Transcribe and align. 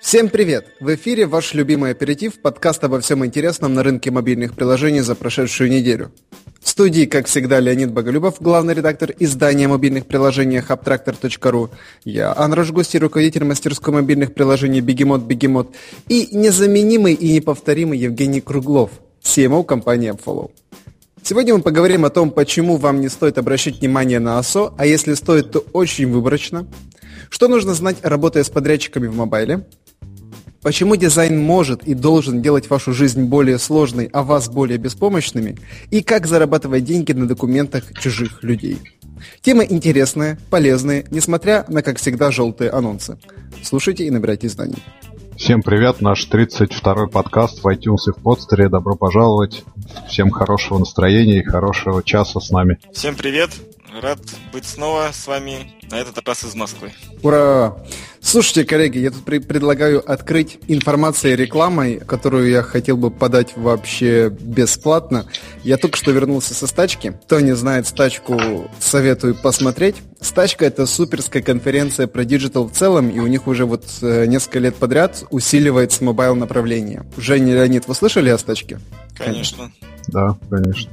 Всем 0.00 0.30
привет! 0.30 0.66
В 0.80 0.94
эфире 0.94 1.26
ваш 1.26 1.52
любимый 1.52 1.90
аперитив, 1.90 2.40
подкаст 2.40 2.82
обо 2.82 3.00
всем 3.00 3.24
интересном 3.24 3.74
на 3.74 3.82
рынке 3.82 4.10
мобильных 4.10 4.54
приложений 4.54 5.00
за 5.00 5.14
прошедшую 5.14 5.70
неделю. 5.70 6.10
В 6.58 6.68
студии, 6.70 7.04
как 7.04 7.26
всегда, 7.26 7.60
Леонид 7.60 7.92
Боголюбов, 7.92 8.40
главный 8.40 8.72
редактор 8.72 9.12
издания 9.18 9.68
мобильных 9.68 10.06
приложениях 10.06 10.70
Abtractor.ru. 10.70 11.68
Я, 12.04 12.34
Андраш 12.34 12.70
Густи, 12.70 12.98
руководитель 12.98 13.44
мастерской 13.44 13.92
мобильных 13.92 14.32
приложений 14.32 14.80
Бегемот 14.80 15.22
Бегемот. 15.22 15.74
И 16.08 16.34
незаменимый 16.34 17.12
и 17.12 17.34
неповторимый 17.34 17.98
Евгений 17.98 18.40
Круглов, 18.40 18.90
CMO 19.22 19.64
компании 19.64 20.12
AppFollow. 20.12 20.50
Сегодня 21.22 21.54
мы 21.54 21.60
поговорим 21.60 22.06
о 22.06 22.10
том, 22.10 22.30
почему 22.30 22.78
вам 22.78 23.02
не 23.02 23.10
стоит 23.10 23.36
обращать 23.36 23.80
внимание 23.80 24.18
на 24.18 24.38
ОСО, 24.38 24.72
а 24.78 24.86
если 24.86 25.12
стоит, 25.12 25.50
то 25.50 25.58
очень 25.74 26.10
выборочно. 26.10 26.66
Что 27.28 27.46
нужно 27.46 27.74
знать, 27.74 27.98
работая 28.02 28.42
с 28.42 28.50
подрядчиками 28.50 29.06
в 29.06 29.14
мобайле? 29.14 29.66
Почему 30.62 30.96
дизайн 30.96 31.42
может 31.42 31.84
и 31.84 31.94
должен 31.94 32.42
делать 32.42 32.68
вашу 32.68 32.92
жизнь 32.92 33.24
более 33.24 33.58
сложной, 33.58 34.10
а 34.12 34.22
вас 34.22 34.50
более 34.50 34.76
беспомощными? 34.76 35.56
И 35.90 36.02
как 36.02 36.26
зарабатывать 36.26 36.84
деньги 36.84 37.12
на 37.12 37.26
документах 37.26 37.98
чужих 37.98 38.42
людей? 38.42 38.78
Темы 39.40 39.66
интересные, 39.68 40.38
полезные, 40.50 41.06
несмотря 41.10 41.64
на, 41.68 41.82
как 41.82 41.96
всегда, 41.98 42.30
желтые 42.30 42.70
анонсы. 42.70 43.16
Слушайте 43.62 44.04
и 44.04 44.10
набирайте 44.10 44.50
знаний. 44.50 44.82
Всем 45.38 45.62
привет, 45.62 46.02
наш 46.02 46.28
32-й 46.28 47.08
подкаст 47.08 47.64
в 47.64 47.66
iTunes 47.66 48.08
и 48.08 48.12
в 48.12 48.22
подстере. 48.22 48.68
Добро 48.68 48.96
пожаловать. 48.96 49.64
Всем 50.08 50.30
хорошего 50.30 50.78
настроения 50.78 51.38
и 51.38 51.42
хорошего 51.42 52.02
часа 52.02 52.38
с 52.38 52.50
нами. 52.50 52.78
Всем 52.92 53.14
привет, 53.14 53.50
рад 54.00 54.18
быть 54.52 54.64
снова 54.64 55.10
с 55.12 55.26
вами, 55.26 55.72
на 55.90 55.96
этот 55.96 56.26
раз 56.26 56.44
из 56.44 56.54
Москвы. 56.54 56.92
Ура! 57.22 57.76
Слушайте, 58.22 58.64
коллеги, 58.64 58.98
я 58.98 59.10
тут 59.10 59.24
при- 59.24 59.38
предлагаю 59.38 60.08
открыть 60.08 60.58
информацией 60.68 61.36
рекламой, 61.36 61.98
которую 61.98 62.48
я 62.50 62.62
хотел 62.62 62.96
бы 62.96 63.10
подать 63.10 63.56
вообще 63.56 64.28
бесплатно. 64.28 65.26
Я 65.64 65.78
только 65.78 65.96
что 65.96 66.10
вернулся 66.10 66.54
со 66.54 66.66
стачки. 66.66 67.18
Кто 67.24 67.40
не 67.40 67.56
знает 67.56 67.86
стачку, 67.86 68.70
советую 68.78 69.34
посмотреть. 69.34 69.96
Стачка 70.20 70.66
это 70.66 70.86
суперская 70.86 71.42
конференция 71.42 72.06
про 72.06 72.24
digital 72.24 72.68
в 72.68 72.72
целом, 72.72 73.08
и 73.08 73.18
у 73.20 73.26
них 73.26 73.46
уже 73.46 73.64
вот 73.64 73.84
э, 74.02 74.26
несколько 74.26 74.58
лет 74.58 74.76
подряд 74.76 75.24
усиливается 75.30 76.04
mobile 76.04 76.36
направление. 76.36 77.04
Женя 77.16 77.54
Леонид, 77.54 77.88
вы 77.88 77.94
слышали 77.94 78.28
о 78.28 78.38
стачке? 78.38 78.78
Конечно. 79.16 79.72
Да, 80.08 80.36
конечно. 80.50 80.90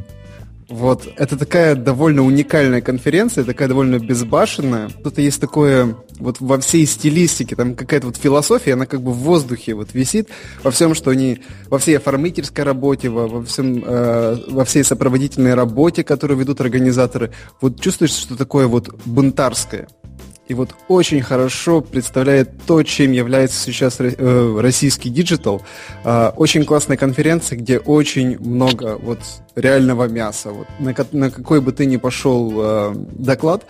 Вот, 0.70 1.08
это 1.16 1.38
такая 1.38 1.76
довольно 1.76 2.24
уникальная 2.24 2.82
конференция, 2.82 3.46
такая 3.46 3.70
довольно 3.70 4.00
безбашенная. 4.00 4.90
Что-то 4.90 5.22
есть 5.22 5.40
такое, 5.40 5.96
вот 6.20 6.42
во 6.42 6.60
всей 6.60 6.86
стилистике, 6.86 7.56
там 7.56 7.74
какая-то 7.74 8.08
вот 8.08 8.18
философия, 8.18 8.74
она 8.74 8.86
как 8.86 9.02
бы 9.02 9.12
в 9.12 9.18
воздухе 9.18 9.76
вот 9.76 9.94
висит, 9.94 10.28
во 10.64 10.72
всем, 10.72 10.94
что 10.94 11.12
они, 11.12 11.40
во 11.70 11.80
всей 11.80 11.98
оформительской 11.98 12.66
работе, 12.66 13.08
во, 13.08 13.28
во 13.28 13.46
всем, 13.46 13.82
э, 13.86 14.38
во 14.50 14.66
всей 14.66 14.84
сопроводительной 14.84 15.54
работе, 15.54 16.04
которую 16.04 16.38
ведут 16.38 16.60
организаторы. 16.60 17.32
Вот 17.62 17.80
чувствуешь, 17.80 18.12
что 18.12 18.36
такое 18.36 18.68
вот 18.68 18.94
бунтарское. 19.06 19.88
И 20.48 20.54
вот 20.54 20.76
очень 20.88 21.22
хорошо 21.22 21.82
представляет 21.82 22.50
то, 22.66 22.82
чем 22.84 23.12
является 23.12 23.60
сейчас 23.60 23.98
э, 24.00 24.60
российский 24.60 25.10
digital. 25.10 25.62
Э, 26.04 26.32
очень 26.36 26.64
классная 26.64 26.98
конференция, 26.98 27.58
где 27.58 27.80
очень 27.80 28.40
много 28.40 28.98
вот 28.98 29.20
реального 29.56 30.08
мяса. 30.08 30.52
Вот 30.52 30.68
на, 30.80 30.96
на 31.12 31.32
какой 31.32 31.60
бы 31.60 31.72
ты 31.74 31.86
ни 31.86 31.98
пошел 31.98 32.54
э, 32.56 32.96
доклад, 32.96 33.66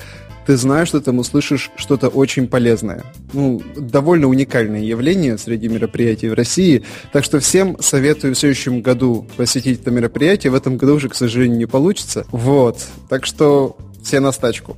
ты 0.48 0.56
знаешь, 0.56 0.88
что 0.88 1.02
там 1.02 1.20
услышишь 1.20 1.72
что-то 1.76 2.08
очень 2.08 2.48
полезное. 2.48 3.04
Ну, 3.34 3.62
довольно 3.76 4.28
уникальное 4.28 4.80
явление 4.80 5.38
среди 5.38 5.68
мероприятий 5.68 6.30
в 6.30 6.34
России. 6.34 6.84
Так 7.12 7.26
что 7.26 7.42
всем 7.42 7.76
советую 7.82 8.34
в 8.34 8.38
следующем 8.38 8.82
году 8.82 9.28
посетить 9.36 9.82
это 9.82 9.92
мероприятие. 9.92 10.52
В 10.52 10.56
этом 10.56 10.78
году 10.78 10.96
уже, 10.96 11.10
к 11.10 11.16
сожалению, 11.16 11.58
не 11.58 11.66
получится. 11.66 12.26
Вот. 12.32 12.82
Так 13.10 13.26
что 13.26 13.76
все 14.02 14.22
на 14.22 14.32
стачку. 14.32 14.78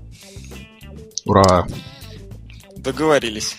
Ура! 1.25 1.67
Договорились. 2.77 3.57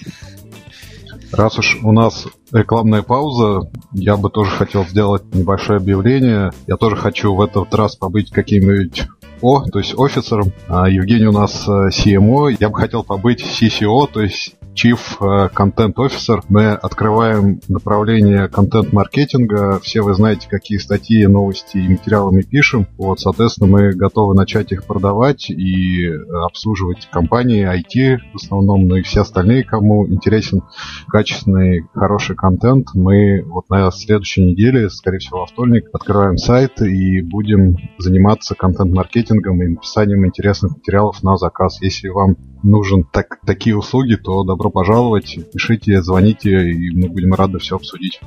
Раз 1.32 1.59
уж 1.59 1.78
у 1.82 1.93
нас 1.93 2.26
рекламная 2.50 3.03
пауза, 3.03 3.71
я 3.93 4.16
бы 4.16 4.31
тоже 4.31 4.50
хотел 4.50 4.84
сделать 4.84 5.32
небольшое 5.32 5.76
объявление. 5.76 6.53
Я 6.66 6.76
тоже 6.76 6.97
хочу 6.97 7.34
в 7.34 7.41
этот 7.41 7.72
раз 7.75 7.94
побыть 7.94 8.31
каким-нибудь 8.31 9.06
О, 9.41 9.62
то 9.62 9.78
есть 9.78 9.94
офицером. 9.98 10.53
А 10.69 10.88
Евгений 10.88 11.26
у 11.26 11.32
нас 11.32 11.66
CMO. 11.66 12.56
Я 12.59 12.69
бы 12.69 12.76
хотел 12.76 13.04
побыть 13.04 13.43
CCO, 13.43 14.09
то 14.12 14.21
есть 14.21 14.56
Chief 14.75 14.99
Content 15.21 15.95
Officer. 15.97 16.41
Мы 16.49 16.71
открываем 16.71 17.61
направление 17.69 18.49
контент-маркетинга. 18.49 19.79
Все 19.81 20.01
вы 20.01 20.15
знаете, 20.15 20.49
какие 20.49 20.79
статьи, 20.79 21.27
новости 21.27 21.77
и 21.77 21.89
материалы 21.89 22.33
мы 22.33 22.43
пишем. 22.43 22.87
Вот, 22.97 23.21
соответственно, 23.21 23.71
мы 23.71 23.93
готовы 23.93 24.35
начать 24.35 24.73
их 24.73 24.87
продавать 24.87 25.51
и 25.51 26.09
обслуживать 26.47 27.09
компании 27.11 27.67
IT 27.67 28.21
в 28.33 28.37
основном, 28.37 28.87
ну 28.89 28.97
и 28.97 29.03
все 29.03 29.21
остальные, 29.21 29.65
кому 29.65 30.07
интересен 30.07 30.63
качественный, 31.09 31.85
хороший 31.93 32.37
контент. 32.37 32.89
Мы 32.95 33.43
вот 33.43 33.69
на 33.69 33.91
следующей 33.91 34.45
неделе, 34.45 34.89
скорее 34.89 35.19
всего, 35.19 35.41
во 35.41 35.47
вторник, 35.47 35.89
открываем 35.93 36.39
сайт 36.39 36.81
и 36.81 37.21
будем 37.23 37.77
заниматься 37.99 38.55
контент-маркетингом 38.55 39.63
и 39.63 39.69
написанием 39.69 40.27
интересных 40.27 40.77
материалов 40.77 41.23
на 41.23 41.37
заказ. 41.37 41.83
Если 41.83 42.09
вам 42.09 42.37
нужен 42.62 43.04
так, 43.04 43.41
такие 43.44 43.76
услуги, 43.76 44.16
то 44.16 44.43
добро 44.44 44.71
пожаловать, 44.71 45.38
пишите, 45.53 46.03
звоните, 46.03 46.71
и 46.71 46.91
мы 46.91 47.09
будем 47.09 47.34
рады 47.34 47.59
все 47.59 47.76
обсудить. 47.76 48.21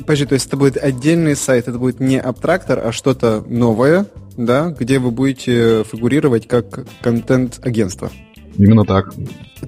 Подожди, 0.00 0.26
то 0.26 0.34
есть 0.34 0.46
это 0.46 0.56
будет 0.56 0.76
отдельный 0.76 1.36
сайт, 1.36 1.68
это 1.68 1.78
будет 1.78 2.00
не 2.00 2.18
Абтрактор, 2.18 2.80
а 2.86 2.92
что-то 2.92 3.44
новое, 3.46 4.06
да, 4.36 4.70
где 4.78 4.98
вы 4.98 5.10
будете 5.10 5.84
фигурировать 5.84 6.48
как 6.48 6.86
контент-агентство? 7.00 8.10
Именно 8.56 8.84
так. 8.84 9.12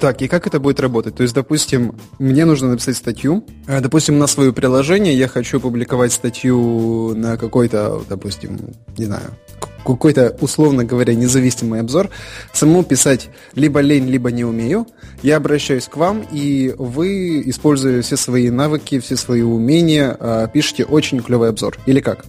Так, 0.00 0.22
и 0.22 0.28
как 0.28 0.46
это 0.46 0.60
будет 0.60 0.78
работать? 0.78 1.16
То 1.16 1.22
есть, 1.22 1.34
допустим, 1.34 1.96
мне 2.18 2.44
нужно 2.44 2.70
написать 2.70 2.96
статью. 2.96 3.44
Допустим, 3.66 4.18
на 4.18 4.26
свое 4.26 4.52
приложение 4.52 5.12
я 5.14 5.26
хочу 5.26 5.58
публиковать 5.58 6.12
статью 6.12 7.14
на 7.16 7.36
какой-то, 7.36 8.02
допустим, 8.08 8.58
не 8.96 9.06
знаю, 9.06 9.32
какой-то, 9.94 10.36
условно 10.41 10.84
говоря, 10.84 11.14
независимый 11.14 11.80
обзор, 11.80 12.10
самому 12.52 12.82
писать 12.82 13.30
либо 13.54 13.80
лень, 13.80 14.06
либо 14.06 14.30
не 14.30 14.44
умею, 14.44 14.86
я 15.22 15.36
обращаюсь 15.36 15.86
к 15.86 15.97
вам, 15.97 16.24
и 16.32 16.74
вы, 16.76 17.42
используя 17.47 18.02
все 18.02 18.16
свои 18.16 18.50
навыки, 18.50 18.98
все 19.00 19.16
свои 19.16 19.42
умения, 19.42 20.48
пишете 20.52 20.84
очень 20.84 21.20
клевый 21.20 21.48
обзор. 21.48 21.78
Или 21.86 22.00
как? 22.00 22.24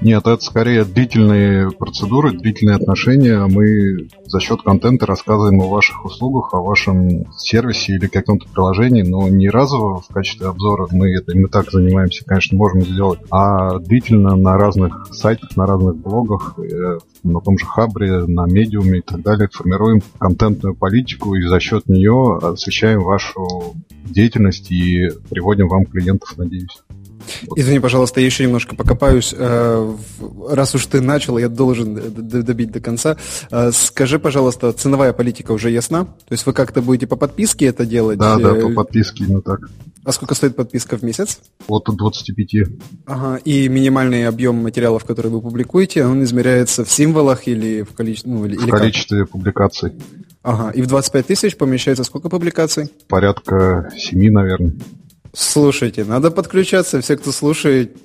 Нет, 0.00 0.26
это 0.26 0.42
скорее 0.42 0.84
длительные 0.84 1.70
процедуры, 1.72 2.30
длительные 2.32 2.76
отношения. 2.76 3.44
Мы 3.46 4.08
за 4.26 4.40
счет 4.40 4.62
контента 4.62 5.06
рассказываем 5.06 5.60
о 5.60 5.68
ваших 5.68 6.04
услугах, 6.04 6.54
о 6.54 6.62
вашем 6.62 7.32
сервисе 7.36 7.94
или 7.94 8.06
каком-то 8.06 8.46
приложении, 8.48 9.02
но 9.02 9.28
не 9.28 9.48
разово 9.48 10.00
в 10.00 10.08
качестве 10.12 10.46
обзора, 10.46 10.86
мы 10.90 11.10
это 11.10 11.36
мы 11.36 11.48
так 11.48 11.70
занимаемся, 11.70 12.24
конечно, 12.24 12.56
можем 12.56 12.82
сделать, 12.82 13.20
а 13.30 13.78
длительно 13.78 14.36
на 14.36 14.56
разных 14.56 15.08
сайтах, 15.12 15.56
на 15.56 15.66
разных 15.66 15.96
блогах, 15.96 16.58
на 17.22 17.40
том 17.40 17.58
же 17.58 17.66
Хабре, 17.66 18.26
на 18.26 18.46
Медиуме 18.46 18.98
и 18.98 19.02
так 19.02 19.22
далее, 19.22 19.48
формируем 19.52 20.02
контентную 20.18 20.74
политику 20.74 21.34
и 21.34 21.42
за 21.42 21.60
счет 21.60 21.88
нее 21.88 22.38
освещаем 22.42 23.00
вашу 23.00 23.74
деятельность 24.04 24.70
и 24.70 25.08
приводим 25.30 25.68
вам 25.68 25.84
клиентов, 25.84 26.36
надеюсь. 26.36 26.82
Извини, 27.56 27.80
пожалуйста, 27.80 28.20
я 28.20 28.26
еще 28.26 28.44
немножко 28.44 28.76
покопаюсь. 28.76 29.34
Раз 29.34 30.74
уж 30.74 30.86
ты 30.86 31.00
начал, 31.00 31.38
я 31.38 31.48
должен 31.48 31.94
добить 31.94 32.70
до 32.70 32.80
конца. 32.80 33.16
Скажи, 33.72 34.18
пожалуйста, 34.18 34.72
ценовая 34.72 35.12
политика 35.12 35.52
уже 35.52 35.70
ясна? 35.70 36.04
То 36.04 36.32
есть 36.32 36.46
вы 36.46 36.52
как-то 36.52 36.82
будете 36.82 37.06
по 37.06 37.16
подписке 37.16 37.66
это 37.66 37.86
делать? 37.86 38.18
Да, 38.18 38.38
да, 38.38 38.54
по 38.54 38.70
подписке, 38.70 39.24
ну 39.28 39.40
так. 39.40 39.60
А 40.04 40.12
сколько 40.12 40.34
стоит 40.34 40.56
подписка 40.56 40.96
в 40.96 41.02
месяц? 41.02 41.40
От 41.66 41.84
25. 41.84 42.68
Ага, 43.04 43.36
и 43.44 43.68
минимальный 43.68 44.26
объем 44.26 44.56
материалов, 44.56 45.04
которые 45.04 45.30
вы 45.30 45.42
публикуете, 45.42 46.06
он 46.06 46.22
измеряется 46.22 46.84
в 46.84 46.90
символах 46.90 47.46
или 47.46 47.82
в 47.82 47.92
количестве? 47.92 48.32
Ну, 48.32 48.46
или, 48.46 48.56
в 48.56 48.70
количестве 48.70 49.24
как? 49.24 49.30
публикаций. 49.30 49.92
Ага, 50.42 50.70
и 50.70 50.80
в 50.80 50.86
25 50.86 51.26
тысяч 51.26 51.56
помещается 51.56 52.04
сколько 52.04 52.30
публикаций? 52.30 52.88
Порядка 53.06 53.90
7, 53.98 54.32
наверное. 54.32 54.72
Слушайте, 55.40 56.04
надо 56.04 56.32
подключаться, 56.32 57.00
все, 57.00 57.16
кто 57.16 57.30
слушает, 57.30 57.96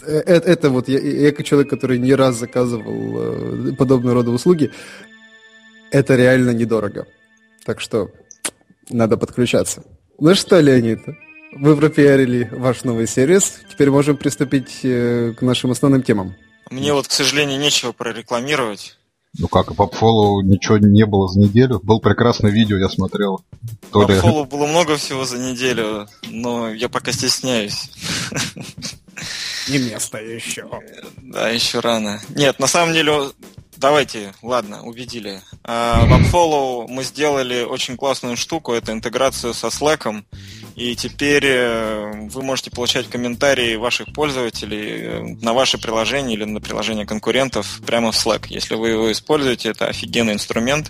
это, 0.00 0.48
это 0.48 0.70
вот 0.70 0.86
я, 0.86 1.32
как 1.32 1.44
человек, 1.44 1.68
который 1.68 1.98
не 1.98 2.14
раз 2.14 2.36
заказывал 2.36 3.74
подобного 3.74 4.14
рода 4.14 4.30
услуги, 4.30 4.70
это 5.90 6.14
реально 6.14 6.50
недорого. 6.50 7.08
Так 7.64 7.80
что 7.80 8.12
надо 8.90 9.16
подключаться. 9.16 9.82
Ну 10.20 10.36
что, 10.36 10.60
Леонид, 10.60 11.00
вы 11.50 11.76
пропиарили 11.76 12.48
ваш 12.52 12.84
новый 12.84 13.08
сервис. 13.08 13.58
Теперь 13.68 13.90
можем 13.90 14.16
приступить 14.16 14.78
к 14.82 15.38
нашим 15.40 15.72
основным 15.72 16.04
темам. 16.04 16.36
Мне 16.70 16.92
вот, 16.92 17.08
к 17.08 17.10
сожалению, 17.10 17.58
нечего 17.58 17.90
прорекламировать. 17.90 18.97
Ну 19.36 19.48
как, 19.48 19.70
в 19.70 19.80
AppFollow 19.80 20.42
ничего 20.42 20.78
не 20.78 21.04
было 21.04 21.28
за 21.28 21.40
неделю? 21.40 21.80
Был 21.82 22.00
прекрасное 22.00 22.50
видео, 22.50 22.76
я 22.78 22.88
смотрел. 22.88 23.44
То 23.92 24.06
в 24.06 24.10
AppFollow 24.10 24.46
было 24.46 24.66
много 24.66 24.96
всего 24.96 25.24
за 25.24 25.38
неделю, 25.38 26.08
но 26.28 26.70
я 26.70 26.88
пока 26.88 27.12
стесняюсь. 27.12 27.90
Не 29.68 29.78
место 29.78 30.18
еще. 30.18 30.66
Да, 31.18 31.50
еще 31.50 31.80
рано. 31.80 32.20
Нет, 32.30 32.58
на 32.58 32.66
самом 32.66 32.94
деле 32.94 33.32
Давайте, 33.78 34.34
ладно, 34.42 34.82
убедили. 34.82 35.40
А, 35.62 36.04
в 36.04 36.12
AppFollow 36.12 36.86
мы 36.88 37.04
сделали 37.04 37.62
очень 37.62 37.96
классную 37.96 38.36
штуку, 38.36 38.72
это 38.72 38.90
интеграцию 38.90 39.54
со 39.54 39.68
Slack, 39.68 40.24
и 40.78 40.94
теперь 40.94 41.44
э, 41.44 42.28
вы 42.30 42.42
можете 42.42 42.70
получать 42.70 43.10
комментарии 43.10 43.74
ваших 43.74 44.12
пользователей 44.12 44.86
э, 45.02 45.22
на 45.42 45.52
ваше 45.52 45.76
приложение 45.76 46.36
или 46.36 46.44
на 46.44 46.60
приложение 46.60 47.04
конкурентов 47.04 47.80
прямо 47.84 48.12
в 48.12 48.14
Slack. 48.14 48.46
Если 48.48 48.76
вы 48.76 48.90
его 48.90 49.10
используете, 49.10 49.70
это 49.70 49.86
офигенный 49.88 50.34
инструмент. 50.34 50.88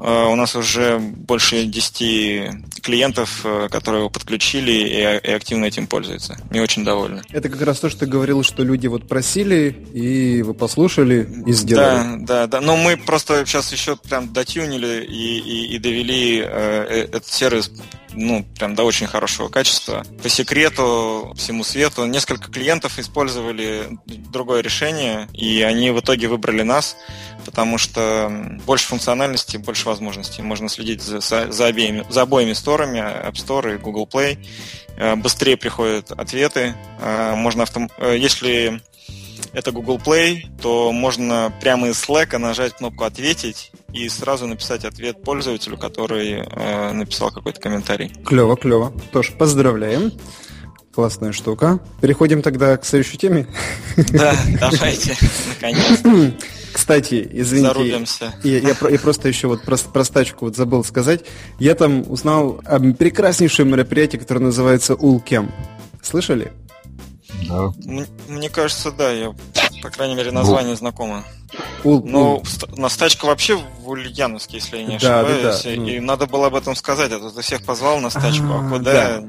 Э, 0.00 0.26
у 0.26 0.34
нас 0.34 0.56
уже 0.56 0.98
больше 0.98 1.64
10 1.64 2.82
клиентов, 2.82 3.46
которые 3.70 4.00
его 4.00 4.10
подключили 4.10 4.72
и, 4.72 5.30
активно 5.30 5.66
этим 5.66 5.86
пользуются. 5.86 6.36
Мы 6.50 6.60
очень 6.60 6.84
довольны. 6.84 7.22
Это 7.30 7.48
как 7.48 7.62
раз 7.62 7.78
то, 7.78 7.88
что 7.88 8.00
ты 8.00 8.06
говорил, 8.06 8.42
что 8.42 8.64
люди 8.64 8.88
вот 8.88 9.06
просили, 9.06 9.76
и 9.92 10.42
вы 10.42 10.54
послушали 10.54 11.28
и 11.46 11.52
сделали. 11.52 12.18
Да, 12.24 12.46
да, 12.46 12.46
да. 12.48 12.60
Но 12.60 12.76
мы 12.76 12.96
просто 12.96 13.46
сейчас 13.46 13.70
еще 13.70 13.94
прям 13.94 14.32
дотюнили 14.32 15.04
и, 15.04 15.38
и, 15.38 15.76
и 15.76 15.78
довели 15.78 16.42
э 16.44 17.04
этот 17.04 17.26
сервис 17.26 17.70
ну, 18.14 18.44
прям 18.58 18.74
до 18.74 18.84
очень 18.84 19.06
хорошего 19.06 19.48
качества. 19.48 20.04
По 20.22 20.28
секрету, 20.28 21.32
всему 21.36 21.64
свету, 21.64 22.04
несколько 22.04 22.50
клиентов 22.50 22.98
использовали 22.98 23.98
другое 24.06 24.62
решение, 24.62 25.28
и 25.32 25.62
они 25.62 25.90
в 25.90 26.00
итоге 26.00 26.28
выбрали 26.28 26.62
нас, 26.62 26.96
потому 27.44 27.78
что 27.78 28.30
больше 28.66 28.86
функциональности, 28.86 29.56
больше 29.56 29.86
возможностей. 29.86 30.42
Можно 30.42 30.68
следить 30.68 31.02
за, 31.02 31.20
за, 31.20 31.66
обеими, 31.66 32.04
за 32.08 32.22
обоими 32.22 32.52
сторами, 32.52 32.98
App 32.98 33.34
Store 33.34 33.74
и 33.74 33.78
Google 33.78 34.08
Play. 34.10 34.38
Э, 34.96 35.16
быстрее 35.16 35.56
приходят 35.56 36.12
ответы. 36.12 36.74
Э, 37.00 37.34
можно 37.34 37.62
автом... 37.62 37.90
Э, 37.98 38.16
если 38.16 38.80
это 39.54 39.72
Google 39.72 40.00
Play, 40.04 40.42
то 40.60 40.92
можно 40.92 41.52
прямо 41.60 41.88
из 41.88 42.02
Slack 42.02 42.36
нажать 42.38 42.74
кнопку 42.74 43.04
«Ответить» 43.04 43.70
и 43.92 44.08
сразу 44.08 44.46
написать 44.46 44.84
ответ 44.84 45.22
пользователю, 45.22 45.78
который 45.78 46.42
э, 46.44 46.92
написал 46.92 47.30
какой-то 47.30 47.60
комментарий. 47.60 48.12
Клево, 48.24 48.56
клево. 48.56 48.92
Тоже 49.12 49.32
поздравляем. 49.32 50.12
Классная 50.92 51.32
штука. 51.32 51.80
Переходим 52.00 52.42
тогда 52.42 52.76
к 52.76 52.84
следующей 52.84 53.18
теме. 53.18 53.46
Да, 53.96 54.34
давайте, 54.60 55.16
наконец. 55.48 56.02
Кстати, 56.72 57.28
извините, 57.32 57.68
Зарубимся. 57.68 58.34
Я, 58.42 58.58
я, 58.58 58.76
я 58.90 58.98
просто 58.98 59.28
еще 59.28 59.46
вот 59.46 59.62
про, 59.62 59.76
про 59.76 60.04
стачку 60.04 60.46
вот 60.46 60.56
забыл 60.56 60.82
сказать. 60.82 61.24
Я 61.60 61.76
там 61.76 62.04
узнал 62.10 62.60
о 62.64 62.80
прекраснейшем 62.80 63.70
мероприятии, 63.70 64.16
которое 64.16 64.40
называется 64.40 64.96
Улкем. 64.96 65.52
Слышали? 66.02 66.52
Да. 67.54 68.06
Мне 68.28 68.48
кажется, 68.48 68.90
да, 68.90 69.10
я, 69.10 69.34
по 69.82 69.90
крайней 69.90 70.14
мере, 70.14 70.30
название 70.30 70.72
ну, 70.72 70.76
знакомо. 70.76 71.24
Ул, 71.84 72.02
Но 72.04 72.36
ул. 72.36 72.44
настачка 72.76 73.26
вообще 73.26 73.56
в 73.56 73.88
Ульяновске, 73.88 74.56
если 74.56 74.78
я 74.78 74.84
не 74.84 74.96
ошибаюсь. 74.96 75.42
Да, 75.42 75.52
да, 75.52 75.62
да. 75.62 75.72
И 75.72 76.00
ну. 76.00 76.06
надо 76.06 76.26
было 76.26 76.48
об 76.48 76.54
этом 76.54 76.74
сказать, 76.74 77.12
а 77.12 77.18
то 77.18 77.30
ты 77.30 77.42
всех 77.42 77.62
позвал 77.64 78.00
на 78.00 78.10
стачку, 78.10 78.46
а, 78.50 78.66
а 78.66 78.70
куда 78.70 78.92
да. 78.92 79.24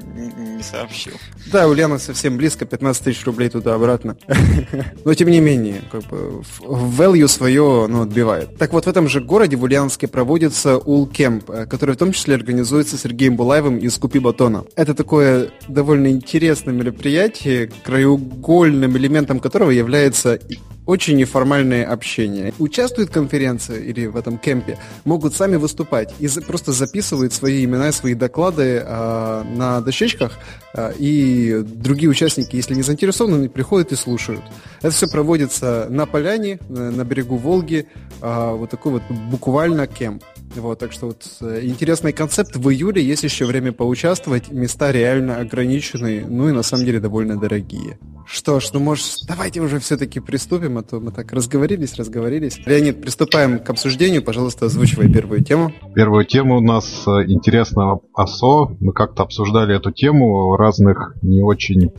Не 0.56 0.62
сообщил. 0.62 1.14
Да, 1.52 1.68
Ульянов 1.68 2.02
совсем 2.02 2.36
близко, 2.36 2.64
15 2.64 3.04
тысяч 3.04 3.24
рублей 3.24 3.48
туда-обратно. 3.48 4.16
Но 5.04 5.14
тем 5.14 5.28
не 5.28 5.40
менее, 5.40 5.82
как 5.90 6.02
бы 6.04 6.42
value 6.60 7.28
свое 7.28 7.86
ну, 7.88 8.02
отбивает. 8.02 8.56
Так 8.56 8.72
вот, 8.72 8.86
в 8.86 8.88
этом 8.88 9.08
же 9.08 9.20
городе, 9.20 9.56
в 9.56 9.62
Ульяновске, 9.62 10.08
проводится 10.08 10.78
Улкемп, 10.78 11.50
э, 11.50 11.66
который 11.66 11.94
в 11.94 11.98
том 11.98 12.12
числе 12.12 12.34
организуется 12.34 12.96
Сергеем 12.96 13.36
Булаевым 13.36 13.78
из 13.78 13.96
Купи 13.98 14.18
Батона. 14.18 14.64
Это 14.74 14.94
такое 14.94 15.50
довольно 15.68 16.08
интересное 16.08 16.74
мероприятие, 16.74 17.70
краеугольным 17.84 18.96
элементом 18.96 19.40
которого 19.40 19.70
является 19.70 20.38
очень 20.86 21.16
неформальное 21.16 21.84
общение. 21.84 22.54
Участвуют 22.58 23.10
в 23.10 23.12
конференции 23.12 23.84
или 23.84 24.06
в 24.06 24.16
этом 24.16 24.38
кемпе, 24.38 24.78
могут 25.04 25.34
сами 25.34 25.56
выступать 25.56 26.14
и 26.20 26.28
просто 26.46 26.72
записывают 26.72 27.32
свои 27.32 27.64
имена, 27.64 27.92
свои 27.92 28.14
доклады 28.14 28.82
э, 28.84 29.42
на 29.56 29.80
дощечках, 29.80 30.38
э, 30.74 30.92
и 30.98 31.62
другие 31.64 32.08
участники, 32.08 32.56
если 32.56 32.74
не 32.74 32.82
заинтересованы, 32.82 33.48
приходят 33.48 33.92
и 33.92 33.96
слушают. 33.96 34.42
Это 34.78 34.90
все 34.90 35.08
проводится 35.08 35.88
на 35.90 36.06
поляне, 36.06 36.60
на, 36.68 36.90
на 36.90 37.04
берегу 37.04 37.36
Волги, 37.36 37.88
э, 38.22 38.50
вот 38.52 38.70
такой 38.70 38.92
вот 38.92 39.02
буквально 39.30 39.86
кемп. 39.86 40.22
Вот, 40.54 40.78
так 40.78 40.92
что 40.92 41.06
вот 41.06 41.26
э, 41.40 41.60
интересный 41.64 42.12
концепт. 42.12 42.56
В 42.56 42.70
июле 42.70 43.02
есть 43.02 43.24
еще 43.24 43.44
время 43.44 43.72
поучаствовать. 43.72 44.50
Места 44.50 44.92
реально 44.92 45.38
ограничены, 45.38 46.24
ну 46.26 46.48
и 46.48 46.52
на 46.52 46.62
самом 46.62 46.86
деле 46.86 47.00
довольно 47.00 47.36
дорогие. 47.38 47.98
Что 48.26 48.58
ж, 48.58 48.70
ну 48.72 48.80
может, 48.80 49.06
давайте 49.28 49.60
уже 49.60 49.78
все-таки 49.78 50.18
приступим, 50.18 50.78
а 50.78 50.82
то 50.82 50.98
мы 50.98 51.12
так 51.12 51.32
разговорились, 51.32 51.94
разговорились. 51.94 52.58
Леонид, 52.66 53.00
приступаем 53.00 53.60
к 53.60 53.70
обсуждению. 53.70 54.22
Пожалуйста, 54.22 54.66
озвучивай 54.66 55.10
первую 55.12 55.44
тему. 55.44 55.72
Первую 55.94 56.24
тему 56.24 56.56
у 56.56 56.60
нас 56.60 57.04
э, 57.06 57.10
интересно 57.28 58.00
ОСО. 58.14 58.76
Мы 58.80 58.92
как-то 58.92 59.22
обсуждали 59.22 59.76
эту 59.76 59.92
тему 59.92 60.56
разных 60.56 61.14
не 61.22 61.40
очень 61.40 61.92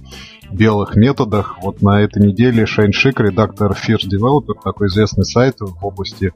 белых 0.51 0.95
методах. 0.95 1.57
Вот 1.61 1.81
на 1.81 2.01
этой 2.01 2.25
неделе 2.25 2.65
Шайн 2.65 2.91
Шик, 2.91 3.19
редактор 3.19 3.71
First 3.71 4.07
Developer, 4.11 4.53
такой 4.63 4.88
известный 4.88 5.25
сайт 5.25 5.55
в 5.59 5.85
области 5.85 6.33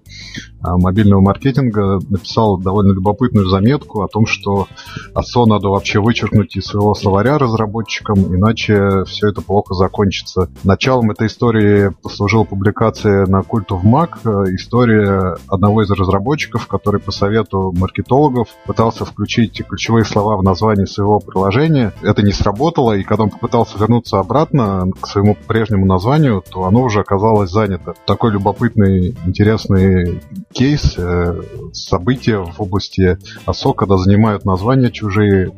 а, 0.62 0.78
мобильного 0.78 1.22
маркетинга, 1.22 2.00
написал 2.10 2.58
довольно 2.58 2.94
любопытную 2.94 3.48
заметку 3.48 4.02
о 4.02 4.08
том, 4.08 4.26
что 4.26 4.68
ASO 5.16 5.46
надо 5.46 5.70
вообще 5.70 6.00
вычеркнуть 6.00 6.56
из 6.56 6.66
своего 6.66 6.94
словаря 6.94 7.38
разработчикам, 7.38 8.36
иначе 8.36 9.04
все 9.06 9.30
это 9.30 9.42
плохо 9.42 9.74
закончится. 9.74 10.50
Началом 10.64 11.12
этой 11.12 11.28
истории 11.28 11.92
послужила 12.02 12.44
публикация 12.44 13.26
на 13.26 13.42
Cult 13.42 13.68
of 13.70 13.84
Mac, 13.84 14.20
э, 14.24 14.56
история 14.56 15.38
одного 15.48 15.84
из 15.84 15.90
разработчиков, 15.90 16.68
который 16.68 17.00
по 17.00 17.12
совету 17.12 17.74
маркетологов 17.76 18.50
пытался 18.66 19.06
включить 19.06 19.64
ключевые 19.68 20.06
слова 20.06 20.38
в 20.38 20.44
название 20.44 20.88
своего 20.88 21.20
приложения. 21.20 21.94
Это 22.02 22.24
не 22.24 22.32
сработало, 22.32 22.94
и 22.94 23.04
когда 23.04 23.24
он 23.24 23.30
попытался 23.30 23.78
вернуть 23.78 24.01
вернуться 24.02 24.20
обратно 24.20 24.92
к 25.00 25.08
своему 25.08 25.38
прежнему 25.48 25.86
названию, 25.86 26.44
то 26.50 26.64
оно 26.64 26.84
уже 26.84 27.02
оказалось 27.02 27.52
занято. 27.52 27.94
Такой 28.06 28.32
любопытный, 28.32 29.16
интересный 29.26 30.22
кейс, 30.54 30.96
э, 30.98 31.42
события 31.74 32.40
в 32.40 32.62
области 32.62 33.18
ОСО, 33.46 33.74
когда 33.74 33.98
занимают 33.98 34.46
названия 34.46 34.92
чужие, 34.92 35.52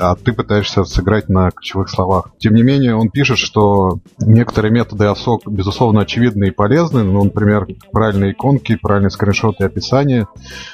а 0.00 0.14
ты 0.16 0.32
пытаешься 0.32 0.84
сыграть 0.84 1.28
на 1.28 1.50
ключевых 1.50 1.88
словах. 1.88 2.30
Тем 2.38 2.54
не 2.54 2.62
менее, 2.62 2.94
он 2.94 3.08
пишет, 3.08 3.38
что 3.38 3.98
некоторые 4.18 4.72
методы 4.72 5.06
ОСО, 5.06 5.38
безусловно, 5.46 6.02
очевидны 6.02 6.48
и 6.48 6.50
полезны, 6.50 7.02
ну, 7.02 7.24
например, 7.24 7.66
правильные 7.92 8.32
иконки, 8.32 8.76
правильные 8.76 9.10
скриншоты 9.10 9.64
и 9.64 9.66
описания, 9.66 10.28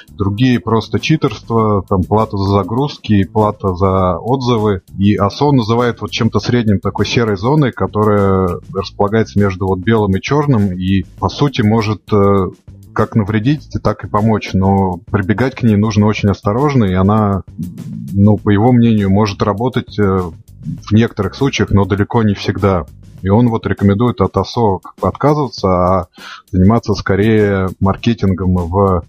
другие 0.09 0.59
просто 0.59 0.99
читерство, 0.99 1.83
там 1.87 2.03
плата 2.03 2.37
за 2.37 2.49
загрузки, 2.51 3.23
плата 3.23 3.73
за 3.75 4.17
отзывы, 4.17 4.81
и 4.97 5.15
ОСО 5.15 5.51
называет 5.51 6.01
вот 6.01 6.11
чем-то 6.11 6.39
средним 6.39 6.79
такой 6.79 7.05
серой 7.13 7.37
зоной, 7.37 7.71
которая 7.71 8.59
располагается 8.73 9.39
между 9.39 9.67
вот 9.67 9.79
белым 9.79 10.15
и 10.15 10.21
черным, 10.21 10.71
и 10.71 11.03
по 11.19 11.29
сути 11.29 11.61
может 11.61 12.01
э, 12.11 12.49
как 12.93 13.15
навредить, 13.15 13.69
так 13.83 14.03
и 14.03 14.07
помочь, 14.07 14.51
но 14.53 14.99
прибегать 15.11 15.55
к 15.55 15.63
ней 15.63 15.75
нужно 15.75 16.07
очень 16.07 16.29
осторожно, 16.29 16.85
и 16.85 16.93
она, 16.93 17.43
ну, 18.13 18.37
по 18.37 18.49
его 18.49 18.71
мнению, 18.71 19.09
может 19.09 19.41
работать 19.43 19.97
э, 19.99 20.03
в 20.03 20.91
некоторых 20.91 21.35
случаях, 21.35 21.71
но 21.71 21.85
далеко 21.85 22.23
не 22.23 22.33
всегда. 22.33 22.85
И 23.21 23.29
он 23.29 23.49
вот 23.49 23.65
рекомендует 23.65 24.19
от 24.21 24.35
ОСО 24.35 24.79
отказываться, 25.01 25.67
а 25.67 26.07
заниматься 26.51 26.93
скорее 26.93 27.69
маркетингом 27.79 28.55
в 28.55 29.03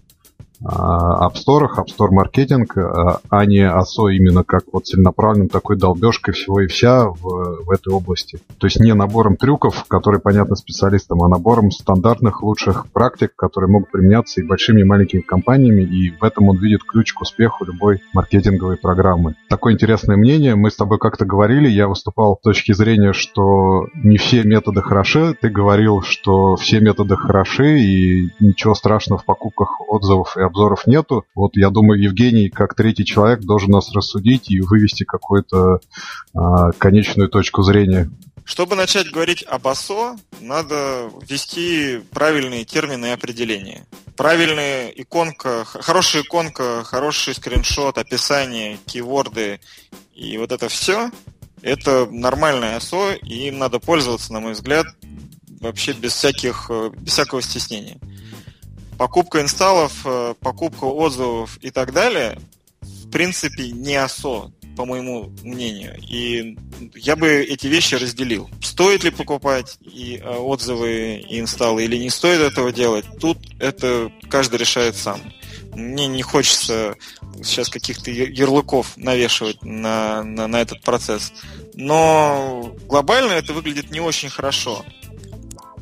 App 0.65 1.33
Store, 1.35 1.67
App 1.77 1.85
Store 1.87 2.09
маркетинг, 2.11 2.75
а, 2.75 3.45
не 3.45 3.59
ASO 3.59 4.11
именно 4.11 4.43
как 4.43 4.63
вот 4.71 4.87
целенаправленным 4.87 5.49
такой 5.49 5.77
долбежкой 5.77 6.33
всего 6.33 6.61
и 6.61 6.67
вся 6.67 7.05
в, 7.07 7.65
в 7.65 7.71
этой 7.71 7.93
области. 7.93 8.39
То 8.57 8.67
есть 8.67 8.79
не 8.79 8.93
набором 8.93 9.37
трюков, 9.37 9.85
которые 9.87 10.19
понятны 10.19 10.55
специалистам, 10.55 11.21
а 11.23 11.29
набором 11.29 11.71
стандартных 11.71 12.41
лучших 12.41 12.87
практик, 12.91 13.33
которые 13.35 13.69
могут 13.69 13.91
применяться 13.91 14.41
и 14.41 14.43
большими, 14.43 14.81
и 14.81 14.85
маленькими 14.85 15.21
компаниями, 15.21 15.83
и 15.83 16.11
в 16.11 16.23
этом 16.23 16.49
он 16.49 16.57
видит 16.57 16.83
ключ 16.83 17.13
к 17.13 17.21
успеху 17.21 17.65
любой 17.65 18.01
маркетинговой 18.13 18.77
программы. 18.77 19.35
Такое 19.49 19.73
интересное 19.73 20.17
мнение. 20.17 20.55
Мы 20.55 20.71
с 20.71 20.75
тобой 20.75 20.97
как-то 20.97 21.25
говорили, 21.25 21.69
я 21.69 21.87
выступал 21.87 22.37
с 22.37 22.43
точки 22.43 22.73
зрения, 22.73 23.13
что 23.13 23.87
не 23.93 24.17
все 24.17 24.43
методы 24.43 24.81
хороши. 24.81 25.35
Ты 25.39 25.49
говорил, 25.49 26.01
что 26.01 26.55
все 26.55 26.79
методы 26.79 27.15
хороши, 27.15 27.79
и 27.79 28.29
ничего 28.39 28.73
страшного 28.73 29.21
в 29.21 29.25
покупках 29.25 29.81
отзывов 29.87 30.35
и 30.37 30.41
обзоров 30.41 30.54
нету. 30.87 31.25
Вот 31.35 31.55
я 31.55 31.69
думаю, 31.69 32.01
Евгений, 32.01 32.49
как 32.49 32.75
третий 32.75 33.05
человек, 33.05 33.41
должен 33.41 33.71
нас 33.71 33.91
рассудить 33.91 34.49
и 34.49 34.61
вывести 34.61 35.03
какую-то 35.03 35.79
а, 36.33 36.71
конечную 36.71 37.29
точку 37.29 37.63
зрения. 37.63 38.09
Чтобы 38.45 38.75
начать 38.75 39.09
говорить 39.09 39.43
об 39.43 39.65
ОСО, 39.67 40.17
надо 40.39 41.09
ввести 41.27 41.99
правильные 42.11 42.63
термины 42.63 43.07
и 43.07 43.09
определения. 43.09 43.87
Правильная 44.15 44.89
иконка, 44.89 45.65
хорошая 45.65 46.21
иконка, 46.21 46.83
хороший 46.83 47.33
скриншот, 47.33 47.97
описание, 47.97 48.77
кейворды 48.85 49.59
и 50.13 50.37
вот 50.37 50.51
это 50.51 50.69
все, 50.69 51.09
это 51.63 52.07
нормальное 52.11 52.77
ОСО, 52.77 53.13
и 53.15 53.47
им 53.47 53.57
надо 53.57 53.79
пользоваться, 53.79 54.31
на 54.31 54.39
мой 54.39 54.53
взгляд, 54.53 54.85
вообще 55.59 55.93
без, 55.93 56.13
всяких, 56.13 56.69
без 56.99 57.11
всякого 57.11 57.41
стеснения. 57.41 57.97
Покупка 58.97 59.41
инсталлов, 59.41 60.05
покупка 60.39 60.85
отзывов 60.85 61.57
и 61.61 61.69
так 61.69 61.93
далее, 61.93 62.39
в 62.81 63.09
принципе, 63.09 63.71
не 63.71 63.95
ОСО 63.95 64.51
по 64.75 64.85
моему 64.85 65.31
мнению. 65.41 65.97
И 66.01 66.57
я 66.95 67.15
бы 67.15 67.29
эти 67.29 67.67
вещи 67.67 67.95
разделил. 67.95 68.49
Стоит 68.61 69.03
ли 69.03 69.09
покупать 69.09 69.77
и 69.81 70.17
э, 70.17 70.29
отзывы, 70.29 71.23
и 71.27 71.39
инсталлы, 71.39 71.85
или 71.85 71.97
не 71.97 72.09
стоит 72.09 72.41
этого 72.41 72.71
делать, 72.71 73.05
тут 73.19 73.37
это 73.59 74.11
каждый 74.29 74.59
решает 74.59 74.95
сам. 74.95 75.21
Мне 75.73 76.07
не 76.07 76.21
хочется 76.21 76.95
сейчас 77.43 77.69
каких-то 77.69 78.11
ярлыков 78.11 78.95
навешивать 78.97 79.63
на, 79.63 80.23
на, 80.23 80.47
на 80.47 80.61
этот 80.61 80.81
процесс. 80.81 81.33
Но 81.73 82.73
глобально 82.87 83.33
это 83.33 83.53
выглядит 83.53 83.91
не 83.91 83.99
очень 83.99 84.29
хорошо. 84.29 84.85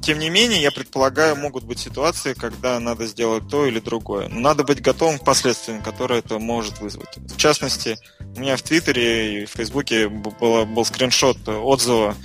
Тем 0.03 0.19
не 0.19 0.29
менее, 0.29 0.61
я 0.61 0.71
предполагаю, 0.71 1.37
могут 1.37 1.63
быть 1.63 1.79
ситуации, 1.79 2.33
когда 2.33 2.77
надо 2.81 3.07
сделать 3.07 3.47
то 3.47 3.65
или 3.65 3.79
другое. 3.79 4.27
Надо 4.27 4.65
быть 4.65 4.81
готовым 4.81 5.17
к 5.17 5.23
последствиям, 5.23 5.81
которые 5.81 6.19
это 6.19 6.39
может 6.39 6.79
вызвать. 6.81 7.15
В 7.15 7.37
частности, 7.37 7.97
у 8.35 8.41
меня 8.41 8.57
в 8.57 8.61
Твиттере 8.61 9.43
и 9.43 9.45
в 9.45 9.51
Фейсбуке 9.51 10.09
был, 10.09 10.65
был 10.65 10.83
скриншот 10.83 11.47
отзыва 11.47 12.15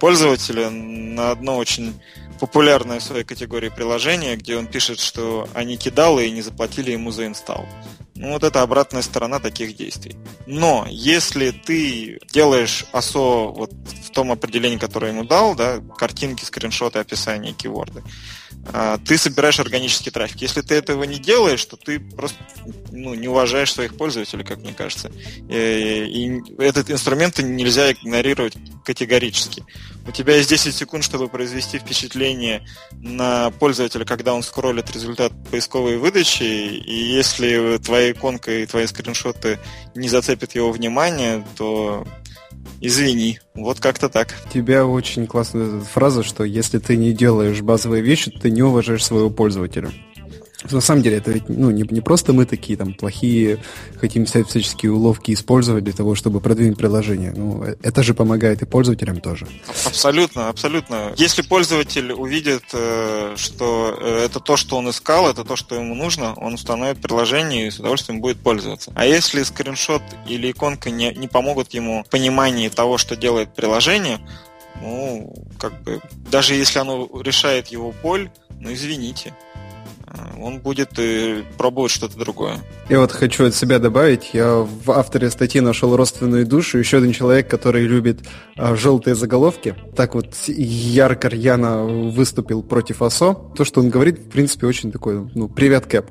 пользователя 0.00 0.68
на 0.70 1.30
одно 1.30 1.56
очень 1.56 2.00
популярное 2.40 2.98
в 2.98 3.04
своей 3.04 3.24
категории 3.24 3.68
приложение, 3.68 4.36
где 4.36 4.56
он 4.56 4.66
пишет, 4.66 4.98
что 4.98 5.48
они 5.54 5.76
кидалы 5.76 6.26
и 6.26 6.32
не 6.32 6.42
заплатили 6.42 6.90
ему 6.90 7.12
за 7.12 7.26
инсталл. 7.26 7.68
Ну, 8.20 8.32
вот 8.32 8.42
это 8.42 8.62
обратная 8.62 9.02
сторона 9.02 9.38
таких 9.38 9.76
действий. 9.76 10.16
Но 10.46 10.86
если 10.90 11.52
ты 11.52 12.18
делаешь 12.32 12.84
ОСО 12.90 13.52
вот 13.52 13.70
в 13.72 14.10
том 14.10 14.32
определении, 14.32 14.76
которое 14.76 15.12
ему 15.12 15.22
дал, 15.22 15.54
да, 15.54 15.78
картинки, 15.96 16.44
скриншоты, 16.44 16.98
описание, 16.98 17.52
кейворды, 17.52 18.02
а, 18.02 18.10
ты 19.06 19.18
собираешь 19.18 19.60
органический 19.60 20.10
трафик. 20.10 20.42
Если 20.42 20.60
ты 20.62 20.74
этого 20.74 21.04
не 21.04 21.18
делаешь, 21.18 21.64
то 21.64 21.76
ты 21.76 22.00
просто 22.00 22.38
ну, 22.90 23.14
не 23.14 23.28
уважаешь 23.28 23.72
своих 23.72 23.96
пользователей, 23.96 24.44
как 24.44 24.58
мне 24.58 24.72
кажется. 24.72 25.10
И, 25.48 26.40
и 26.48 26.62
этот 26.62 26.90
инструмент 26.90 27.38
нельзя 27.38 27.92
игнорировать 27.92 28.56
категорически. 28.84 29.64
У 30.06 30.10
тебя 30.12 30.36
есть 30.36 30.48
10 30.48 30.74
секунд, 30.74 31.04
чтобы 31.04 31.28
произвести 31.28 31.78
впечатление 31.78 32.66
на 32.92 33.50
пользователя, 33.50 34.04
когда 34.04 34.34
он 34.34 34.42
скроллит 34.42 34.90
результат 34.90 35.32
поисковой 35.50 35.98
выдачи, 35.98 36.42
и 36.42 36.94
если 36.94 37.78
твоя 37.78 38.12
иконка 38.12 38.50
и 38.50 38.66
твои 38.66 38.86
скриншоты 38.86 39.58
не 39.94 40.08
зацепят 40.08 40.54
его 40.54 40.72
внимание, 40.72 41.44
то 41.56 42.06
Извини, 42.80 43.40
вот 43.54 43.80
как-то 43.80 44.08
так. 44.08 44.34
Тебя 44.52 44.86
очень 44.86 45.26
классная 45.26 45.80
фраза, 45.80 46.22
что 46.22 46.44
если 46.44 46.78
ты 46.78 46.96
не 46.96 47.12
делаешь 47.12 47.60
базовые 47.60 48.02
вещи, 48.02 48.30
ты 48.30 48.50
не 48.50 48.62
уважаешь 48.62 49.04
своего 49.04 49.30
пользователя. 49.30 49.90
На 50.64 50.80
самом 50.80 51.02
деле, 51.02 51.18
это 51.18 51.30
ведь 51.30 51.48
ну, 51.48 51.70
не, 51.70 51.84
не 51.88 52.00
просто 52.00 52.32
мы 52.32 52.44
такие 52.44 52.76
там 52.76 52.92
плохие, 52.92 53.58
хотим 54.00 54.24
всяческие 54.24 54.90
уловки 54.90 55.32
использовать 55.32 55.84
для 55.84 55.92
того, 55.92 56.16
чтобы 56.16 56.40
продвинуть 56.40 56.76
приложение. 56.76 57.32
Ну, 57.36 57.62
э, 57.62 57.76
это 57.80 58.02
же 58.02 58.12
помогает 58.12 58.60
и 58.62 58.64
пользователям 58.64 59.20
тоже. 59.20 59.46
Абсолютно, 59.84 60.48
абсолютно. 60.48 61.12
Если 61.16 61.42
пользователь 61.42 62.12
увидит, 62.12 62.64
э, 62.72 63.34
что 63.36 63.96
э, 64.00 64.24
это 64.24 64.40
то, 64.40 64.56
что 64.56 64.76
он 64.76 64.90
искал, 64.90 65.30
это 65.30 65.44
то, 65.44 65.54
что 65.54 65.76
ему 65.76 65.94
нужно, 65.94 66.34
он 66.34 66.54
установит 66.54 67.00
приложение 67.00 67.68
и 67.68 67.70
с 67.70 67.78
удовольствием 67.78 68.20
будет 68.20 68.40
пользоваться. 68.40 68.90
А 68.96 69.06
если 69.06 69.44
скриншот 69.44 70.02
или 70.26 70.50
иконка 70.50 70.90
не, 70.90 71.14
не 71.14 71.28
помогут 71.28 71.72
ему 71.72 72.02
в 72.02 72.10
понимании 72.10 72.68
того, 72.68 72.98
что 72.98 73.14
делает 73.14 73.54
приложение, 73.54 74.18
ну, 74.82 75.32
как 75.56 75.80
бы, 75.82 76.00
даже 76.30 76.54
если 76.54 76.80
оно 76.80 77.08
решает 77.22 77.68
его 77.68 77.94
боль, 78.02 78.28
ну, 78.60 78.72
извините. 78.72 79.34
Э, 80.10 80.40
он 80.40 80.60
будет 80.60 80.98
и 80.98 81.44
пробовать 81.56 81.90
что-то 81.90 82.18
другое. 82.18 82.58
Я 82.88 83.00
вот 83.00 83.12
хочу 83.12 83.46
от 83.46 83.54
себя 83.54 83.78
добавить, 83.78 84.30
я 84.32 84.54
в 84.54 84.90
авторе 84.90 85.30
статьи 85.30 85.60
нашел 85.60 85.96
родственную 85.96 86.46
душу, 86.46 86.78
еще 86.78 86.98
один 86.98 87.12
человек, 87.12 87.48
который 87.48 87.86
любит 87.86 88.20
а, 88.56 88.74
желтые 88.74 89.14
заголовки. 89.14 89.74
Так 89.96 90.14
вот 90.14 90.34
ярко 90.46 91.28
рьяно 91.28 91.84
выступил 91.84 92.62
против 92.62 93.02
ОСО. 93.02 93.34
То, 93.56 93.64
что 93.64 93.80
он 93.80 93.90
говорит, 93.90 94.18
в 94.18 94.30
принципе, 94.30 94.66
очень 94.66 94.92
такой, 94.92 95.28
ну, 95.34 95.48
привет, 95.48 95.86
Кэп. 95.86 96.10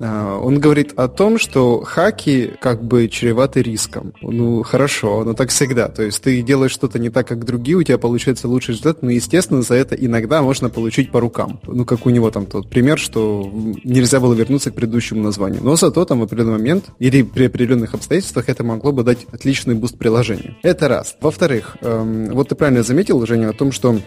А, 0.00 0.38
он 0.38 0.60
говорит 0.60 0.92
о 0.96 1.08
том, 1.08 1.38
что 1.38 1.80
хаки 1.82 2.52
как 2.60 2.82
бы 2.82 3.08
чреваты 3.08 3.62
риском. 3.62 4.12
Ну, 4.20 4.62
хорошо, 4.62 5.24
но 5.24 5.34
так 5.34 5.50
всегда. 5.50 5.88
То 5.88 6.02
есть 6.02 6.22
ты 6.22 6.42
делаешь 6.42 6.72
что-то 6.72 6.98
не 6.98 7.10
так, 7.10 7.26
как 7.26 7.44
другие, 7.44 7.76
у 7.76 7.82
тебя 7.82 7.98
получается 7.98 8.48
лучший 8.48 8.72
результат, 8.72 9.02
но, 9.02 9.10
естественно, 9.10 9.62
за 9.62 9.74
это 9.74 9.94
иногда 9.94 10.42
можно 10.42 10.68
получить 10.68 11.10
по 11.10 11.20
рукам. 11.20 11.60
Ну, 11.66 11.84
как 11.84 12.06
у 12.06 12.10
него 12.10 12.30
там 12.30 12.46
тот 12.46 12.68
пример, 12.68 12.98
что 12.98 13.50
нельзя 13.84 14.20
было 14.20 14.34
вернуться 14.34 14.70
к 14.70 14.74
предыдущему 14.74 15.22
названию. 15.22 15.62
Но 15.62 15.76
зато 15.76 16.04
там 16.04 16.20
в 16.20 16.24
определенный 16.24 16.58
момент 16.58 16.86
или 16.98 17.22
при 17.22 17.46
определенных 17.46 17.94
обстоятельствах 17.94 18.48
это 18.48 18.64
могло 18.64 18.92
бы 18.92 19.02
дать 19.02 19.26
отличный 19.32 19.74
буст 19.74 19.98
приложению. 19.98 20.56
Это 20.62 20.88
раз. 20.88 21.16
Во-вторых, 21.20 21.76
эм, 21.80 22.30
вот 22.32 22.48
ты 22.48 22.54
правильно 22.54 22.82
заметил, 22.82 23.24
Женя, 23.26 23.50
о 23.50 23.52
том, 23.52 23.72
что 23.72 23.98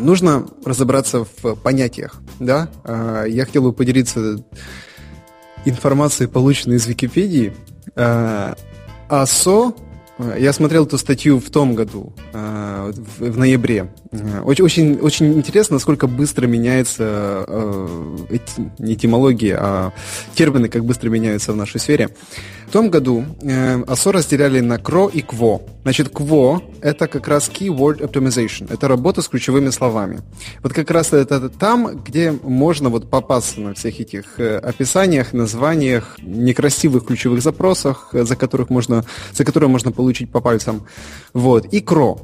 нужно 0.00 0.46
разобраться 0.64 1.24
в 1.42 1.54
понятиях, 1.54 2.20
да. 2.38 2.68
Э, 2.84 3.24
я 3.28 3.44
хотел 3.44 3.62
бы 3.62 3.72
поделиться 3.72 4.42
информацией, 5.64 6.28
полученной 6.28 6.76
из 6.76 6.86
Википедии. 6.86 7.54
Э, 7.94 8.54
ASO 9.08 9.74
я 10.38 10.52
смотрел 10.52 10.86
эту 10.86 10.98
статью 10.98 11.40
в 11.40 11.50
том 11.50 11.74
году, 11.74 12.12
в 12.32 13.38
ноябре. 13.38 13.92
Очень, 14.44 14.64
очень, 14.64 14.94
очень 14.96 15.32
интересно, 15.34 15.74
насколько 15.74 16.06
быстро 16.06 16.46
меняется 16.46 17.46
не 18.78 18.94
этимология, 18.94 19.58
а 19.60 19.92
термины, 20.34 20.68
как 20.68 20.84
быстро 20.84 21.08
меняются 21.08 21.52
в 21.52 21.56
нашей 21.56 21.80
сфере. 21.80 22.10
В 22.70 22.72
том 22.72 22.88
году 22.88 23.24
э, 23.42 23.82
ОСО 23.82 24.12
разделяли 24.12 24.60
на 24.60 24.74
CRO 24.74 25.10
и 25.12 25.22
QUO. 25.22 25.60
Значит, 25.82 26.12
QUO— 26.12 26.62
это 26.80 27.08
как 27.08 27.26
раз 27.26 27.50
Keyword 27.52 27.98
Optimization. 27.98 28.72
Это 28.72 28.86
работа 28.86 29.22
с 29.22 29.28
ключевыми 29.28 29.70
словами. 29.70 30.20
Вот 30.62 30.72
как 30.72 30.88
раз 30.92 31.12
это 31.12 31.48
там, 31.48 32.00
где 32.04 32.30
можно 32.30 32.88
вот 32.88 33.10
попасться 33.10 33.60
на 33.60 33.74
всех 33.74 33.98
этих 33.98 34.38
э, 34.38 34.58
описаниях, 34.58 35.32
названиях, 35.32 36.16
некрасивых 36.22 37.06
ключевых 37.06 37.42
запросах, 37.42 38.10
за 38.12 38.36
которых 38.36 38.70
можно, 38.70 39.04
за 39.32 39.44
которые 39.44 39.68
можно 39.68 39.90
получить 39.90 40.09
по 40.30 40.40
пальцам. 40.40 40.86
Вот. 41.34 41.66
И 41.72 41.80
CRO. 41.80 42.20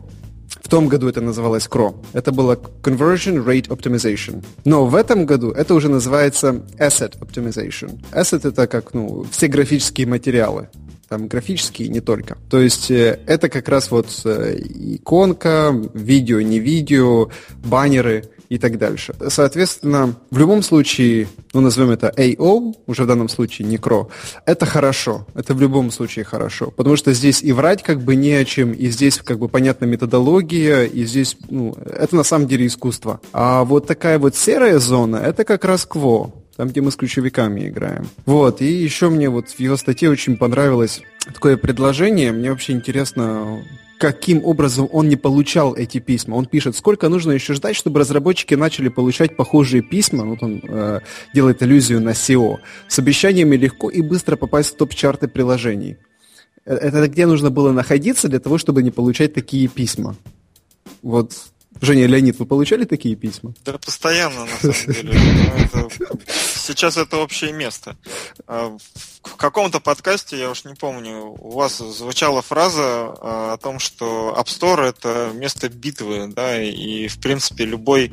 В 0.63 0.69
том 0.69 0.89
году 0.89 1.09
это 1.09 1.21
называлось 1.21 1.69
CRO. 1.69 1.95
Это 2.13 2.33
было 2.33 2.57
Conversion 2.83 3.45
Rate 3.45 3.69
Optimization. 3.69 4.45
Но 4.65 4.87
в 4.87 4.95
этом 4.97 5.27
году 5.27 5.51
это 5.51 5.75
уже 5.75 5.89
называется 5.89 6.63
Asset 6.79 7.19
Optimization. 7.21 8.01
Asset 8.13 8.49
это 8.49 8.67
как, 8.67 8.95
ну, 8.95 9.25
все 9.31 9.49
графические 9.49 10.07
материалы 10.07 10.69
там 11.09 11.29
графические 11.29 11.89
не 11.89 12.01
только. 12.01 12.37
То 12.51 12.61
есть 12.61 12.91
э, 12.91 13.21
это 13.27 13.49
как 13.49 13.69
раз 13.69 13.91
вот 13.91 14.09
э, 14.25 14.57
иконка, 14.59 15.73
видео, 15.95 16.41
не 16.41 16.59
видео, 16.59 17.31
баннеры 17.65 18.25
и 18.49 18.59
так 18.59 18.79
дальше. 18.79 19.15
Соответственно, 19.29 20.15
в 20.31 20.39
любом 20.39 20.63
случае, 20.63 21.29
ну, 21.53 21.61
назовем 21.61 21.91
это 21.91 22.13
AO, 22.17 22.75
уже 22.87 23.05
в 23.05 23.07
данном 23.07 23.29
случае 23.29 23.69
не 23.69 23.77
CRO, 23.77 24.09
это 24.45 24.67
хорошо. 24.67 25.27
Это 25.35 25.55
в 25.55 25.61
любом 25.61 25.91
случае 25.91 26.25
хорошо. 26.25 26.71
Потому 26.71 26.97
что 26.97 27.13
здесь 27.13 27.43
и 27.43 27.53
врать 27.53 27.83
как 27.83 28.03
бы 28.03 28.17
не 28.17 28.33
о 28.33 28.45
чем, 28.45 28.73
и 28.73 28.89
здесь 28.89 29.19
как 29.19 29.39
бы 29.39 29.49
понятна 29.49 29.87
методология, 29.87 30.85
и 30.85 31.05
здесь, 31.05 31.37
ну, 31.51 31.77
это 31.85 32.17
на 32.17 32.25
самом 32.25 32.47
деле 32.47 32.67
искусство. 32.67 33.21
А 33.33 33.65
вот 33.65 33.87
такая 33.87 34.19
вот 34.19 34.37
серая 34.37 34.79
зона, 34.79 35.17
это 35.17 35.45
как 35.45 35.65
раз 35.65 35.87
КВО 35.87 36.33
там, 36.57 36.69
где 36.69 36.81
мы 36.81 36.91
с 36.91 36.97
ключевиками 36.97 37.69
играем. 37.69 38.09
Вот, 38.25 38.63
и 38.63 38.67
еще 38.67 39.11
мне 39.11 39.29
вот 39.29 39.51
в 39.51 39.61
его 39.61 39.77
статье 39.77 40.09
очень 40.09 40.37
понравилось 40.37 41.03
такое 41.33 41.57
предложение. 41.57 42.33
Мне 42.33 42.51
вообще 42.51 42.73
интересно, 42.73 43.63
каким 43.99 44.45
образом 44.45 44.89
он 44.93 45.09
не 45.09 45.17
получал 45.17 45.75
эти 45.75 45.99
письма. 45.99 46.35
Он 46.35 46.47
пишет, 46.47 46.77
сколько 46.77 47.09
нужно 47.09 47.33
еще 47.33 47.55
ждать, 47.55 47.77
чтобы 47.77 48.01
разработчики 48.01 48.55
начали 48.55 48.89
получать 48.89 49.37
похожие 49.37 49.83
письма, 49.83 50.25
вот 50.25 50.43
он 50.43 50.61
э, 50.63 51.01
делает 51.35 51.63
аллюзию 51.63 52.01
на 52.01 52.11
SEO, 52.11 52.59
с 52.89 52.99
обещаниями 52.99 53.57
легко 53.57 53.91
и 53.91 54.03
быстро 54.03 54.37
попасть 54.37 54.75
в 54.75 54.77
топ-чарты 54.77 55.29
приложений. 55.29 55.97
Э, 56.65 56.75
это 56.75 57.09
где 57.09 57.27
нужно 57.27 57.51
было 57.51 57.73
находиться 57.73 58.29
для 58.29 58.41
того, 58.41 58.59
чтобы 58.59 58.83
не 58.83 58.91
получать 58.91 59.35
такие 59.35 59.69
письма? 59.69 60.17
Вот 61.03 61.33
Женя, 61.81 62.07
Леонид, 62.07 62.39
вы 62.39 62.47
получали 62.47 62.85
такие 62.85 63.17
письма? 63.17 63.55
Да, 63.65 63.79
постоянно, 63.79 64.47
на 64.47 64.73
самом 64.73 64.95
деле. 64.95 65.21
Ну, 65.75 65.91
сейчас 66.65 66.97
это 66.97 67.19
общее 67.19 67.53
место. 67.53 67.97
А 68.47 68.77
в 69.23 69.37
каком-то 69.37 69.81
подкасте, 69.81 70.39
я 70.39 70.51
уж 70.51 70.65
не 70.65 70.75
помню, 70.75 71.35
у 71.39 71.51
вас 71.51 71.79
звучала 71.79 72.43
фраза 72.43 73.13
о 73.53 73.59
том, 73.61 73.79
что 73.79 74.35
App 74.39 74.47
Store 74.47 74.89
это 74.89 75.33
место 75.35 75.69
битвы, 75.69 76.29
да, 76.29 76.63
и 76.63 77.09
в 77.09 77.19
принципе 77.21 77.65
любой 77.65 78.13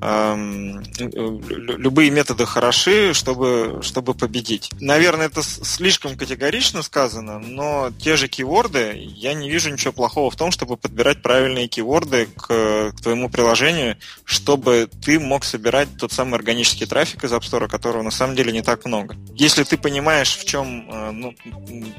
любые 0.00 2.10
методы 2.10 2.46
хороши, 2.46 3.14
чтобы, 3.14 3.80
чтобы 3.82 4.14
победить. 4.14 4.70
Наверное, 4.80 5.26
это 5.26 5.42
слишком 5.42 6.16
категорично 6.16 6.82
сказано, 6.82 7.38
но 7.38 7.90
те 7.98 8.16
же 8.16 8.28
кейворды, 8.28 8.94
я 8.96 9.34
не 9.34 9.50
вижу 9.50 9.70
ничего 9.70 9.92
плохого 9.92 10.30
в 10.30 10.36
том, 10.36 10.50
чтобы 10.50 10.76
подбирать 10.76 11.22
правильные 11.22 11.68
кейворды 11.68 12.28
к, 12.36 12.92
к 12.92 13.02
твоему 13.02 13.28
приложению, 13.28 13.96
чтобы 14.24 14.88
ты 15.04 15.20
мог 15.20 15.44
собирать 15.44 15.88
тот 15.98 16.12
самый 16.12 16.36
органический 16.36 16.86
трафик 16.86 17.24
из 17.24 17.32
App 17.32 17.42
Store, 17.42 17.68
которого 17.68 18.02
на 18.02 18.10
самом 18.10 18.34
деле 18.34 18.52
не 18.52 18.62
так 18.62 18.84
много. 18.84 19.16
Если 19.34 19.62
ты 19.62 19.76
понимаешь, 19.76 20.36
в 20.36 20.44
чем 20.44 20.90
э, 20.90 21.10
ну, 21.12 21.34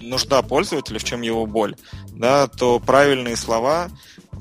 нужда 0.02 0.42
пользователя, 0.42 1.00
в 1.00 1.04
чем 1.04 1.22
его 1.22 1.46
боль, 1.46 1.76
да, 2.10 2.48
то 2.48 2.80
правильные 2.80 3.36
слова 3.36 3.90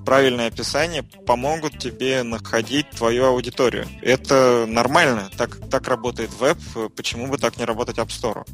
правильное 0.04 0.48
описание 0.48 1.02
помогут 1.02 1.78
тебе 1.78 2.22
находить 2.22 2.90
твою 2.90 3.26
аудиторию. 3.26 3.86
Это 4.02 4.66
нормально, 4.68 5.30
так, 5.36 5.58
так 5.70 5.88
работает 5.88 6.30
веб, 6.38 6.58
почему 6.96 7.26
бы 7.26 7.38
так 7.38 7.56
не 7.56 7.64
работать 7.64 7.98
App 7.98 8.08
Store? 8.08 8.44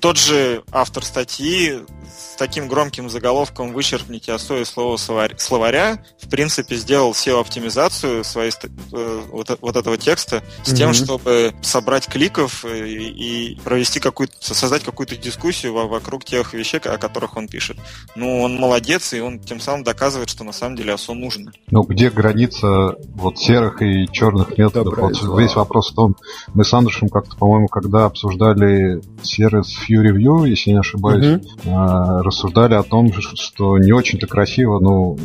Тот 0.00 0.18
же 0.18 0.62
автор 0.70 1.04
статьи 1.04 1.80
с 2.06 2.36
таким 2.36 2.68
громким 2.68 3.08
заголовком 3.08 3.72
«Вычеркните 3.72 4.32
основе 4.32 4.64
слова 4.64 4.96
словаря» 4.96 6.02
в 6.20 6.28
принципе 6.28 6.76
сделал 6.76 7.12
SEO-оптимизацию 7.12 8.24
своей, 8.24 8.52
э, 8.92 9.22
вот, 9.30 9.58
вот 9.60 9.76
этого 9.76 9.96
текста 9.96 10.42
с 10.62 10.72
mm-hmm. 10.72 10.76
тем, 10.76 10.92
чтобы 10.94 11.54
собрать 11.62 12.06
кликов 12.06 12.64
и, 12.64 13.52
и 13.54 13.60
провести 13.60 14.00
какую-то, 14.00 14.34
создать 14.40 14.84
какую-то 14.84 15.16
дискуссию 15.16 15.72
вокруг 15.72 16.24
тех 16.24 16.52
вещей, 16.52 16.78
о 16.80 16.98
которых 16.98 17.36
он 17.36 17.48
пишет. 17.48 17.78
Ну, 18.14 18.42
он 18.42 18.56
молодец, 18.56 19.12
и 19.12 19.20
он 19.20 19.38
тем 19.38 19.60
самым 19.60 19.84
доказывает, 19.84 20.28
что 20.28 20.44
на 20.44 20.52
самом 20.52 20.76
деле 20.76 20.94
ОСО 20.94 21.14
нужно. 21.14 21.52
Ну, 21.70 21.82
где 21.82 22.10
граница 22.10 22.96
вот 23.14 23.38
серых 23.38 23.80
и 23.80 24.06
черных 24.12 24.56
методов? 24.58 24.96
Вот 24.98 25.38
весь 25.38 25.54
вопрос 25.54 25.92
в 25.92 25.94
том, 25.94 26.16
мы 26.52 26.64
с 26.64 26.72
Андрушем 26.74 27.08
как-то, 27.08 27.36
по-моему, 27.36 27.68
когда 27.68 28.04
обсуждали 28.04 29.00
сервис 29.22 29.77
Few 29.78 30.02
Review, 30.02 30.46
если 30.46 30.70
не 30.70 30.78
ошибаюсь, 30.78 31.24
mm-hmm. 31.24 32.22
рассуждали 32.22 32.74
о 32.74 32.82
том, 32.82 33.12
что 33.12 33.78
не 33.78 33.92
очень-то 33.92 34.26
красиво, 34.26 34.78
ну, 34.80 35.18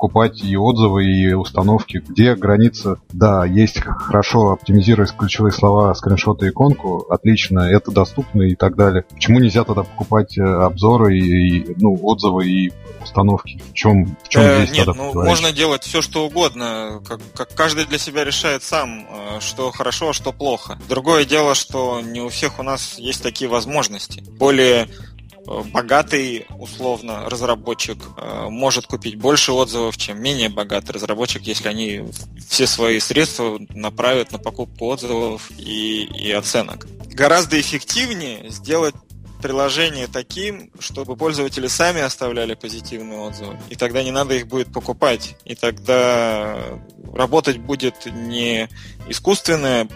покупать 0.00 0.42
и 0.42 0.56
отзывы, 0.56 1.04
и 1.04 1.34
установки, 1.34 2.02
где 2.08 2.34
граница, 2.34 3.00
да, 3.12 3.44
есть 3.44 3.80
хорошо 3.80 4.52
оптимизировать 4.52 5.14
ключевые 5.14 5.52
слова, 5.52 5.94
скриншоты, 5.94 6.48
иконку, 6.48 7.04
отлично, 7.10 7.60
это 7.60 7.90
доступно 7.90 8.42
и 8.42 8.54
так 8.54 8.76
далее. 8.76 9.04
Почему 9.10 9.40
нельзя 9.40 9.62
тогда 9.64 9.82
покупать 9.82 10.38
э, 10.38 10.42
обзоры 10.42 11.18
и, 11.18 11.58
и 11.58 11.74
ну, 11.76 11.98
отзывы 12.02 12.48
и 12.48 12.72
установки? 13.02 13.60
В 13.70 13.74
чем, 13.74 14.16
в 14.24 14.28
чем 14.30 14.42
э, 14.42 14.64
здесь 14.64 14.78
Нет, 14.78 14.86
ну, 14.86 15.12
можно 15.12 15.52
делать 15.52 15.82
все, 15.82 16.00
что 16.00 16.24
угодно. 16.24 17.02
Как, 17.06 17.20
как 17.34 17.54
каждый 17.54 17.84
для 17.84 17.98
себя 17.98 18.24
решает 18.24 18.62
сам, 18.62 19.06
э, 19.06 19.40
что 19.40 19.70
хорошо, 19.70 20.10
а 20.10 20.12
что 20.14 20.32
плохо. 20.32 20.78
Другое 20.88 21.26
дело, 21.26 21.54
что 21.54 22.00
не 22.00 22.22
у 22.22 22.30
всех 22.30 22.58
у 22.58 22.62
нас 22.62 22.98
есть 22.98 23.22
такие 23.22 23.50
возможности. 23.50 24.24
Более 24.38 24.88
богатый, 25.46 26.46
условно, 26.58 27.28
разработчик 27.28 27.98
э, 28.16 28.46
может 28.48 28.86
купить 28.86 29.16
больше 29.16 29.52
отзывов, 29.52 29.96
чем 29.96 30.20
менее 30.22 30.48
богатый 30.48 30.92
разработчик, 30.92 31.42
если 31.42 31.68
они 31.68 32.04
все 32.48 32.66
свои 32.66 33.00
средства 33.00 33.58
направят 33.70 34.32
на 34.32 34.38
покупку 34.38 34.86
отзывов 34.86 35.50
и, 35.58 36.04
и 36.04 36.30
оценок. 36.32 36.86
Гораздо 37.06 37.60
эффективнее 37.60 38.50
сделать 38.50 38.94
приложение 39.40 40.06
таким, 40.06 40.70
чтобы 40.78 41.16
пользователи 41.16 41.66
сами 41.66 42.00
оставляли 42.02 42.54
позитивные 42.54 43.18
отзывы. 43.18 43.58
И 43.70 43.74
тогда 43.74 44.02
не 44.02 44.10
надо 44.10 44.34
их 44.34 44.46
будет 44.46 44.72
покупать. 44.72 45.36
И 45.44 45.54
тогда 45.54 46.58
работать 47.14 47.58
будет 47.58 48.06
не 48.06 48.68
искусственное 49.08 49.88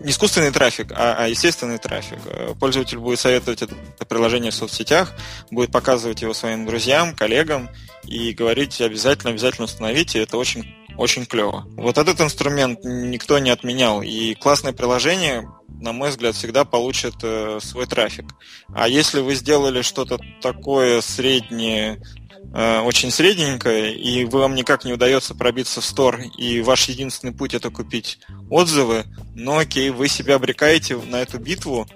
не 0.00 0.10
искусственный 0.10 0.50
трафик, 0.50 0.92
а, 0.92 1.16
а 1.18 1.28
естественный 1.28 1.78
трафик. 1.78 2.18
Э, 2.26 2.54
пользователь 2.58 2.98
будет 2.98 3.18
советовать 3.18 3.62
это 3.62 3.74
приложение 4.06 4.50
в 4.50 4.54
соцсетях, 4.54 5.12
будет 5.50 5.72
показывать 5.72 6.22
его 6.22 6.34
своим 6.34 6.66
друзьям, 6.66 7.14
коллегам 7.14 7.68
и 8.04 8.32
говорить 8.32 8.80
обязательно, 8.80 9.30
обязательно 9.30 9.64
установите, 9.64 10.22
это 10.22 10.36
очень 10.36 10.74
очень 10.98 11.26
клево. 11.26 11.64
Вот 11.76 11.96
этот 11.96 12.20
инструмент 12.20 12.80
никто 12.82 13.38
не 13.38 13.50
отменял, 13.50 14.02
и 14.02 14.34
классное 14.34 14.72
приложение, 14.72 15.48
на 15.68 15.92
мой 15.92 16.10
взгляд, 16.10 16.34
всегда 16.34 16.64
получит 16.64 17.14
э, 17.22 17.60
свой 17.62 17.86
трафик. 17.86 18.24
А 18.74 18.88
если 18.88 19.20
вы 19.20 19.36
сделали 19.36 19.82
что-то 19.82 20.18
такое 20.42 21.00
среднее 21.00 22.02
Э, 22.54 22.80
очень 22.80 23.10
средненькая, 23.10 23.90
и 23.90 24.24
вам 24.24 24.54
никак 24.54 24.84
не 24.84 24.92
удается 24.92 25.34
пробиться 25.34 25.80
в 25.80 25.84
стор, 25.84 26.20
и 26.36 26.60
ваш 26.60 26.88
единственный 26.88 27.32
путь 27.32 27.54
это 27.54 27.70
купить 27.70 28.18
отзывы, 28.50 29.04
но 29.34 29.58
окей, 29.58 29.90
вы 29.90 30.08
себя 30.08 30.36
обрекаете 30.36 30.96
на 30.96 31.16
эту 31.16 31.38
битву, 31.38 31.86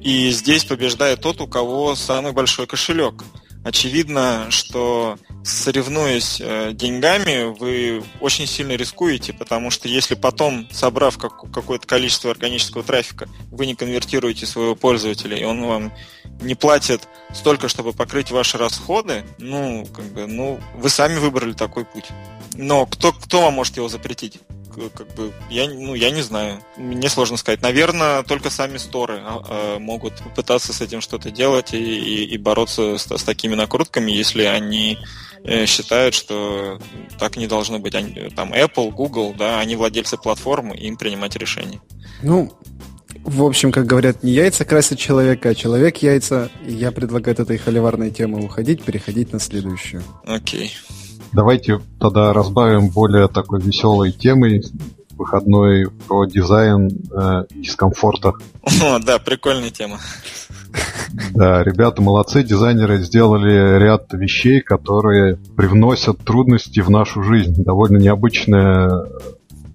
и 0.00 0.30
здесь 0.30 0.64
побеждает 0.64 1.20
тот, 1.20 1.40
у 1.40 1.46
кого 1.46 1.94
самый 1.94 2.32
большой 2.32 2.66
кошелек. 2.66 3.24
Очевидно, 3.62 4.46
что 4.50 5.18
соревнуясь 5.44 6.40
э, 6.40 6.72
деньгами, 6.72 7.54
вы 7.58 8.02
очень 8.20 8.46
сильно 8.46 8.72
рискуете, 8.72 9.34
потому 9.34 9.70
что 9.70 9.86
если 9.86 10.14
потом, 10.14 10.66
собрав 10.70 11.18
как, 11.18 11.50
какое-то 11.52 11.86
количество 11.86 12.30
органического 12.30 12.82
трафика, 12.82 13.28
вы 13.50 13.66
не 13.66 13.74
конвертируете 13.74 14.46
своего 14.46 14.74
пользователя, 14.74 15.36
и 15.36 15.44
он 15.44 15.62
вам 15.64 15.92
не 16.40 16.54
платит 16.54 17.06
столько, 17.34 17.68
чтобы 17.68 17.92
покрыть 17.92 18.30
ваши 18.30 18.56
расходы, 18.56 19.24
ну, 19.38 19.86
как 19.94 20.06
бы, 20.06 20.26
ну, 20.26 20.58
вы 20.76 20.88
сами 20.88 21.18
выбрали 21.18 21.52
такой 21.52 21.84
путь. 21.84 22.06
Но 22.54 22.86
кто, 22.86 23.12
кто 23.12 23.42
вам 23.42 23.54
может 23.54 23.76
его 23.76 23.88
запретить? 23.88 24.38
Как 24.88 25.12
бы 25.14 25.32
я, 25.50 25.68
ну, 25.68 25.94
я 25.94 26.10
не 26.10 26.22
знаю. 26.22 26.62
Мне 26.76 27.08
сложно 27.08 27.36
сказать. 27.36 27.60
Наверное, 27.60 28.22
только 28.22 28.50
сами 28.50 28.78
сторы 28.78 29.20
а, 29.22 29.42
а, 29.48 29.78
могут 29.78 30.16
попытаться 30.18 30.72
с 30.72 30.80
этим 30.80 31.00
что-то 31.00 31.30
делать 31.30 31.74
и, 31.74 31.78
и, 31.78 32.24
и 32.24 32.38
бороться 32.38 32.96
с, 32.96 33.06
с 33.06 33.22
такими 33.22 33.54
накрутками, 33.54 34.10
если 34.10 34.44
они 34.44 34.98
э, 35.44 35.66
считают, 35.66 36.14
что 36.14 36.80
так 37.18 37.36
не 37.36 37.46
должно 37.46 37.78
быть. 37.78 37.94
Они, 37.94 38.30
там 38.34 38.52
Apple, 38.52 38.90
Google, 38.90 39.34
да, 39.36 39.60
они 39.60 39.76
владельцы 39.76 40.16
платформы, 40.16 40.76
им 40.76 40.96
принимать 40.96 41.36
решения. 41.36 41.80
Ну, 42.22 42.52
в 43.24 43.44
общем, 43.44 43.70
как 43.70 43.86
говорят, 43.86 44.22
не 44.22 44.32
яйца 44.32 44.64
красят 44.64 44.98
человека, 44.98 45.50
а 45.50 45.54
человек 45.54 45.98
яйца. 45.98 46.50
Я 46.66 46.90
предлагаю 46.90 47.34
от 47.34 47.40
этой 47.40 47.58
холиварной 47.58 48.10
темы 48.10 48.42
уходить, 48.42 48.82
переходить 48.82 49.32
на 49.32 49.40
следующую. 49.40 50.02
Окей. 50.24 50.72
Давайте 51.32 51.80
тогда 51.98 52.32
разбавим 52.32 52.88
более 52.88 53.28
такой 53.28 53.60
веселой 53.60 54.12
темой 54.12 54.62
выходной 55.20 55.90
про 56.08 56.24
дизайн 56.24 56.88
э, 57.12 57.44
дискомфорта. 57.50 58.32
О, 58.62 58.98
да, 58.98 59.18
прикольная 59.18 59.70
тема. 59.70 59.98
Да, 61.34 61.62
ребята 61.62 62.00
молодцы, 62.00 62.42
дизайнеры 62.42 62.98
сделали 62.98 63.78
ряд 63.78 64.12
вещей, 64.12 64.60
которые 64.60 65.36
привносят 65.56 66.18
трудности 66.24 66.80
в 66.80 66.88
нашу 66.88 67.22
жизнь. 67.22 67.62
Довольно 67.62 67.98
необычная 67.98 69.06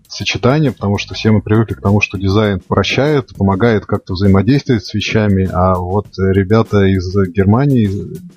сочетание, 0.07 0.71
потому 0.71 0.97
что 0.97 1.13
все 1.13 1.31
мы 1.31 1.41
привыкли 1.41 1.75
к 1.75 1.81
тому, 1.81 2.01
что 2.01 2.17
дизайн 2.17 2.59
прощает, 2.59 3.35
помогает 3.35 3.85
как-то 3.85 4.13
взаимодействовать 4.13 4.85
с 4.85 4.93
вещами, 4.93 5.49
а 5.51 5.75
вот 5.75 6.07
ребята 6.17 6.83
из 6.83 7.13
Германии, 7.31 7.89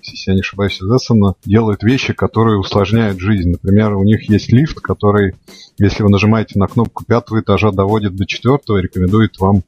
если 0.02 0.30
я 0.30 0.34
не 0.34 0.40
ошибаюсь, 0.40 0.80
из 0.80 0.86
Эссена, 0.86 1.34
делают 1.44 1.82
вещи, 1.82 2.12
которые 2.12 2.58
усложняют 2.58 3.20
жизнь. 3.20 3.50
Например, 3.50 3.94
у 3.94 4.04
них 4.04 4.28
есть 4.28 4.52
лифт, 4.52 4.80
который, 4.80 5.34
если 5.78 6.02
вы 6.02 6.10
нажимаете 6.10 6.58
на 6.58 6.66
кнопку 6.66 7.04
пятого 7.04 7.40
этажа, 7.40 7.70
доводит 7.70 8.16
до 8.16 8.26
четвертого, 8.26 8.78
рекомендует 8.78 9.38
вам 9.38 9.62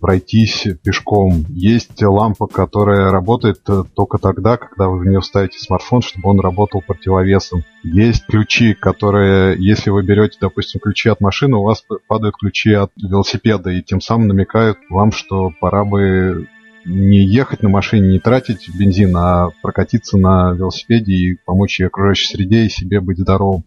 пройтись 0.00 0.66
пешком. 0.82 1.44
Есть 1.48 2.02
лампа, 2.02 2.46
которая 2.46 3.10
работает 3.10 3.60
э, 3.68 3.84
только 3.94 4.18
тогда, 4.18 4.56
когда 4.56 4.88
вы 4.88 4.98
в 4.98 5.06
нее 5.06 5.22
ставите 5.22 5.58
смартфон, 5.58 6.02
чтобы 6.02 6.30
он 6.30 6.40
работал 6.40 6.82
противовесом. 6.82 7.64
Есть 7.82 8.26
ключи, 8.26 8.74
которые, 8.74 9.56
если 9.58 9.90
вы 9.90 10.02
берете, 10.02 10.38
допустим, 10.40 10.80
ключи 10.80 11.08
от 11.08 11.20
машины, 11.20 11.56
у 11.56 11.62
вас 11.62 11.84
падают 12.08 12.36
ключи 12.36 12.72
от 12.72 12.90
велосипеда, 12.96 13.70
и 13.70 13.82
тем 13.82 14.00
самым 14.00 14.28
намекают 14.28 14.78
вам, 14.88 15.12
что 15.12 15.52
пора 15.60 15.84
бы 15.84 16.48
не 16.84 17.22
ехать 17.22 17.62
на 17.62 17.68
машине, 17.68 18.08
не 18.08 18.18
тратить 18.18 18.68
бензин, 18.74 19.14
а 19.16 19.50
прокатиться 19.62 20.16
на 20.16 20.52
велосипеде 20.52 21.12
и 21.12 21.38
помочь 21.44 21.80
окружающей 21.80 22.28
среде, 22.28 22.64
и 22.64 22.70
себе 22.70 23.00
быть 23.00 23.18
здоровым. 23.18 23.64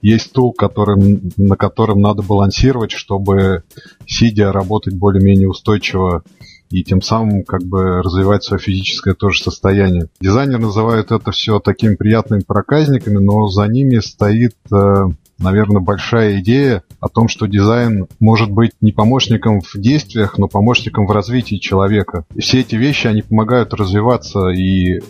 Есть 0.00 0.32
тул, 0.32 0.52
которым, 0.52 1.32
на 1.36 1.56
котором 1.56 2.00
надо 2.00 2.22
балансировать, 2.22 2.92
чтобы 2.92 3.64
сидя 4.06 4.52
работать 4.52 4.94
более-менее 4.94 5.48
устойчиво 5.48 6.22
и 6.70 6.84
тем 6.84 7.00
самым 7.00 7.44
как 7.44 7.62
бы 7.62 8.02
развивать 8.02 8.44
свое 8.44 8.60
физическое 8.60 9.14
тоже 9.14 9.42
состояние. 9.42 10.08
Дизайнер 10.20 10.58
называет 10.58 11.10
это 11.10 11.30
все 11.30 11.60
такими 11.60 11.94
приятными 11.94 12.42
проказниками, 12.46 13.18
но 13.18 13.48
за 13.48 13.66
ними 13.66 13.98
стоит 13.98 14.54
э, 14.70 15.06
наверное, 15.38 15.80
большая 15.80 16.40
идея 16.40 16.82
о 17.00 17.08
том, 17.08 17.28
что 17.28 17.46
дизайн 17.46 18.06
может 18.20 18.50
быть 18.50 18.72
не 18.80 18.92
помощником 18.92 19.60
в 19.60 19.74
действиях, 19.76 20.38
но 20.38 20.48
помощником 20.48 21.06
в 21.06 21.12
развитии 21.12 21.56
человека. 21.56 22.24
И 22.34 22.40
все 22.40 22.60
эти 22.60 22.74
вещи, 22.74 23.06
они 23.06 23.22
помогают 23.22 23.74
развиваться, 23.74 24.48
и 24.48 25.00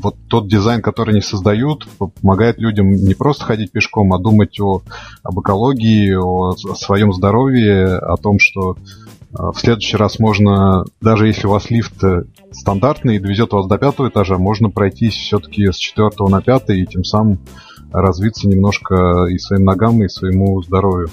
вот 0.00 0.16
тот 0.28 0.48
дизайн, 0.48 0.82
который 0.82 1.10
они 1.10 1.20
создают, 1.20 1.86
помогает 2.20 2.58
людям 2.58 2.90
не 2.92 3.14
просто 3.14 3.44
ходить 3.44 3.72
пешком, 3.72 4.12
а 4.12 4.18
думать 4.18 4.58
о, 4.60 4.82
об 5.22 5.40
экологии, 5.40 6.14
о, 6.14 6.50
о 6.50 6.74
своем 6.74 7.12
здоровье, 7.12 7.96
о 7.98 8.16
том, 8.16 8.38
что 8.38 8.76
а, 9.36 9.52
в 9.52 9.58
следующий 9.58 9.96
раз 9.96 10.18
можно, 10.18 10.84
даже 11.00 11.26
если 11.26 11.46
у 11.46 11.50
вас 11.50 11.68
лифт 11.70 12.02
э, 12.04 12.24
стандартный 12.52 13.16
и 13.16 13.18
довезет 13.18 13.52
вас 13.52 13.66
до 13.66 13.78
пятого 13.78 14.08
этажа, 14.08 14.38
можно 14.38 14.70
пройтись 14.70 15.14
все-таки 15.14 15.70
с 15.70 15.76
четвертого 15.76 16.28
на 16.28 16.40
пятый 16.40 16.80
и 16.80 16.86
тем 16.86 17.04
самым 17.04 17.40
развиться 17.94 18.48
немножко 18.48 19.26
и 19.30 19.38
своим 19.38 19.64
ногам, 19.64 20.02
и 20.02 20.08
своему 20.08 20.60
здоровью. 20.62 21.08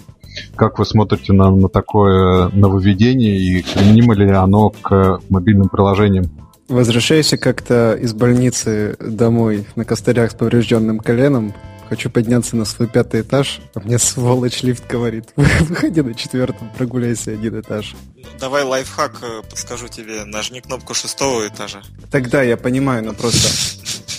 Как 0.56 0.80
вы 0.80 0.86
смотрите 0.86 1.34
на, 1.34 1.52
на 1.52 1.70
такое 1.70 2.50
нововведение 2.50 3.38
и 3.38 3.64
применимо 3.64 4.14
ли 4.16 4.30
оно 4.32 4.70
к 4.70 5.20
мобильным 5.30 5.70
приложениям? 5.70 6.26
Возвращайся 6.68 7.38
как-то 7.38 7.94
из 7.94 8.14
больницы 8.14 8.96
домой 9.00 9.66
на 9.76 9.84
костырях 9.84 10.32
с 10.32 10.34
поврежденным 10.34 11.00
коленом, 11.00 11.54
Хочу 11.92 12.10
подняться 12.10 12.56
на 12.56 12.64
свой 12.64 12.88
пятый 12.88 13.20
этаж, 13.20 13.60
а 13.76 13.82
мне 13.82 14.00
сволочь 14.00 14.64
лифт 14.64 14.88
говорит. 14.88 15.34
Выходи 15.36 16.02
на 16.02 16.14
четвертом, 16.14 16.72
прогуляйся 16.78 17.32
один 17.32 17.60
этаж. 17.60 17.96
Давай 18.40 18.64
лайфхак 18.64 19.18
э, 19.22 19.42
подскажу 19.50 19.90
тебе. 19.90 20.24
Нажми 20.24 20.62
кнопку 20.62 20.94
шестого 20.94 21.46
этажа. 21.46 21.82
Тогда 22.10 22.44
я 22.44 22.56
понимаю, 22.56 23.04
но 23.04 23.12
просто... 23.12 23.50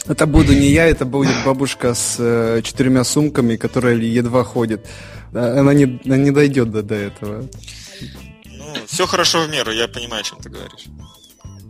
Это 0.06 0.26
буду 0.26 0.52
не 0.52 0.66
я, 0.66 0.84
это 0.84 1.06
будет 1.06 1.34
бабушка 1.46 1.94
с 1.94 2.16
э, 2.18 2.60
четырьмя 2.62 3.04
сумками, 3.04 3.56
которая 3.56 3.94
едва 3.96 4.44
ходит. 4.44 4.86
Она 5.32 5.72
не, 5.72 5.98
она 6.04 6.18
не 6.18 6.30
дойдет 6.30 6.70
до, 6.70 6.82
до 6.82 6.94
этого. 6.94 7.48
Ну, 8.44 8.74
все 8.86 9.06
хорошо 9.06 9.46
в 9.46 9.50
меру, 9.50 9.72
я 9.72 9.88
понимаю, 9.88 10.20
о 10.20 10.24
чем 10.24 10.38
ты 10.40 10.50
говоришь. 10.50 10.88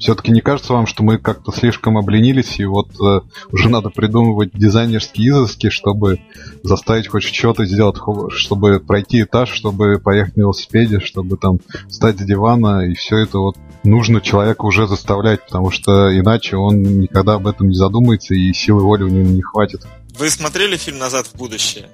Все-таки 0.03 0.33
не 0.33 0.41
кажется 0.41 0.73
вам, 0.73 0.89
что 0.89 1.05
мы 1.05 1.17
как-то 1.19 1.53
слишком 1.53 1.97
обленились, 1.97 2.59
и 2.59 2.65
вот 2.65 2.89
э, 3.01 3.21
уже 3.53 3.69
надо 3.69 3.89
придумывать 3.89 4.51
дизайнерские 4.53 5.31
изыски, 5.31 5.69
чтобы 5.69 6.19
заставить 6.65 7.07
хоть 7.07 7.23
что-то 7.23 7.65
сделать, 7.65 7.99
чтобы 8.31 8.81
пройти 8.81 9.23
этаж, 9.23 9.53
чтобы 9.53 10.01
поехать 10.01 10.37
на 10.37 10.41
велосипеде, 10.41 10.99
чтобы 10.99 11.37
там 11.37 11.61
встать 11.89 12.19
с 12.19 12.25
дивана, 12.25 12.85
и 12.91 12.95
все 12.95 13.19
это 13.19 13.39
вот 13.39 13.57
нужно 13.85 14.21
человека 14.21 14.65
уже 14.65 14.89
заставлять, 14.89 15.45
потому 15.47 15.71
что 15.71 16.11
иначе 16.19 16.57
он 16.57 16.83
никогда 16.83 17.35
об 17.35 17.47
этом 17.47 17.69
не 17.69 17.77
задумается, 17.77 18.35
и 18.35 18.53
силы 18.53 18.83
воли 18.83 19.05
у 19.05 19.09
него 19.09 19.31
не 19.31 19.43
хватит. 19.43 19.87
Вы 20.19 20.31
смотрели 20.31 20.77
фильм 20.77 20.99
«Назад 20.99 21.29
в 21.29 21.37
будущее»? 21.37 21.89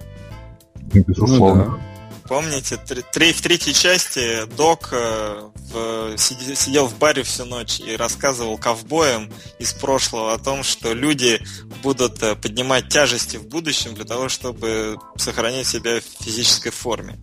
Безусловно. 0.95 1.65
Ну, 1.65 1.71
да. 1.73 1.98
Помните, 2.29 2.77
три, 2.77 3.33
в 3.33 3.41
третьей 3.41 3.73
части 3.73 4.45
Док 4.55 4.91
э, 4.93 5.49
в, 5.55 6.19
сидел 6.19 6.87
в 6.87 6.99
баре 6.99 7.23
всю 7.23 7.47
ночь 7.47 7.81
и 7.81 7.97
рассказывал 7.97 8.59
ковбоям 8.59 9.33
из 9.59 9.73
прошлого 9.73 10.35
о 10.35 10.39
том, 10.39 10.63
что 10.63 10.93
люди 10.93 11.41
будут 11.83 12.23
э, 12.23 12.37
поднимать 12.37 12.91
тяжести 12.91 13.39
в 13.39 13.49
будущем 13.49 13.95
для 13.95 14.05
того, 14.05 14.29
чтобы 14.29 14.99
сохранить 15.17 15.67
себя 15.67 16.01
в 16.01 16.25
физической 16.25 16.71
форме. 16.71 17.19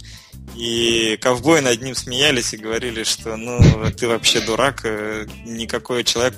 И 0.56 1.20
ковбои 1.22 1.60
над 1.60 1.82
ним 1.84 1.94
смеялись 1.94 2.54
и 2.54 2.58
говорили, 2.58 3.04
что 3.04 3.36
ну 3.36 3.60
ты 3.92 4.08
вообще 4.08 4.42
дурак, 4.42 4.86
э, 4.86 5.28
никакой 5.46 6.04
человек 6.04 6.34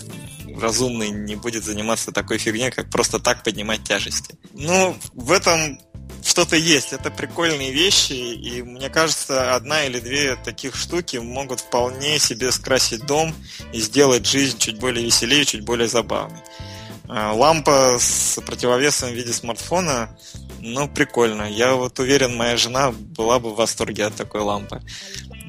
разумный 0.60 1.10
не 1.10 1.36
будет 1.36 1.64
заниматься 1.64 2.12
такой 2.12 2.38
фигней, 2.38 2.72
как 2.72 2.90
просто 2.90 3.20
так 3.20 3.44
поднимать 3.44 3.84
тяжести. 3.84 4.38
Ну, 4.54 4.98
в 5.14 5.32
этом 5.32 5.80
что-то 6.38 6.56
есть. 6.56 6.94
Это 6.94 7.10
прикольные 7.10 7.72
вещи, 7.72 8.14
и 8.14 8.62
мне 8.62 8.92
кажется, 8.92 9.56
одна 9.56 9.86
или 9.86 10.00
две 10.00 10.36
таких 10.36 10.76
штуки 10.76 11.18
могут 11.18 11.62
вполне 11.62 12.20
себе 12.20 12.52
скрасить 12.52 13.08
дом 13.08 13.34
и 13.74 13.80
сделать 13.80 14.28
жизнь 14.28 14.60
чуть 14.60 14.78
более 14.78 15.04
веселее, 15.04 15.46
чуть 15.46 15.66
более 15.66 15.88
забавной. 15.88 16.40
А, 17.10 17.34
лампа 17.34 17.98
с 18.00 18.40
противовесом 18.46 19.10
в 19.10 19.14
виде 19.14 19.34
смартфона, 19.34 20.16
ну, 20.60 20.88
прикольно. 20.88 21.50
Я 21.50 21.74
вот 21.74 21.98
уверен, 21.98 22.38
моя 22.38 22.56
жена 22.56 22.92
была 22.92 23.40
бы 23.40 23.50
в 23.50 23.56
восторге 23.56 24.06
от 24.06 24.16
такой 24.16 24.42
лампы. 24.42 24.84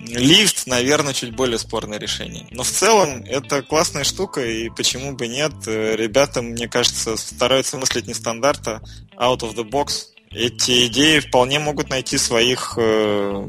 Лифт, 0.06 0.66
наверное, 0.66 1.12
чуть 1.12 1.36
более 1.36 1.58
спорное 1.58 1.98
решение. 1.98 2.46
Но 2.50 2.62
в 2.62 2.70
целом 2.70 3.24
это 3.24 3.60
классная 3.60 4.04
штука, 4.04 4.40
и 4.42 4.70
почему 4.70 5.12
бы 5.12 5.28
нет? 5.28 5.52
Ребята, 5.66 6.40
мне 6.40 6.66
кажется, 6.66 7.18
стараются 7.18 7.76
мыслить 7.76 8.06
не 8.06 8.14
стандарта, 8.14 8.80
out 9.18 9.40
of 9.40 9.54
the 9.54 9.68
box, 9.68 10.14
эти 10.30 10.86
идеи 10.86 11.20
вполне 11.20 11.58
могут 11.58 11.90
найти 11.90 12.18
своих 12.18 12.74
э, 12.76 13.48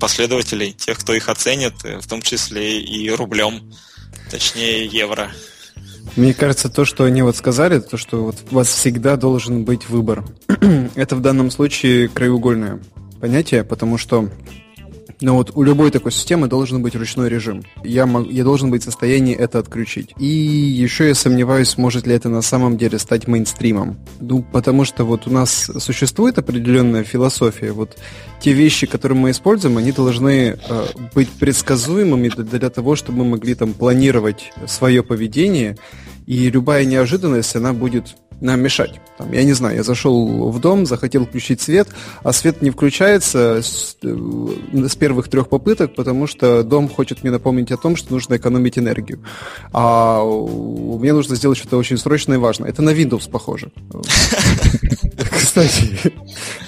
последователей, 0.00 0.72
тех, 0.72 0.98
кто 0.98 1.14
их 1.14 1.28
оценит, 1.28 1.74
э, 1.84 1.98
в 1.98 2.06
том 2.06 2.22
числе 2.22 2.80
и 2.80 3.10
рублем, 3.10 3.72
точнее 4.30 4.86
евро. 4.86 5.30
Мне 6.16 6.34
кажется, 6.34 6.68
то, 6.68 6.84
что 6.84 7.04
они 7.04 7.22
вот 7.22 7.36
сказали, 7.36 7.80
то, 7.80 7.96
что 7.96 8.24
вот 8.24 8.36
у 8.50 8.54
вас 8.54 8.68
всегда 8.68 9.16
должен 9.16 9.64
быть 9.64 9.88
выбор. 9.88 10.24
Это 10.94 11.16
в 11.16 11.20
данном 11.20 11.50
случае 11.50 12.08
краеугольное 12.08 12.80
понятие, 13.20 13.64
потому 13.64 13.98
что 13.98 14.28
но 15.20 15.36
вот 15.36 15.52
у 15.54 15.62
любой 15.62 15.90
такой 15.90 16.12
системы 16.12 16.48
должен 16.48 16.82
быть 16.82 16.94
ручной 16.94 17.28
режим. 17.28 17.62
Я, 17.82 18.06
мог, 18.06 18.30
я 18.30 18.44
должен 18.44 18.70
быть 18.70 18.82
в 18.82 18.84
состоянии 18.84 19.34
это 19.34 19.58
отключить. 19.58 20.14
И 20.18 20.26
еще 20.26 21.08
я 21.08 21.14
сомневаюсь, 21.14 21.76
может 21.78 22.06
ли 22.06 22.14
это 22.14 22.28
на 22.28 22.42
самом 22.42 22.76
деле 22.76 22.98
стать 22.98 23.26
мейнстримом. 23.26 23.98
Ну, 24.20 24.42
потому 24.42 24.84
что 24.84 25.04
вот 25.04 25.26
у 25.26 25.30
нас 25.30 25.70
существует 25.78 26.38
определенная 26.38 27.04
философия. 27.04 27.72
Вот 27.72 27.96
те 28.40 28.52
вещи, 28.52 28.86
которые 28.86 29.18
мы 29.18 29.30
используем, 29.30 29.78
они 29.78 29.92
должны 29.92 30.58
э, 30.68 30.86
быть 31.14 31.30
предсказуемыми 31.30 32.28
для, 32.28 32.44
для 32.44 32.70
того, 32.70 32.96
чтобы 32.96 33.18
мы 33.18 33.30
могли 33.30 33.54
там 33.54 33.72
планировать 33.72 34.52
свое 34.66 35.02
поведение. 35.02 35.76
И 36.26 36.48
любая 36.50 36.84
неожиданность, 36.86 37.54
она 37.54 37.72
будет 37.72 38.16
нам 38.40 38.60
мешать. 38.60 39.00
Там, 39.18 39.32
я 39.32 39.44
не 39.44 39.52
знаю, 39.52 39.76
я 39.76 39.82
зашел 39.82 40.50
в 40.50 40.60
дом, 40.60 40.86
захотел 40.86 41.26
включить 41.26 41.60
свет, 41.60 41.88
а 42.22 42.32
свет 42.32 42.62
не 42.62 42.70
включается 42.70 43.62
с, 43.62 43.96
э, 44.02 44.88
с 44.88 44.96
первых 44.96 45.28
трех 45.28 45.48
попыток, 45.48 45.94
потому 45.94 46.26
что 46.26 46.62
дом 46.64 46.88
хочет 46.88 47.22
мне 47.22 47.30
напомнить 47.30 47.70
о 47.70 47.76
том, 47.76 47.96
что 47.96 48.12
нужно 48.12 48.36
экономить 48.36 48.78
энергию. 48.78 49.20
А 49.72 50.24
мне 50.24 51.12
нужно 51.12 51.36
сделать 51.36 51.58
что-то 51.58 51.76
очень 51.76 51.98
срочное 51.98 52.36
и 52.36 52.40
важное. 52.40 52.68
Это 52.68 52.82
на 52.82 52.90
Windows 52.90 53.30
похоже. 53.30 53.70
Кстати, 55.30 56.12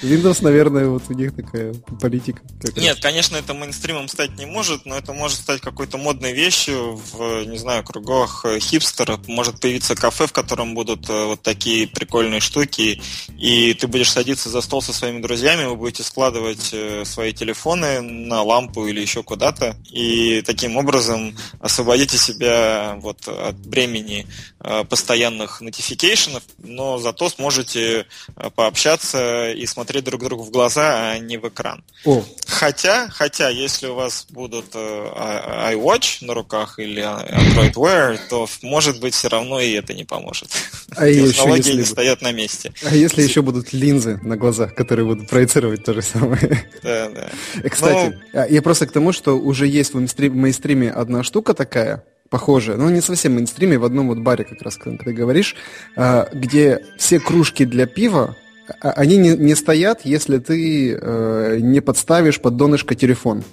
Windows, 0.02 0.38
наверное, 0.42 0.86
вот 0.86 1.02
у 1.08 1.14
них 1.14 1.34
такая 1.34 1.74
политика. 2.00 2.40
Нет, 2.76 2.98
конечно, 3.00 3.36
это 3.36 3.54
мейнстримом 3.54 4.08
стать 4.08 4.38
не 4.38 4.46
может, 4.46 4.86
но 4.86 4.96
это 4.96 5.12
может 5.12 5.38
стать 5.38 5.60
какой-то 5.60 5.98
модной 5.98 6.32
вещью 6.32 7.00
в, 7.12 7.44
не 7.46 7.58
знаю, 7.58 7.82
кругах 7.82 8.44
хипстеров. 8.60 9.26
Может 9.26 9.60
появиться 9.60 9.96
кафе, 9.96 10.26
в 10.26 10.32
котором 10.32 10.74
будут 10.74 11.08
э, 11.10 11.24
вот 11.24 11.42
такие 11.42 11.55
прикольные 11.92 12.40
штуки, 12.40 13.00
и 13.38 13.74
ты 13.74 13.86
будешь 13.86 14.12
садиться 14.12 14.48
за 14.48 14.60
стол 14.60 14.82
со 14.82 14.92
своими 14.92 15.20
друзьями, 15.20 15.64
вы 15.64 15.76
будете 15.76 16.02
складывать 16.02 16.70
э, 16.72 17.04
свои 17.04 17.32
телефоны 17.32 18.00
на 18.00 18.42
лампу 18.42 18.86
или 18.86 19.00
еще 19.00 19.22
куда-то, 19.22 19.76
и 19.90 20.42
таким 20.42 20.76
образом 20.76 21.36
освободите 21.60 22.18
себя 22.18 22.96
вот 23.00 23.26
от 23.28 23.56
бремени 23.56 24.26
э, 24.60 24.84
постоянных 24.84 25.62
notification, 25.62 26.42
но 26.58 26.98
зато 26.98 27.28
сможете 27.30 28.06
пообщаться 28.54 29.50
и 29.50 29.66
смотреть 29.66 30.04
друг 30.04 30.22
другу 30.22 30.44
в 30.44 30.50
глаза, 30.50 31.12
а 31.12 31.18
не 31.18 31.36
в 31.38 31.48
экран. 31.48 31.82
О. 32.04 32.24
Хотя, 32.46 33.08
хотя, 33.08 33.48
если 33.48 33.86
у 33.86 33.94
вас 33.94 34.26
будут 34.30 34.66
э, 34.74 35.72
iWatch 35.72 36.24
на 36.24 36.34
руках 36.34 36.78
или 36.78 37.02
Android 37.02 37.74
Wear, 37.74 38.18
то 38.28 38.48
может 38.62 39.00
быть 39.00 39.14
все 39.14 39.28
равно 39.28 39.60
и 39.60 39.72
это 39.72 39.94
не 39.94 40.04
поможет. 40.04 40.48
А 40.96 41.06
Технологии 41.54 41.78
не 41.80 41.84
стоят 41.84 42.22
на 42.22 42.32
месте. 42.32 42.72
А 42.84 42.94
если 42.94 43.22
еще 43.22 43.42
будут 43.42 43.72
линзы 43.72 44.18
на 44.22 44.36
глазах, 44.36 44.74
которые 44.74 45.06
будут 45.06 45.28
проецировать 45.28 45.84
то 45.84 45.94
же 45.94 46.02
самое? 46.02 46.64
Да, 46.82 47.08
да. 47.08 47.30
Э, 47.62 47.68
кстати, 47.68 48.14
Но... 48.32 48.40
Ну, 48.40 48.46
я 48.48 48.62
просто 48.62 48.86
к 48.86 48.92
тому, 48.92 49.12
что 49.12 49.38
уже 49.38 49.66
есть 49.66 49.94
в 49.94 49.98
мейнстриме 49.98 50.90
одна 50.90 51.22
штука 51.22 51.54
такая, 51.54 52.04
похожая, 52.28 52.76
но 52.76 52.90
не 52.90 53.00
совсем 53.00 53.32
в 53.32 53.34
мейнстриме, 53.36 53.78
в 53.78 53.84
одном 53.84 54.08
вот 54.08 54.18
баре 54.18 54.44
как 54.44 54.62
раз, 54.62 54.76
когда 54.76 55.04
ты 55.04 55.12
говоришь, 55.12 55.56
а, 55.96 56.28
где 56.32 56.80
все 56.98 57.20
кружки 57.20 57.64
для 57.64 57.86
пива 57.86 58.36
а, 58.80 58.90
они 58.92 59.16
не, 59.16 59.36
не 59.36 59.54
стоят, 59.54 60.00
если 60.04 60.38
ты 60.38 60.92
э, 60.92 61.58
не 61.60 61.80
подставишь 61.80 62.40
под 62.40 62.56
донышко 62.56 62.94
телефон. 62.94 63.44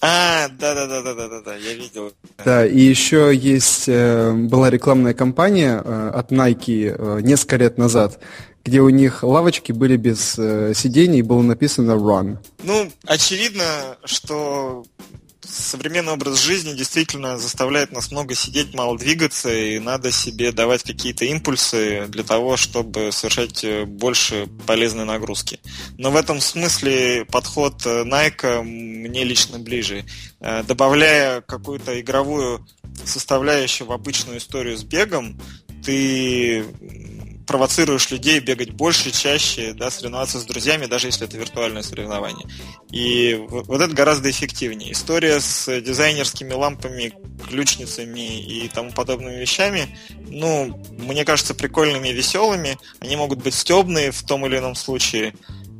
А, 0.00 0.48
да, 0.48 0.74
да, 0.74 0.86
да, 0.86 1.02
да, 1.02 1.14
да, 1.14 1.28
да, 1.28 1.40
да, 1.40 1.54
я 1.56 1.74
видел. 1.74 2.12
Да, 2.44 2.66
и 2.66 2.80
еще 2.80 3.32
есть 3.34 3.84
э, 3.88 4.32
была 4.32 4.68
рекламная 4.68 5.14
кампания 5.14 5.80
э, 5.82 6.10
от 6.14 6.30
Nike 6.30 6.94
э, 6.94 7.20
несколько 7.22 7.56
лет 7.56 7.78
назад, 7.78 8.20
где 8.64 8.80
у 8.80 8.90
них 8.90 9.22
лавочки 9.22 9.72
были 9.72 9.96
без 9.96 10.34
сидений, 10.76 11.20
и 11.20 11.22
было 11.22 11.42
написано 11.42 11.92
Run. 11.92 12.38
Ну, 12.62 12.90
очевидно, 13.06 13.96
что 14.04 14.84
современный 15.54 16.12
образ 16.12 16.40
жизни 16.40 16.72
действительно 16.74 17.38
заставляет 17.38 17.92
нас 17.92 18.10
много 18.10 18.34
сидеть, 18.34 18.74
мало 18.74 18.98
двигаться, 18.98 19.52
и 19.52 19.78
надо 19.78 20.10
себе 20.10 20.52
давать 20.52 20.82
какие-то 20.82 21.24
импульсы 21.24 22.06
для 22.08 22.24
того, 22.24 22.56
чтобы 22.56 23.12
совершать 23.12 23.62
э, 23.64 23.84
больше 23.84 24.48
полезной 24.66 25.04
нагрузки. 25.04 25.60
Но 25.96 26.10
в 26.10 26.16
этом 26.16 26.40
смысле 26.40 27.24
подход 27.30 27.86
э, 27.86 28.04
Nike 28.04 28.62
мне 28.62 29.24
лично 29.24 29.58
ближе. 29.58 30.04
Э, 30.40 30.62
добавляя 30.64 31.40
какую-то 31.40 32.00
игровую 32.00 32.66
составляющую 33.04 33.86
в 33.86 33.92
обычную 33.92 34.38
историю 34.38 34.76
с 34.76 34.82
бегом, 34.82 35.40
ты 35.84 36.64
провоцируешь 37.46 38.10
людей 38.10 38.40
бегать 38.40 38.70
больше, 38.70 39.10
чаще, 39.10 39.72
да, 39.74 39.90
соревноваться 39.90 40.38
с 40.38 40.44
друзьями, 40.44 40.86
даже 40.86 41.08
если 41.08 41.26
это 41.26 41.36
виртуальное 41.36 41.82
соревнование. 41.82 42.46
И 42.90 43.34
вот 43.48 43.80
это 43.80 43.94
гораздо 43.94 44.30
эффективнее. 44.30 44.92
История 44.92 45.40
с 45.40 45.80
дизайнерскими 45.80 46.52
лампами, 46.52 47.12
ключницами 47.48 48.40
и 48.40 48.68
тому 48.68 48.92
подобными 48.92 49.36
вещами, 49.36 49.96
ну, 50.28 50.82
мне 50.90 51.24
кажется, 51.24 51.54
прикольными 51.54 52.08
и 52.08 52.12
веселыми. 52.12 52.78
Они 53.00 53.16
могут 53.16 53.42
быть 53.42 53.54
стебные 53.54 54.10
в 54.10 54.22
том 54.22 54.46
или 54.46 54.58
ином 54.58 54.74
случае, 54.74 55.34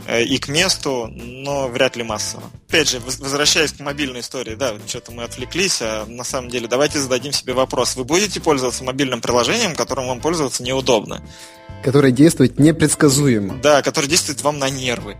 и 0.08 0.38
к 0.38 0.48
месту, 0.48 1.08
но 1.12 1.68
вряд 1.68 1.96
ли 1.96 2.02
массово. 2.02 2.44
Опять 2.68 2.90
же, 2.90 3.00
возвращаясь 3.00 3.72
к 3.72 3.80
мобильной 3.80 4.20
истории, 4.20 4.54
да, 4.54 4.74
что-то 4.86 5.12
мы 5.12 5.22
отвлеклись, 5.22 5.78
а 5.80 6.04
на 6.06 6.24
самом 6.24 6.50
деле 6.50 6.68
давайте 6.68 6.98
зададим 6.98 7.32
себе 7.32 7.52
вопрос. 7.52 7.96
Вы 7.96 8.04
будете 8.04 8.40
пользоваться 8.40 8.84
мобильным 8.84 9.20
приложением, 9.20 9.74
которым 9.74 10.08
вам 10.08 10.20
пользоваться 10.20 10.62
неудобно? 10.62 11.22
Которое 11.82 12.12
действует 12.12 12.58
непредсказуемо. 12.58 13.58
Да, 13.62 13.82
которое 13.82 14.08
действует 14.08 14.42
вам 14.42 14.58
на 14.58 14.70
нервы. 14.70 15.16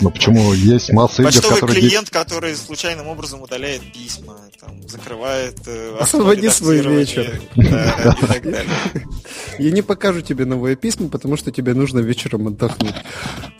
Ну 0.00 0.10
почему 0.10 0.52
есть 0.52 0.92
масса 0.92 1.22
игр, 1.22 1.32
Почтовый 1.32 1.60
которые... 1.60 1.80
клиент, 1.80 2.10
который 2.10 2.54
случайным 2.56 3.08
образом 3.08 3.42
удаляет 3.42 3.82
письма, 3.92 4.36
там, 4.60 4.86
закрывает... 4.88 5.56
Э, 5.66 5.96
Освободи 6.00 6.48
свой 6.48 6.80
вечер. 6.80 7.40
Да, 7.56 8.16
и 8.22 8.26
так 8.26 8.42
далее. 8.50 8.68
Я 9.58 9.70
не 9.70 9.82
покажу 9.82 10.20
тебе 10.20 10.44
новые 10.44 10.76
письма, 10.76 11.08
потому 11.08 11.36
что 11.36 11.50
тебе 11.50 11.74
нужно 11.74 12.00
вечером 12.00 12.48
отдохнуть. 12.48 12.94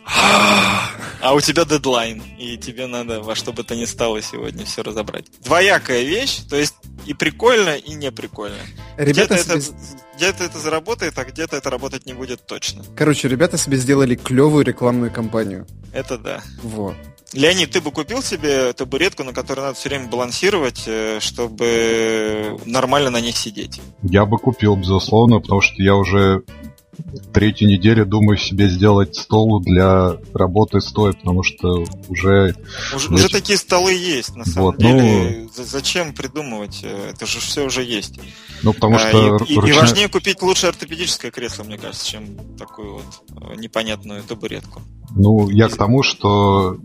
А 1.23 1.33
у 1.33 1.39
тебя 1.39 1.63
дедлайн, 1.63 2.21
и 2.37 2.57
тебе 2.57 2.85
надо 2.85 3.21
во 3.21 3.33
что 3.33 3.53
бы 3.53 3.63
то 3.63 3.77
ни 3.77 3.85
стало 3.85 4.21
сегодня 4.21 4.65
все 4.65 4.83
разобрать. 4.83 5.23
Двоякая 5.39 6.03
вещь, 6.03 6.39
то 6.49 6.57
есть 6.57 6.75
и 7.05 7.13
прикольно, 7.13 7.77
и 7.77 7.93
не 7.93 8.11
прикольно. 8.11 8.57
Ребята 8.97 9.35
где-то, 9.35 9.61
себе... 9.61 9.73
это, 9.73 10.17
где-то 10.17 10.43
это 10.43 10.59
заработает, 10.59 11.17
а 11.17 11.23
где-то 11.23 11.55
это 11.55 11.69
работать 11.69 12.05
не 12.05 12.11
будет 12.11 12.45
точно. 12.45 12.83
Короче, 12.97 13.29
ребята 13.29 13.57
себе 13.57 13.77
сделали 13.77 14.15
клевую 14.15 14.65
рекламную 14.65 15.13
кампанию. 15.13 15.65
Это 15.93 16.17
да. 16.17 16.41
Вот. 16.61 16.95
Леонид, 17.31 17.71
ты 17.71 17.79
бы 17.79 17.91
купил 17.91 18.21
себе 18.21 18.73
табуретку, 18.73 19.23
на 19.23 19.31
которой 19.31 19.61
надо 19.61 19.75
все 19.75 19.87
время 19.87 20.09
балансировать, 20.09 20.83
э, 20.87 21.19
чтобы 21.21 22.59
нормально 22.65 23.11
на 23.11 23.21
них 23.21 23.37
сидеть? 23.37 23.81
Я 24.01 24.25
бы 24.25 24.37
купил, 24.37 24.75
безусловно, 24.75 25.39
потому 25.39 25.61
что 25.61 25.81
я 25.81 25.95
уже 25.95 26.43
третью 27.33 27.67
неделю 27.67 28.05
думаю 28.05 28.37
себе 28.37 28.69
сделать 28.69 29.15
стол 29.15 29.61
для 29.61 30.17
работы 30.33 30.81
стоя, 30.81 31.13
потому 31.13 31.43
что 31.43 31.85
уже... 32.07 32.55
Уже, 32.95 33.09
уже 33.09 33.29
такие 33.29 33.57
столы 33.57 33.93
есть, 33.93 34.35
на 34.35 34.45
самом 34.45 34.67
вот, 34.67 34.77
деле. 34.77 35.47
Ну... 35.57 35.63
Зачем 35.63 36.13
придумывать? 36.13 36.83
Это 36.83 37.25
же 37.25 37.39
все 37.39 37.65
уже 37.65 37.83
есть. 37.83 38.19
Ну, 38.61 38.73
потому 38.73 38.95
а, 38.95 38.99
что... 38.99 39.37
И, 39.45 39.55
ручная... 39.55 39.69
и 39.69 39.71
важнее 39.73 40.09
купить 40.09 40.41
лучше 40.41 40.67
ортопедическое 40.67 41.31
кресло, 41.31 41.63
мне 41.63 41.77
кажется, 41.77 42.05
чем 42.05 42.25
такую 42.57 42.95
вот 42.95 43.23
э, 43.41 43.55
непонятную 43.55 44.23
табуретку. 44.23 44.81
Ну, 45.15 45.49
я 45.49 45.69
к 45.69 45.77
тому, 45.77 46.01
что 46.01 46.77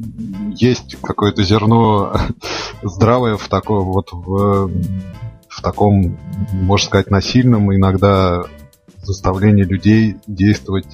есть 0.54 0.96
какое-то 1.00 1.42
зерно 1.44 2.18
здравое 2.82 3.36
в 3.36 3.48
таком 3.48 3.86
вот 3.86 4.12
в, 4.12 4.70
в 5.48 5.62
таком, 5.62 6.18
можно 6.52 6.86
сказать, 6.86 7.10
насильном 7.10 7.74
иногда 7.74 8.44
заставление 9.08 9.64
людей 9.64 10.16
действовать 10.26 10.86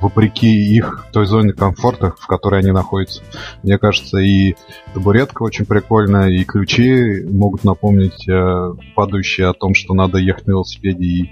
вопреки 0.00 0.48
их 0.48 1.06
той 1.12 1.26
зоне 1.26 1.52
комфорта, 1.52 2.14
в 2.18 2.26
которой 2.26 2.60
они 2.60 2.70
находятся. 2.70 3.22
Мне 3.62 3.78
кажется, 3.78 4.18
и 4.18 4.54
табуретка 4.94 5.42
очень 5.42 5.64
прикольная, 5.64 6.28
и 6.28 6.44
ключи 6.44 7.24
могут 7.24 7.64
напомнить 7.64 8.28
э, 8.28 8.74
падающие 8.94 9.48
о 9.48 9.54
том, 9.54 9.74
что 9.74 9.94
надо 9.94 10.18
ехать 10.18 10.46
на 10.46 10.52
велосипеде 10.52 11.04
и 11.04 11.30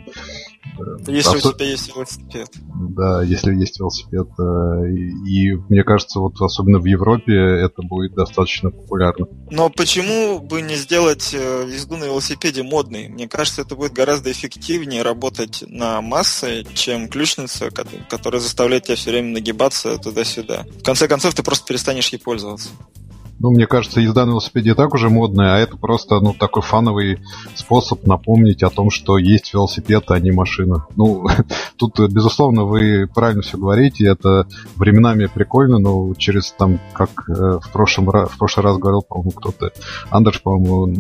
если 1.07 1.37
Осо... 1.37 1.49
у 1.49 1.53
тебя 1.53 1.67
есть 1.67 1.95
велосипед. 1.95 2.49
Да, 2.91 3.23
если 3.23 3.55
есть 3.55 3.79
велосипед. 3.79 4.27
Э, 4.39 4.89
и, 4.91 5.51
и 5.51 5.55
мне 5.69 5.85
кажется, 5.85 6.21
вот 6.21 6.41
особенно 6.41 6.79
в 6.79 6.85
Европе 6.85 7.35
это 7.35 7.83
будет 7.83 8.15
достаточно 8.15 8.71
популярно. 8.71 9.27
Но 9.51 9.71
почему 9.71 10.41
бы 10.41 10.63
не 10.63 10.77
сделать 10.77 11.31
э, 11.35 11.69
езду 11.73 11.97
на 11.97 12.05
велосипеде 12.05 12.63
модной? 12.63 13.09
Мне 13.09 13.29
кажется, 13.29 13.63
это 13.63 13.77
будет 13.77 13.93
гораздо 13.93 14.31
эффективнее 14.31 15.03
работать 15.03 15.65
на 15.67 16.01
массы, 16.01 16.65
чем 16.75 17.09
ключница, 17.09 17.71
которая 18.09 18.41
заставляет 18.41 18.85
тебя 18.85 18.97
все 18.97 19.11
время 19.11 19.33
нагибаться 19.33 19.99
туда-сюда. 19.99 20.67
В 20.81 20.83
конце 20.83 21.09
концов, 21.09 21.35
ты 21.35 21.43
просто 21.43 21.67
перестанешь 21.67 22.09
ей 22.09 22.19
пользоваться. 22.19 22.71
Ну, 23.41 23.51
мне 23.51 23.67
кажется, 23.67 24.01
езда 24.01 24.27
на 24.27 24.31
велосипеде 24.31 24.73
и 24.73 24.75
так 24.75 24.93
уже 24.93 25.09
модная, 25.09 25.55
а 25.55 25.59
это 25.59 25.79
просто, 25.79 26.21
ну, 26.21 26.35
такой 26.35 26.63
фановый 26.63 27.21
способ 27.55 28.07
напомнить 28.07 28.63
о 28.63 28.69
том, 28.69 28.91
что 28.91 29.17
есть 29.17 29.55
велосипед, 29.55 30.05
а 30.11 30.21
не 30.21 30.31
машина. 30.31 30.87
Ну, 30.95 31.27
тут, 31.77 31.99
безусловно, 31.99 32.65
вы 32.65 33.09
правильно 33.13 33.41
все 33.41 33.57
говорите, 33.57 34.07
это 34.07 34.47
временами 34.77 35.25
прикольно, 35.25 35.79
но 35.79 36.13
через, 36.15 36.53
там, 36.53 36.79
как 36.93 37.31
э, 37.31 37.61
в, 37.63 37.71
прошлом, 37.73 38.07
в 38.07 38.37
прошлый 38.39 38.65
раз 38.65 38.77
говорил, 38.77 39.01
по-моему, 39.01 39.31
кто-то, 39.31 39.73
Андерш, 40.11 40.43
по-моему, 40.43 40.95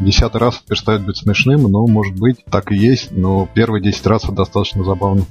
десятый 0.00 0.40
раз 0.40 0.56
перестает 0.66 1.04
быть 1.04 1.18
смешным, 1.18 1.70
но, 1.70 1.86
может 1.86 2.18
быть, 2.18 2.42
так 2.50 2.72
и 2.72 2.76
есть, 2.76 3.12
но 3.12 3.46
первые 3.52 3.82
десять 3.82 4.06
раз 4.06 4.24
это 4.24 4.32
достаточно 4.32 4.82
забавно. 4.82 5.26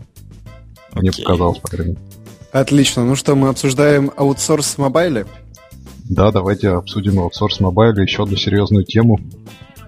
Okay. 0.92 1.00
Мне 1.00 1.12
показалось, 1.12 1.58
по 1.58 1.70
крайней 1.70 1.94
мере. 1.94 2.06
Отлично. 2.52 3.06
Ну 3.06 3.16
что, 3.16 3.36
мы 3.36 3.48
обсуждаем 3.48 4.12
аутсорс 4.16 4.76
в 4.76 4.78
мобайле? 4.78 5.26
Да, 6.12 6.30
давайте 6.30 6.72
обсудим 6.72 7.22
аутсорс 7.22 7.62
mobile, 7.62 7.96
еще 7.96 8.24
одну 8.24 8.36
серьезную 8.36 8.84
тему. 8.84 9.18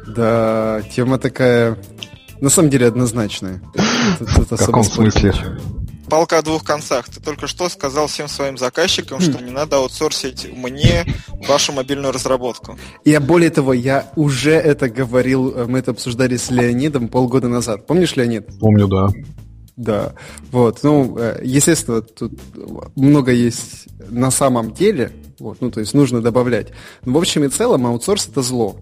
Да, 0.08 0.82
тема 0.96 1.20
такая, 1.20 1.78
на 2.40 2.50
самом 2.50 2.70
деле, 2.70 2.88
однозначная. 2.88 3.62
Тут, 4.20 4.50
тут 4.50 4.60
В 4.60 4.66
каком 4.66 4.86
смысле? 4.86 5.34
Палка 6.10 6.38
о 6.38 6.42
двух 6.42 6.64
концах. 6.64 7.10
Ты 7.10 7.20
только 7.20 7.48
что 7.48 7.68
сказал 7.68 8.08
всем 8.08 8.30
своим 8.30 8.58
заказчикам, 8.58 9.20
что 9.20 9.44
не 9.44 9.52
надо 9.52 9.78
аутсорсить 9.78 10.48
мне 10.56 11.06
вашу 11.46 11.74
мобильную 11.74 12.14
разработку. 12.14 12.78
Я 13.04 13.20
более 13.20 13.50
того, 13.50 13.74
я 13.74 14.10
уже 14.16 14.54
это 14.54 14.88
говорил, 14.88 15.54
э, 15.54 15.66
мы 15.66 15.80
это 15.80 15.92
обсуждали 15.92 16.38
с 16.38 16.50
Леонидом 16.50 17.10
полгода 17.10 17.50
назад. 17.50 17.86
Помнишь, 17.86 18.16
Леонид? 18.16 18.48
Помню, 18.60 18.88
да. 18.88 19.10
Да, 19.76 20.14
вот, 20.52 20.84
ну, 20.84 21.18
э, 21.18 21.42
естественно, 21.44 22.02
тут 22.02 22.40
много 22.96 23.32
есть 23.34 23.88
на 24.10 24.32
самом 24.32 24.74
деле, 24.74 25.12
вот, 25.39 25.62
ну, 25.62 25.72
то 25.72 25.80
есть 25.80 25.93
нужно 25.93 26.22
добавлять. 26.22 26.67
Но 27.06 27.13
в 27.13 27.17
общем 27.17 27.43
и 27.43 27.50
целом 27.50 27.86
аутсорс 27.86 28.28
это 28.28 28.41
зло, 28.41 28.78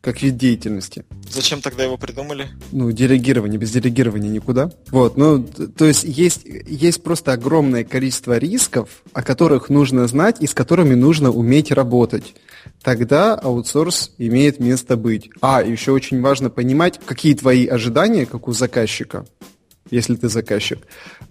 как 0.00 0.22
вид 0.22 0.36
деятельности. 0.36 1.04
Зачем 1.28 1.60
тогда 1.60 1.82
его 1.84 1.96
придумали? 1.96 2.48
Ну, 2.70 2.92
делегирование, 2.92 3.58
без 3.58 3.72
делегирования 3.72 4.30
никуда. 4.30 4.70
Вот, 4.90 5.16
ну, 5.16 5.42
то 5.42 5.84
есть 5.84 6.04
есть, 6.04 6.42
есть 6.44 7.02
просто 7.02 7.32
огромное 7.32 7.84
количество 7.84 8.38
рисков, 8.38 9.02
о 9.12 9.22
которых 9.22 9.68
нужно 9.68 10.06
знать 10.06 10.36
и 10.40 10.46
с 10.46 10.54
которыми 10.54 10.94
нужно 10.94 11.30
уметь 11.30 11.72
работать. 11.72 12.34
Тогда 12.82 13.34
аутсорс 13.34 14.12
имеет 14.18 14.60
место 14.60 14.96
быть. 14.96 15.30
А, 15.40 15.62
еще 15.62 15.92
очень 15.92 16.20
важно 16.20 16.50
понимать, 16.50 17.00
какие 17.04 17.34
твои 17.34 17.66
ожидания, 17.66 18.26
как 18.26 18.48
у 18.48 18.52
заказчика, 18.52 19.26
если 19.90 20.14
ты 20.14 20.28
заказчик. 20.28 20.78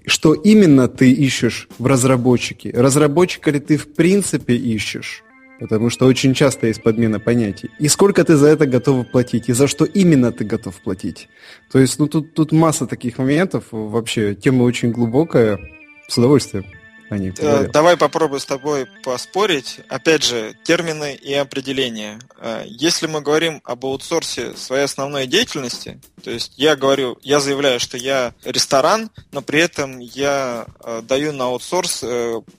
Что 0.05 0.33
именно 0.33 0.87
ты 0.87 1.11
ищешь 1.11 1.67
в 1.77 1.85
разработчике? 1.85 2.71
Разработчика 2.71 3.51
ли 3.51 3.59
ты 3.59 3.77
в 3.77 3.93
принципе 3.93 4.55
ищешь? 4.55 5.23
Потому 5.59 5.89
что 5.89 6.05
очень 6.05 6.33
часто 6.33 6.67
есть 6.67 6.83
подмена 6.83 7.19
понятий. 7.19 7.69
И 7.79 7.87
сколько 7.87 8.23
ты 8.23 8.35
за 8.35 8.47
это 8.47 8.65
готов 8.65 9.09
платить? 9.09 9.47
И 9.47 9.53
за 9.53 9.67
что 9.67 9.85
именно 9.85 10.31
ты 10.31 10.43
готов 10.43 10.75
платить? 10.81 11.29
То 11.71 11.79
есть, 11.79 11.97
ну, 11.97 12.07
тут, 12.07 12.33
тут 12.33 12.51
масса 12.51 12.85
таких 12.87 13.17
моментов. 13.17 13.65
Вообще, 13.71 14.35
тема 14.35 14.63
очень 14.63 14.91
глубокая. 14.91 15.59
С 16.07 16.17
удовольствием. 16.17 16.65
Они 17.09 17.31
э, 17.37 17.67
Давай 17.71 17.97
попробую 17.97 18.39
с 18.39 18.45
тобой 18.45 18.87
поспорить. 19.03 19.79
Опять 19.89 20.23
же, 20.23 20.55
термины 20.63 21.13
и 21.13 21.33
определения. 21.33 22.19
Э, 22.39 22.63
если 22.65 23.05
мы 23.05 23.21
говорим 23.21 23.61
об 23.63 23.85
аутсорсе 23.85 24.55
своей 24.55 24.85
основной 24.85 25.27
деятельности, 25.27 25.99
То 26.23 26.31
есть 26.31 26.53
я 26.57 26.75
говорю, 26.75 27.19
я 27.21 27.39
заявляю, 27.39 27.79
что 27.79 27.97
я 27.97 28.33
ресторан, 28.43 29.11
но 29.31 29.41
при 29.41 29.59
этом 29.59 29.99
я 29.99 30.65
э, 30.83 31.01
даю 31.07 31.31
на 31.31 31.45
аутсорс 31.45 32.03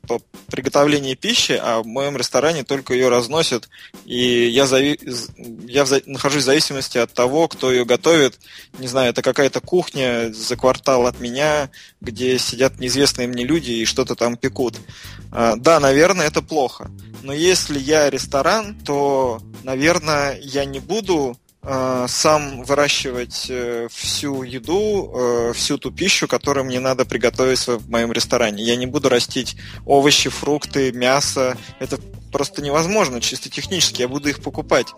по 0.06 0.20
приготовлению 0.48 1.16
пищи, 1.16 1.58
а 1.60 1.82
в 1.82 1.86
моем 1.86 2.16
ресторане 2.16 2.62
только 2.62 2.94
ее 2.94 3.08
разносят, 3.08 3.68
и 4.04 4.46
я, 4.46 4.66
зави... 4.66 4.98
я 5.66 5.84
в... 5.84 6.02
нахожусь 6.06 6.42
в 6.42 6.46
зависимости 6.46 6.98
от 6.98 7.12
того, 7.12 7.48
кто 7.48 7.72
ее 7.72 7.84
готовит. 7.84 8.38
Не 8.78 8.86
знаю, 8.86 9.10
это 9.10 9.22
какая-то 9.22 9.60
кухня 9.60 10.32
за 10.32 10.56
квартал 10.56 11.06
от 11.06 11.20
меня, 11.20 11.70
где 12.00 12.38
сидят 12.38 12.78
неизвестные 12.78 13.26
мне 13.26 13.44
люди 13.44 13.72
и 13.72 13.84
что-то 13.84 14.14
там 14.14 14.35
пекут. 14.36 14.76
Э, 15.32 15.54
да, 15.56 15.80
наверное, 15.80 16.26
это 16.26 16.42
плохо. 16.42 16.90
Но 17.22 17.32
если 17.32 17.78
я 17.78 18.08
ресторан, 18.08 18.78
то, 18.84 19.40
наверное, 19.64 20.38
я 20.40 20.64
не 20.64 20.78
буду 20.78 21.36
э, 21.62 22.06
сам 22.08 22.62
выращивать 22.62 23.46
э, 23.48 23.88
всю 23.90 24.44
еду, 24.44 25.12
э, 25.12 25.52
всю 25.52 25.78
ту 25.78 25.90
пищу, 25.90 26.28
которую 26.28 26.66
мне 26.66 26.78
надо 26.78 27.04
приготовить 27.04 27.66
в 27.66 27.90
моем 27.90 28.12
ресторане. 28.12 28.62
Я 28.62 28.76
не 28.76 28.86
буду 28.86 29.08
растить 29.08 29.56
овощи, 29.84 30.30
фрукты, 30.30 30.92
мясо. 30.92 31.56
Это 31.80 31.98
просто 32.30 32.62
невозможно, 32.62 33.20
чисто 33.20 33.48
технически. 33.48 34.02
Я 34.02 34.08
буду 34.08 34.28
их 34.28 34.42
покупать. 34.42 34.88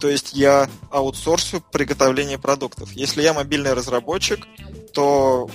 То 0.00 0.08
есть 0.08 0.32
я 0.32 0.68
аутсорсю 0.90 1.62
приготовление 1.72 2.38
продуктов. 2.38 2.92
Если 2.92 3.22
я 3.22 3.34
мобильный 3.34 3.74
разработчик, 3.74 4.46
то 4.92 5.48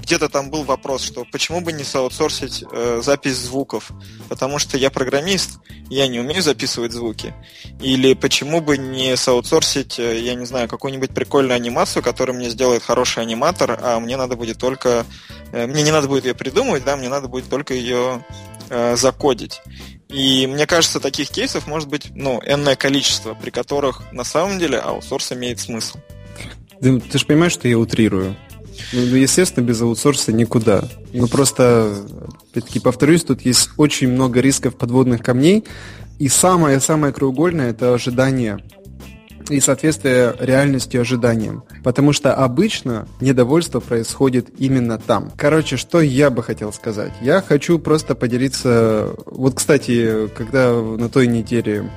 где-то 0.00 0.28
там 0.28 0.50
был 0.50 0.64
вопрос, 0.64 1.02
что 1.02 1.24
почему 1.30 1.60
бы 1.60 1.72
не 1.72 1.84
соаутсорсить 1.84 2.64
э, 2.70 3.00
запись 3.02 3.36
звуков, 3.36 3.90
потому 4.28 4.58
что 4.58 4.76
я 4.76 4.90
программист, 4.90 5.58
я 5.88 6.08
не 6.08 6.20
умею 6.20 6.42
записывать 6.42 6.92
звуки. 6.92 7.34
Или 7.80 8.14
почему 8.14 8.60
бы 8.60 8.78
не 8.78 9.16
соаутсорсить, 9.16 9.98
э, 9.98 10.20
я 10.20 10.34
не 10.34 10.46
знаю, 10.46 10.68
какую-нибудь 10.68 11.10
прикольную 11.10 11.56
анимацию, 11.56 12.02
которую 12.02 12.36
мне 12.36 12.50
сделает 12.50 12.82
хороший 12.82 13.22
аниматор, 13.22 13.78
а 13.80 14.00
мне 14.00 14.16
надо 14.16 14.36
будет 14.36 14.58
только... 14.58 15.06
Э, 15.52 15.66
мне 15.66 15.82
не 15.82 15.92
надо 15.92 16.08
будет 16.08 16.24
ее 16.24 16.34
придумывать, 16.34 16.84
да, 16.84 16.96
мне 16.96 17.08
надо 17.08 17.28
будет 17.28 17.48
только 17.48 17.74
ее 17.74 18.24
э, 18.70 18.96
закодить. 18.96 19.60
И 20.08 20.46
мне 20.46 20.66
кажется, 20.66 21.00
таких 21.00 21.30
кейсов 21.30 21.66
может 21.66 21.88
быть, 21.88 22.08
ну, 22.14 22.40
энное 22.44 22.76
количество, 22.76 23.34
при 23.34 23.50
которых 23.50 24.02
на 24.12 24.24
самом 24.24 24.58
деле 24.58 24.78
аутсорс 24.78 25.32
имеет 25.32 25.58
смысл. 25.58 25.98
Ты, 26.80 27.00
ты 27.00 27.18
же 27.18 27.24
понимаешь, 27.24 27.52
что 27.52 27.68
я 27.68 27.78
утрирую. 27.78 28.36
Ну, 28.92 29.00
естественно, 29.00 29.64
без 29.64 29.80
аутсорса 29.80 30.32
никуда. 30.32 30.84
Ну, 31.12 31.28
просто, 31.28 31.94
опять-таки, 32.50 32.80
повторюсь, 32.80 33.24
тут 33.24 33.42
есть 33.42 33.70
очень 33.76 34.08
много 34.08 34.40
рисков 34.40 34.76
подводных 34.76 35.22
камней, 35.22 35.64
и 36.18 36.28
самое-самое 36.28 37.12
краеугольное– 37.12 37.70
это 37.72 37.94
ожидание 37.94 38.58
и 39.50 39.60
соответствие 39.60 40.34
реальности 40.38 40.96
ожиданиям. 40.96 41.64
Потому 41.82 42.12
что 42.12 42.34
обычно 42.34 43.08
недовольство 43.20 43.80
происходит 43.80 44.48
именно 44.58 44.98
там. 44.98 45.32
Короче, 45.36 45.76
что 45.76 46.00
я 46.00 46.30
бы 46.30 46.42
хотел 46.42 46.72
сказать? 46.72 47.12
Я 47.20 47.42
хочу 47.42 47.78
просто 47.78 48.14
поделиться... 48.14 49.14
Вот, 49.26 49.54
кстати, 49.54 50.28
когда 50.36 50.72
на 50.72 51.08
той 51.08 51.26
неделе, 51.26 51.90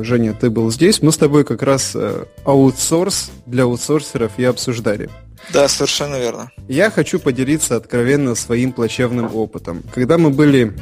Женя, 0.00 0.34
ты 0.34 0.50
был 0.50 0.70
здесь, 0.70 1.02
мы 1.02 1.12
с 1.12 1.16
тобой 1.16 1.44
как 1.44 1.62
раз 1.62 1.92
э, 1.94 2.24
аутсорс 2.44 3.30
для 3.46 3.64
аутсорсеров 3.64 4.32
и 4.38 4.44
обсуждали. 4.44 5.10
Да, 5.52 5.68
совершенно 5.68 6.18
верно. 6.18 6.50
Я 6.68 6.90
хочу 6.90 7.18
поделиться 7.18 7.76
откровенно 7.76 8.34
своим 8.34 8.72
плачевным 8.72 9.34
опытом. 9.34 9.82
Когда 9.94 10.18
мы 10.18 10.30
были 10.30 10.76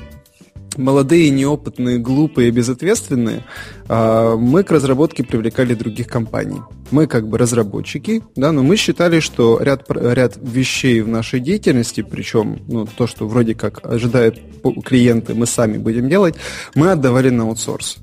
молодые, 0.78 1.30
неопытные, 1.30 1.98
глупые, 1.98 2.50
безответственные, 2.50 3.44
а, 3.88 4.36
мы 4.36 4.62
к 4.62 4.70
разработке 4.70 5.24
привлекали 5.24 5.74
других 5.74 6.06
компаний. 6.06 6.60
Мы 6.90 7.06
как 7.06 7.28
бы 7.28 7.36
разработчики, 7.36 8.22
да, 8.36 8.52
но 8.52 8.62
мы 8.62 8.76
считали, 8.76 9.20
что 9.20 9.60
ряд, 9.60 9.84
ряд 9.88 10.38
вещей 10.40 11.00
в 11.02 11.08
нашей 11.08 11.40
деятельности, 11.40 12.02
причем 12.02 12.60
ну, 12.68 12.86
то, 12.86 13.06
что 13.06 13.26
вроде 13.26 13.54
как 13.54 13.84
ожидают 13.84 14.40
клиенты, 14.84 15.34
мы 15.34 15.46
сами 15.46 15.78
будем 15.78 16.08
делать, 16.08 16.36
мы 16.74 16.92
отдавали 16.92 17.30
на 17.30 17.44
аутсорс. 17.44 17.98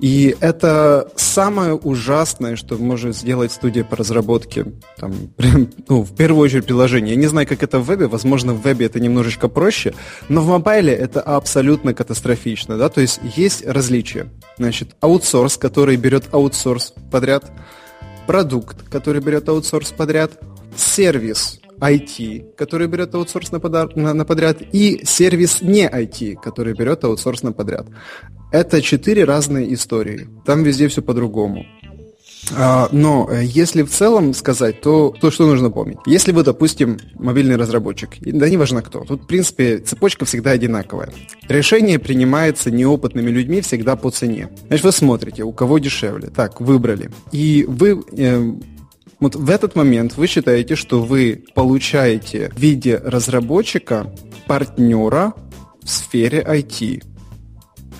И 0.00 0.36
это 0.40 1.10
самое 1.16 1.74
ужасное, 1.74 2.56
что 2.56 2.76
может 2.76 3.16
сделать 3.16 3.52
студия 3.52 3.84
по 3.84 3.96
разработке. 3.96 4.66
Там, 4.96 5.12
ну, 5.88 6.02
в 6.02 6.14
первую 6.14 6.44
очередь 6.44 6.66
приложение. 6.66 7.14
Я 7.14 7.20
не 7.20 7.26
знаю, 7.26 7.46
как 7.46 7.62
это 7.62 7.78
в 7.78 7.86
вебе. 7.86 8.06
Возможно, 8.06 8.54
в 8.54 8.62
вебе 8.62 8.86
это 8.86 9.00
немножечко 9.00 9.48
проще, 9.48 9.94
но 10.28 10.40
в 10.40 10.48
мобайле 10.48 10.92
это 10.92 11.20
абсолютно 11.20 11.94
катастрофично. 11.94 12.76
Да? 12.76 12.88
То 12.88 13.00
есть 13.00 13.20
есть 13.36 13.66
различия. 13.66 14.28
Значит, 14.58 14.96
аутсорс, 15.00 15.56
который 15.56 15.96
берет 15.96 16.24
аутсорс 16.32 16.94
подряд, 17.10 17.50
продукт, 18.26 18.88
который 18.88 19.20
берет 19.20 19.48
аутсорс 19.48 19.90
подряд, 19.90 20.32
сервис, 20.76 21.60
IT, 21.80 22.54
который 22.56 22.86
берет 22.86 23.14
аутсорс 23.14 23.52
на, 23.52 23.60
подар- 23.60 23.94
на, 23.96 24.14
на 24.14 24.24
подряд, 24.24 24.58
и 24.72 25.02
сервис 25.04 25.62
не 25.62 25.88
IT, 25.88 26.36
который 26.42 26.74
берет 26.74 27.04
аутсорс 27.04 27.42
на 27.42 27.52
подряд. 27.52 27.86
Это 28.52 28.80
четыре 28.82 29.24
разные 29.24 29.72
истории. 29.74 30.28
Там 30.44 30.62
везде 30.62 30.88
все 30.88 31.02
по-другому. 31.02 31.66
А, 32.56 32.88
но 32.92 33.28
э, 33.30 33.44
если 33.44 33.82
в 33.82 33.90
целом 33.90 34.34
сказать, 34.34 34.80
то, 34.80 35.14
то 35.20 35.30
что 35.30 35.46
нужно 35.46 35.70
помнить? 35.70 35.98
Если 36.06 36.32
вы, 36.32 36.42
допустим, 36.42 36.98
мобильный 37.14 37.56
разработчик, 37.56 38.10
да 38.20 38.48
не 38.48 38.56
важно 38.56 38.82
кто, 38.82 39.00
тут, 39.00 39.22
в 39.22 39.26
принципе, 39.26 39.78
цепочка 39.78 40.24
всегда 40.24 40.50
одинаковая. 40.50 41.10
Решение 41.48 41.98
принимается 41.98 42.70
неопытными 42.70 43.30
людьми 43.30 43.60
всегда 43.60 43.96
по 43.96 44.10
цене. 44.10 44.50
Значит, 44.68 44.84
вы 44.84 44.92
смотрите, 44.92 45.42
у 45.42 45.52
кого 45.52 45.78
дешевле. 45.78 46.28
Так, 46.28 46.60
выбрали. 46.60 47.10
И 47.32 47.64
вы 47.66 48.02
э, 48.16 48.52
вот 49.24 49.36
в 49.36 49.48
этот 49.48 49.74
момент 49.74 50.16
вы 50.16 50.26
считаете, 50.26 50.76
что 50.76 51.02
вы 51.02 51.44
получаете 51.54 52.50
в 52.54 52.58
виде 52.58 53.00
разработчика 53.02 54.12
партнера 54.46 55.32
в 55.82 55.88
сфере 55.88 56.42
IT, 56.42 57.02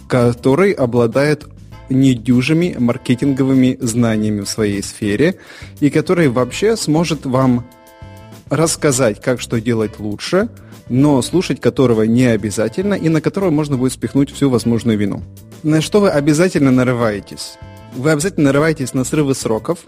который 0.07 0.73
обладает 0.73 1.47
недюжими 1.89 2.77
маркетинговыми 2.79 3.79
знаниями 3.81 4.43
в 4.43 4.49
своей 4.49 4.83
сфере 4.83 5.37
и 5.81 5.89
который 5.89 6.29
вообще 6.29 6.77
сможет 6.77 7.25
вам 7.25 7.67
рассказать, 8.51 9.23
как 9.23 9.41
что 9.41 9.61
делать 9.63 9.99
лучше, 9.99 10.51
но 10.91 11.23
слушать 11.23 11.59
которого 11.59 12.03
не 12.03 12.27
обязательно 12.27 12.93
и 12.93 13.09
на 13.09 13.23
которого 13.23 13.51
можно 13.51 13.79
будет 13.79 13.95
спихнуть 13.95 14.31
всю 14.31 14.51
возможную 14.51 14.99
вину. 14.99 15.23
На 15.63 15.81
что 15.81 16.01
вы 16.01 16.11
обязательно 16.11 16.71
нарываетесь? 16.71 17.57
Вы 17.97 18.11
обязательно 18.11 18.47
нарываетесь 18.47 18.93
на 18.93 19.05
срывы 19.05 19.35
сроков, 19.35 19.79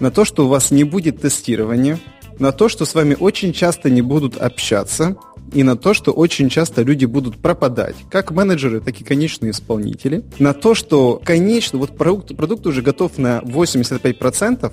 на 0.00 0.10
то, 0.10 0.24
что 0.24 0.46
у 0.46 0.48
вас 0.48 0.70
не 0.70 0.84
будет 0.84 1.20
тестирования, 1.20 1.98
на 2.38 2.52
то, 2.52 2.68
что 2.68 2.84
с 2.84 2.94
вами 2.94 3.16
очень 3.18 3.52
часто 3.52 3.90
не 3.90 4.02
будут 4.02 4.36
общаться, 4.36 5.16
и 5.52 5.62
на 5.62 5.76
то, 5.76 5.94
что 5.94 6.10
очень 6.12 6.48
часто 6.48 6.82
люди 6.82 7.04
будут 7.04 7.36
пропадать, 7.36 7.96
как 8.10 8.32
менеджеры, 8.32 8.80
так 8.80 9.00
и 9.00 9.04
конечные 9.04 9.52
исполнители, 9.52 10.24
на 10.38 10.52
то, 10.52 10.74
что 10.74 11.20
конечно, 11.24 11.78
вот 11.78 11.96
продукт, 11.96 12.36
продукт 12.36 12.66
уже 12.66 12.82
готов 12.82 13.18
на 13.18 13.40
85%, 13.40 14.72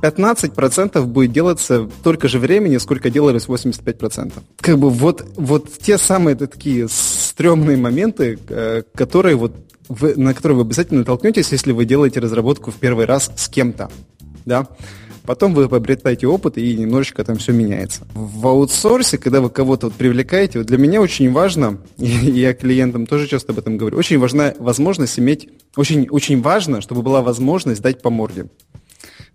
15% 0.00 1.04
будет 1.04 1.32
делаться 1.32 1.88
столько 2.00 2.28
же 2.28 2.38
времени, 2.38 2.78
сколько 2.78 3.10
делалось 3.10 3.46
85%. 3.46 4.32
Как 4.60 4.78
бы 4.78 4.90
вот, 4.90 5.24
вот 5.36 5.70
те 5.78 5.96
самые 5.98 6.36
такие 6.36 6.88
стрёмные 6.88 7.76
моменты, 7.76 8.38
э, 8.48 8.82
которые 8.94 9.36
вот 9.36 9.52
вы, 9.88 10.14
на 10.16 10.32
которые 10.32 10.56
вы 10.56 10.62
обязательно 10.62 11.00
натолкнетесь, 11.00 11.52
если 11.52 11.72
вы 11.72 11.84
делаете 11.84 12.20
разработку 12.20 12.70
в 12.70 12.76
первый 12.76 13.04
раз 13.04 13.30
с 13.36 13.48
кем-то 13.48 13.90
да, 14.44 14.68
потом 15.24 15.54
вы 15.54 15.68
приобретаете 15.68 16.26
опыт 16.26 16.58
и 16.58 16.76
немножечко 16.76 17.24
там 17.24 17.36
все 17.36 17.52
меняется. 17.52 18.06
В 18.14 18.46
аутсорсе, 18.46 19.18
когда 19.18 19.40
вы 19.40 19.50
кого-то 19.50 19.86
вот 19.86 19.94
привлекаете, 19.94 20.58
вот 20.58 20.68
для 20.68 20.78
меня 20.78 21.00
очень 21.00 21.32
важно, 21.32 21.78
и 21.98 22.06
я 22.06 22.54
клиентам 22.54 23.06
тоже 23.06 23.26
часто 23.26 23.52
об 23.52 23.58
этом 23.58 23.76
говорю, 23.76 23.96
очень 23.96 24.18
важна 24.18 24.54
возможность 24.58 25.18
иметь, 25.18 25.48
очень, 25.76 26.08
очень 26.08 26.40
важно, 26.40 26.80
чтобы 26.80 27.02
была 27.02 27.22
возможность 27.22 27.82
дать 27.82 28.02
по 28.02 28.10
морде. 28.10 28.46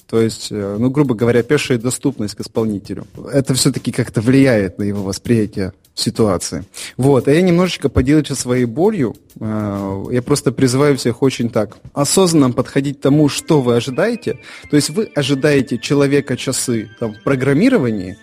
То 0.08 0.22
есть, 0.22 0.48
э, 0.52 0.78
ну, 0.80 0.90
грубо 0.90 1.16
говоря, 1.16 1.44
пешая 1.44 1.78
доступность 1.78 2.36
к 2.36 2.42
исполнителю. 2.42 3.06
Это 3.32 3.54
все-таки 3.54 3.92
как-то 3.92 4.22
влияет 4.22 4.78
на 4.78 4.84
его 4.84 5.04
восприятие 5.04 5.74
ситуации. 5.98 6.64
Вот, 6.96 7.28
а 7.28 7.32
я 7.32 7.42
немножечко 7.42 7.90
поделюсь 7.90 8.28
своей 8.28 8.66
болью. 8.66 9.16
Э, 9.40 10.06
я 10.12 10.22
просто 10.22 10.52
призываю 10.52 10.96
всех 10.98 11.22
очень 11.22 11.50
так 11.50 11.78
осознанно 11.94 12.52
подходить 12.54 13.00
к 13.00 13.02
тому, 13.02 13.30
что 13.30 13.62
вы 13.62 13.76
ожидаете. 13.76 14.40
То 14.70 14.76
есть 14.76 14.90
вы 14.92 15.10
ожидаете 15.16 15.80
человека-часы 15.80 16.90
там, 17.00 17.14
в 17.14 17.24
программировании, 17.24 18.18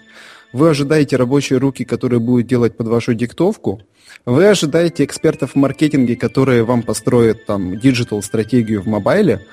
вы 0.52 0.70
ожидаете 0.70 1.16
рабочие 1.16 1.58
руки, 1.58 1.84
которые 1.84 2.20
будут 2.20 2.46
делать 2.46 2.76
под 2.76 2.87
вашу 2.87 3.12
диктовку, 3.12 3.82
вы 4.24 4.46
ожидаете 4.46 5.04
экспертов 5.04 5.52
в 5.52 5.56
маркетинге, 5.56 6.14
которые 6.14 6.62
вам 6.62 6.82
построят 6.82 7.44
там 7.44 7.78
диджитал-стратегию 7.78 8.82
в 8.82 8.87
мобайле, 8.87 9.44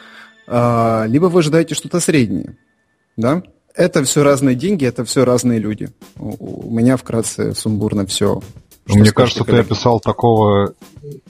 а, 0.47 1.05
либо 1.07 1.25
вы 1.25 1.39
ожидаете 1.39 1.73
что-то 1.73 1.99
среднее, 1.99 2.55
да? 3.17 3.41
Это 3.75 4.03
все 4.03 4.23
разные 4.23 4.55
деньги, 4.55 4.85
это 4.85 5.05
все 5.05 5.23
разные 5.23 5.59
люди. 5.59 5.89
У, 6.17 6.69
меня 6.69 6.97
вкратце 6.97 7.53
сумбурно 7.53 8.05
все. 8.05 8.41
Мне 8.85 9.05
скажете, 9.05 9.13
кажется, 9.13 9.43
когда... 9.43 9.63
ты 9.63 9.67
описал 9.67 9.99
такого 9.99 10.73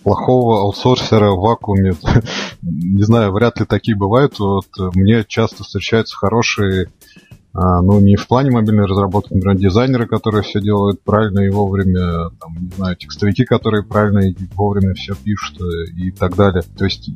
плохого 0.03 0.61
аутсорсера 0.61 1.31
в 1.31 1.39
вакууме. 1.39 1.95
Не 2.61 3.03
знаю, 3.03 3.31
вряд 3.31 3.59
ли 3.59 3.65
такие 3.65 3.95
бывают. 3.95 4.39
Вот 4.39 4.67
мне 4.95 5.23
часто 5.27 5.63
встречаются 5.63 6.15
хорошие 6.15 6.89
А, 7.53 7.81
ну, 7.81 7.99
не 7.99 8.15
в 8.15 8.27
плане 8.27 8.49
мобильной 8.51 8.85
разработки, 8.85 9.33
например, 9.33 9.57
дизайнеры, 9.57 10.07
которые 10.07 10.41
все 10.41 10.61
делают 10.61 11.03
правильно 11.03 11.41
и 11.41 11.49
вовремя, 11.49 12.29
там, 12.39 12.55
не 12.61 12.69
знаю, 12.77 12.95
текстовики, 12.95 13.43
которые 13.43 13.83
правильно 13.83 14.19
и 14.19 14.35
вовремя 14.55 14.93
все 14.93 15.15
пишут 15.15 15.59
э, 15.59 15.91
и 15.97 16.11
так 16.11 16.37
далее. 16.37 16.63
То 16.77 16.85
есть 16.85 17.09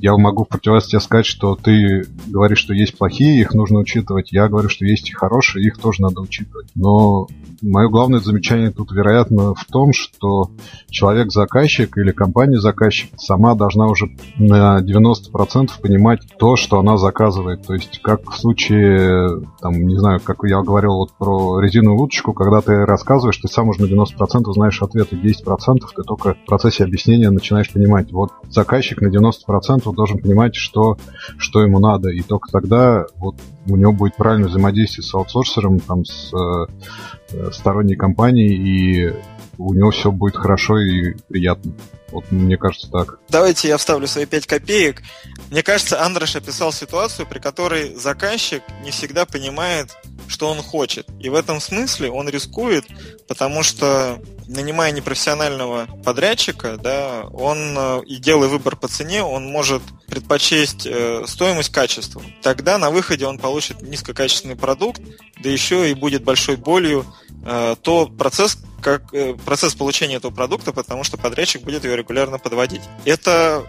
я 0.00 0.16
могу 0.16 0.44
в 0.44 0.48
противовес 0.48 0.86
тебе 0.86 1.00
сказать, 1.00 1.26
что 1.26 1.54
ты 1.54 2.06
говоришь, 2.26 2.58
что 2.58 2.74
есть 2.74 2.98
плохие, 2.98 3.40
их 3.40 3.54
нужно 3.54 3.78
учитывать. 3.78 4.32
Я 4.32 4.48
говорю, 4.48 4.68
что 4.68 4.84
есть 4.84 5.10
и 5.10 5.12
хорошие, 5.12 5.64
их 5.64 5.78
тоже 5.78 6.02
надо 6.02 6.22
учитывать. 6.22 6.70
Но 6.74 7.28
мое 7.62 7.88
главное 7.88 8.18
замечание 8.18 8.72
тут, 8.72 8.90
вероятно, 8.90 9.54
в 9.54 9.64
том, 9.64 9.92
что 9.92 10.50
человек-заказчик 10.90 11.96
или 11.98 12.10
компания-заказчик 12.10 13.12
сама 13.16 13.54
должна 13.54 13.86
уже 13.86 14.06
на 14.38 14.80
90% 14.80 15.70
понимать 15.80 16.20
то, 16.36 16.56
что 16.56 16.80
она 16.80 16.98
заказывает. 16.98 17.64
То 17.64 17.74
есть, 17.74 18.00
как 18.02 18.28
в 18.30 18.36
случае 18.36 19.42
там, 19.68 19.86
не 19.86 19.96
знаю, 19.96 20.20
как 20.20 20.38
я 20.44 20.62
говорил 20.62 20.94
вот 20.94 21.12
про 21.12 21.60
резиновую 21.60 22.04
удочку, 22.04 22.32
когда 22.32 22.60
ты 22.60 22.86
рассказываешь, 22.86 23.36
ты 23.36 23.48
сам 23.48 23.68
уже 23.68 23.82
на 23.82 23.86
90% 23.86 24.50
знаешь 24.52 24.80
ответы, 24.82 25.16
10% 25.16 25.80
ты 25.94 26.02
только 26.02 26.34
в 26.34 26.46
процессе 26.46 26.84
объяснения 26.84 27.30
начинаешь 27.30 27.70
понимать. 27.70 28.10
Вот 28.12 28.30
заказчик 28.48 29.02
на 29.02 29.08
90% 29.08 29.92
должен 29.92 30.18
понимать, 30.18 30.54
что, 30.54 30.96
что 31.36 31.62
ему 31.62 31.80
надо, 31.80 32.08
и 32.08 32.22
только 32.22 32.50
тогда 32.50 33.06
вот 33.16 33.36
у 33.68 33.76
него 33.76 33.92
будет 33.92 34.16
правильное 34.16 34.48
взаимодействие 34.48 35.04
с 35.04 35.14
аутсорсером, 35.14 35.80
там, 35.80 36.04
с 36.04 36.32
э, 36.32 37.50
сторонней 37.52 37.96
компанией, 37.96 38.54
и 38.54 39.14
у 39.58 39.74
него 39.74 39.90
все 39.90 40.10
будет 40.10 40.36
хорошо 40.36 40.78
и 40.78 41.14
приятно. 41.28 41.72
Вот 42.10 42.30
мне 42.30 42.56
кажется 42.56 42.90
так. 42.90 43.18
Давайте 43.28 43.68
я 43.68 43.76
вставлю 43.76 44.06
свои 44.06 44.26
5 44.26 44.46
копеек. 44.46 45.02
Мне 45.50 45.62
кажется, 45.62 46.02
Андрош 46.02 46.36
описал 46.36 46.72
ситуацию, 46.72 47.26
при 47.26 47.38
которой 47.38 47.94
заказчик 47.94 48.62
не 48.82 48.90
всегда 48.90 49.26
понимает, 49.26 49.96
что 50.28 50.48
он 50.48 50.62
хочет. 50.62 51.06
И 51.20 51.28
в 51.28 51.34
этом 51.34 51.60
смысле 51.60 52.10
он 52.10 52.28
рискует, 52.28 52.86
потому 53.26 53.62
что 53.62 54.18
нанимая 54.48 54.92
непрофессионального 54.92 55.86
подрядчика, 56.04 56.78
да, 56.78 57.26
он 57.32 57.76
э, 57.76 58.02
и 58.06 58.16
делая 58.16 58.48
выбор 58.48 58.76
по 58.76 58.88
цене, 58.88 59.22
он 59.22 59.46
может 59.46 59.82
предпочесть 60.06 60.86
э, 60.86 61.24
стоимость 61.26 61.70
качеству. 61.70 62.22
Тогда 62.42 62.78
на 62.78 62.90
выходе 62.90 63.26
он 63.26 63.38
получит 63.38 63.82
низкокачественный 63.82 64.56
продукт, 64.56 65.02
да 65.42 65.50
еще 65.50 65.90
и 65.90 65.94
будет 65.94 66.24
большой 66.24 66.56
болью 66.56 67.04
э, 67.44 67.76
то 67.82 68.06
процесс, 68.06 68.58
как 68.80 69.12
процесс 69.44 69.74
получения 69.74 70.16
этого 70.16 70.32
продукта, 70.32 70.72
потому 70.72 71.04
что 71.04 71.18
подрядчик 71.18 71.62
будет 71.62 71.84
его 71.84 71.94
регулярно 71.98 72.38
подводить. 72.38 72.82
Это 73.04 73.66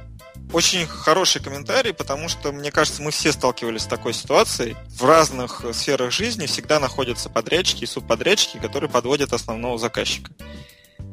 очень 0.52 0.88
хороший 0.88 1.42
комментарий, 1.44 1.94
потому 1.94 2.28
что, 2.28 2.52
мне 2.52 2.72
кажется, 2.72 3.02
мы 3.02 3.12
все 3.12 3.32
сталкивались 3.32 3.84
с 3.84 3.88
такой 3.88 4.14
ситуацией. 4.14 4.76
В 4.90 5.06
разных 5.06 5.64
сферах 5.74 6.12
жизни 6.12 6.48
всегда 6.48 6.80
находятся 6.80 7.30
подрядчики 7.30 7.84
и 7.84 7.88
субподрядчики, 7.88 8.58
которые 8.58 8.90
подводят 8.90 9.34
основного 9.34 9.78
заказчика. 9.78 10.32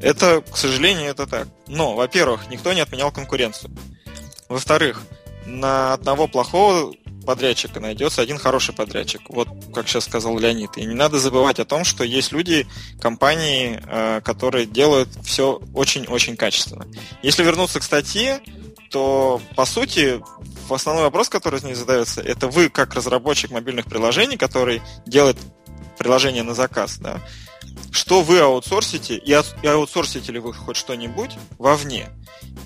Это, 0.01 0.43
к 0.43 0.57
сожалению, 0.57 1.11
это 1.11 1.27
так. 1.27 1.49
Но, 1.67 1.95
во-первых, 1.95 2.49
никто 2.49 2.73
не 2.73 2.81
отменял 2.81 3.11
конкуренцию. 3.11 3.71
Во-вторых, 4.49 5.03
на 5.47 5.93
одного 5.93 6.29
плохого 6.29 6.95
подрядчика 7.27 7.81
найдется 7.81 8.23
один 8.23 8.39
хороший 8.39 8.75
подрядчик. 8.75 9.21
Вот 9.29 9.49
как 9.75 9.89
сейчас 9.89 10.05
сказал 10.05 10.39
Леонид. 10.39 10.79
И 10.79 10.87
не 10.87 10.95
надо 10.95 11.19
забывать 11.19 11.59
о 11.59 11.67
том, 11.67 11.85
что 11.85 12.05
есть 12.05 12.33
люди, 12.33 12.67
компании, 13.01 13.83
э, 13.87 14.21
которые 14.25 14.65
делают 14.65 15.11
все 15.23 15.61
очень-очень 15.75 16.37
качественно. 16.37 16.87
Если 17.23 17.43
вернуться 17.43 17.81
к 17.81 17.83
статье, 17.83 18.41
то 18.91 19.43
по 19.57 19.67
сути 19.67 20.23
основной 20.71 21.05
вопрос, 21.05 21.29
который 21.29 21.59
из 21.59 21.65
ней 21.65 21.75
задается, 21.75 22.23
это 22.23 22.49
вы 22.49 22.71
как 22.71 22.95
разработчик 22.95 23.51
мобильных 23.51 23.87
приложений, 23.87 24.39
который 24.39 24.81
делает 25.05 25.37
приложение 25.99 26.43
на 26.43 26.55
заказ, 26.55 26.99
да, 26.99 27.21
что 27.97 28.23
вы 28.23 28.41
аутсорсите, 28.41 29.17
и 29.17 29.33
аутсорсите 29.33 30.33
ли 30.33 30.39
вы 30.39 30.53
хоть 30.53 30.77
что-нибудь 30.77 31.33
вовне. 31.59 32.09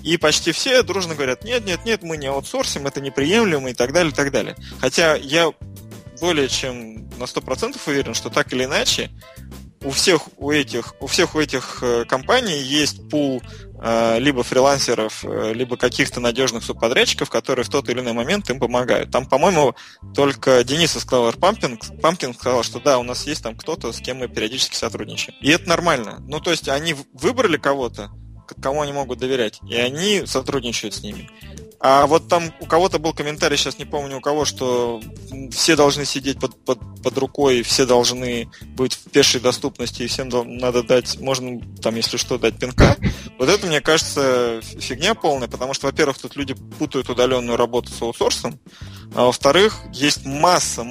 И 0.03 0.17
почти 0.17 0.51
все 0.51 0.83
дружно 0.83 1.15
говорят, 1.15 1.43
нет, 1.43 1.65
нет, 1.65 1.85
нет, 1.85 2.03
мы 2.03 2.17
не 2.17 2.27
аутсорсим, 2.27 2.87
это 2.87 3.01
неприемлемо 3.01 3.69
и 3.69 3.73
так 3.73 3.93
далее, 3.93 4.11
и 4.11 4.15
так 4.15 4.31
далее. 4.31 4.55
Хотя 4.79 5.15
я 5.15 5.51
более 6.19 6.47
чем 6.47 7.09
на 7.17 7.23
100% 7.23 7.79
уверен, 7.87 8.13
что 8.13 8.29
так 8.29 8.51
или 8.53 8.65
иначе 8.65 9.09
у 9.83 9.89
всех 9.89 10.21
у 10.37 10.51
этих, 10.51 10.95
у 10.99 11.07
всех 11.07 11.35
у 11.35 11.39
этих 11.39 11.79
э, 11.81 12.05
компаний 12.05 12.59
есть 12.59 13.09
пул 13.09 13.41
э, 13.81 14.19
либо 14.19 14.43
фрилансеров, 14.43 15.25
э, 15.25 15.53
либо 15.53 15.77
каких-то 15.77 16.19
надежных 16.19 16.63
субподрядчиков, 16.63 17.29
которые 17.29 17.65
в 17.65 17.69
тот 17.69 17.89
или 17.89 17.99
иной 17.99 18.13
момент 18.13 18.49
им 18.49 18.59
помогают. 18.59 19.11
Там, 19.11 19.25
по-моему, 19.25 19.75
только 20.13 20.63
Денис 20.63 20.95
из 20.95 21.05
Clover 21.05 21.37
Pumping, 21.37 21.79
Pumpkin 21.99 22.33
сказал, 22.33 22.63
что 22.63 22.79
да, 22.79 22.99
у 22.99 23.03
нас 23.03 23.25
есть 23.25 23.43
там 23.43 23.55
кто-то, 23.55 23.91
с 23.91 23.99
кем 23.99 24.17
мы 24.17 24.27
периодически 24.27 24.75
сотрудничаем. 24.75 25.37
И 25.41 25.49
это 25.49 25.67
нормально. 25.67 26.17
Ну, 26.27 26.39
то 26.39 26.51
есть 26.51 26.69
они 26.69 26.95
выбрали 27.13 27.57
кого-то, 27.57 28.11
кому 28.61 28.81
они 28.81 28.93
могут 28.93 29.19
доверять, 29.19 29.59
и 29.67 29.75
они 29.75 30.25
сотрудничают 30.25 30.93
с 30.93 31.01
ними. 31.01 31.29
А 31.83 32.05
вот 32.05 32.27
там 32.27 32.53
у 32.59 32.67
кого-то 32.67 32.99
был 32.99 33.11
комментарий, 33.11 33.57
сейчас 33.57 33.79
не 33.79 33.85
помню 33.85 34.17
у 34.17 34.21
кого, 34.21 34.45
что 34.45 35.01
все 35.51 35.75
должны 35.75 36.05
сидеть 36.05 36.39
под, 36.39 36.55
под, 36.63 36.79
под 37.01 37.17
рукой, 37.17 37.63
все 37.63 37.87
должны 37.87 38.51
быть 38.75 38.93
в 38.93 39.09
пешей 39.09 39.41
доступности, 39.41 40.03
и 40.03 40.07
всем 40.07 40.29
надо 40.29 40.83
дать, 40.83 41.19
можно 41.19 41.59
там, 41.81 41.95
если 41.95 42.17
что, 42.17 42.37
дать 42.37 42.59
пинка. 42.59 42.95
Вот 43.39 43.49
это, 43.49 43.65
мне 43.65 43.81
кажется, 43.81 44.61
фигня 44.61 45.15
полная, 45.15 45.47
потому 45.47 45.73
что, 45.73 45.87
во-первых, 45.87 46.19
тут 46.19 46.35
люди 46.35 46.53
путают 46.53 47.09
удаленную 47.09 47.57
работу 47.57 47.91
с 47.91 47.99
аутсорсом, 47.99 48.59
а 49.15 49.25
во-вторых, 49.25 49.79
есть 49.91 50.23
масса, 50.23 50.83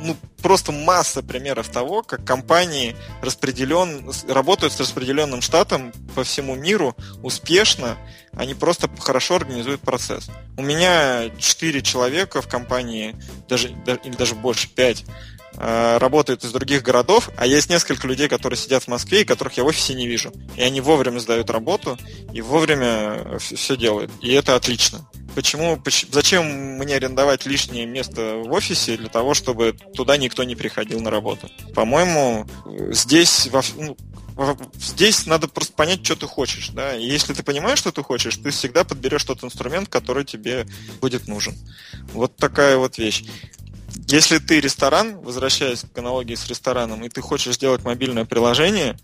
ну, 0.00 0.16
просто 0.42 0.72
масса 0.72 1.22
примеров 1.22 1.68
того, 1.68 2.02
как 2.02 2.24
компании 2.24 2.96
распределен, 3.22 4.10
работают 4.28 4.72
с 4.72 4.80
распределенным 4.80 5.40
штатом 5.40 5.92
по 6.14 6.24
всему 6.24 6.54
миру 6.54 6.96
успешно, 7.22 7.96
они 8.32 8.54
просто 8.54 8.88
хорошо 8.98 9.36
организуют 9.36 9.80
процесс. 9.80 10.30
У 10.56 10.62
меня 10.62 11.30
4 11.38 11.82
человека 11.82 12.42
в 12.42 12.48
компании, 12.48 13.16
даже, 13.48 13.68
или 13.68 14.14
даже 14.16 14.34
больше, 14.34 14.68
5, 14.68 15.04
э, 15.04 15.37
работают 15.58 16.44
из 16.44 16.52
других 16.52 16.82
городов, 16.82 17.30
а 17.36 17.46
есть 17.46 17.68
несколько 17.68 18.06
людей, 18.06 18.28
которые 18.28 18.56
сидят 18.56 18.84
в 18.84 18.88
Москве, 18.88 19.22
и 19.22 19.24
которых 19.24 19.56
я 19.56 19.64
в 19.64 19.66
офисе 19.66 19.94
не 19.94 20.06
вижу. 20.06 20.32
И 20.56 20.62
они 20.62 20.80
вовремя 20.80 21.18
сдают 21.18 21.50
работу 21.50 21.98
и 22.32 22.40
вовремя 22.40 23.38
все 23.38 23.76
делают. 23.76 24.10
И 24.22 24.32
это 24.32 24.54
отлично. 24.54 25.08
Почему, 25.34 25.80
зачем 26.10 26.46
мне 26.78 26.96
арендовать 26.96 27.46
лишнее 27.46 27.86
место 27.86 28.42
в 28.44 28.50
офисе 28.52 28.96
для 28.96 29.08
того, 29.08 29.34
чтобы 29.34 29.76
туда 29.94 30.16
никто 30.16 30.42
не 30.44 30.56
приходил 30.56 31.00
на 31.00 31.10
работу? 31.10 31.50
По-моему, 31.74 32.46
здесь 32.90 33.48
ну, 33.76 33.96
здесь 34.78 35.26
надо 35.26 35.48
просто 35.48 35.72
понять, 35.74 36.04
что 36.04 36.14
ты 36.16 36.26
хочешь, 36.26 36.70
да. 36.70 36.96
И 36.96 37.04
если 37.04 37.34
ты 37.34 37.42
понимаешь, 37.42 37.78
что 37.78 37.90
ты 37.90 38.02
хочешь, 38.02 38.36
ты 38.36 38.50
всегда 38.50 38.84
подберешь 38.84 39.24
тот 39.24 39.42
инструмент, 39.42 39.88
который 39.88 40.24
тебе 40.24 40.66
будет 41.00 41.26
нужен. 41.26 41.54
Вот 42.12 42.36
такая 42.36 42.76
вот 42.76 42.98
вещь. 42.98 43.24
Если 44.08 44.38
ты 44.38 44.60
ресторан, 44.60 45.20
возвращаясь 45.20 45.84
к 45.92 45.98
аналогии 45.98 46.34
с 46.34 46.46
рестораном, 46.48 47.04
и 47.04 47.08
ты 47.08 47.20
хочешь 47.20 47.54
сделать 47.54 47.84
мобильное 47.84 48.24
приложение, 48.24 48.96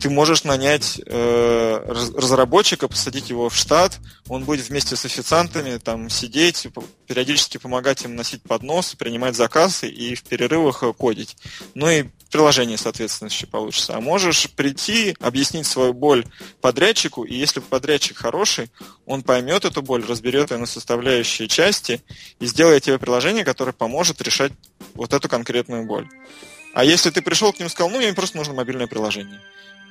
ты 0.00 0.08
можешь 0.08 0.44
нанять 0.44 1.00
э, 1.04 1.82
разработчика, 2.16 2.88
посадить 2.88 3.28
его 3.28 3.50
в 3.50 3.54
штат, 3.54 3.98
он 4.28 4.44
будет 4.44 4.68
вместе 4.68 4.96
с 4.96 5.04
официантами 5.04 5.76
там 5.76 6.08
сидеть, 6.08 6.66
периодически 7.06 7.58
помогать 7.58 8.02
им 8.04 8.16
носить 8.16 8.42
поднос, 8.42 8.94
принимать 8.94 9.36
заказы 9.36 9.88
и 9.88 10.14
в 10.14 10.22
перерывах 10.22 10.82
э, 10.82 10.92
кодить. 10.94 11.36
Ну 11.74 11.90
и 11.90 12.04
приложение, 12.30 12.78
соответственно, 12.78 13.28
еще 13.28 13.46
получится. 13.46 13.94
А 13.94 14.00
можешь 14.00 14.48
прийти, 14.50 15.14
объяснить 15.20 15.66
свою 15.66 15.92
боль 15.92 16.24
подрядчику, 16.62 17.24
и 17.24 17.34
если 17.34 17.60
подрядчик 17.60 18.16
хороший, 18.16 18.70
он 19.04 19.22
поймет 19.22 19.66
эту 19.66 19.82
боль, 19.82 20.04
разберет 20.06 20.50
ее 20.50 20.56
на 20.56 20.66
составляющие 20.66 21.46
части 21.46 22.02
и 22.38 22.46
сделает 22.46 22.84
тебе 22.84 22.98
приложение, 22.98 23.44
которое 23.44 23.72
поможет 23.72 24.22
решать 24.22 24.52
вот 24.94 25.12
эту 25.12 25.28
конкретную 25.28 25.84
боль. 25.84 26.08
А 26.72 26.84
если 26.84 27.10
ты 27.10 27.20
пришел 27.20 27.52
к 27.52 27.58
ним 27.58 27.66
и 27.66 27.70
сказал, 27.70 27.90
ну, 27.90 27.98
мне 27.98 28.12
просто 28.14 28.36
нужно 28.36 28.54
мобильное 28.54 28.86
приложение. 28.86 29.40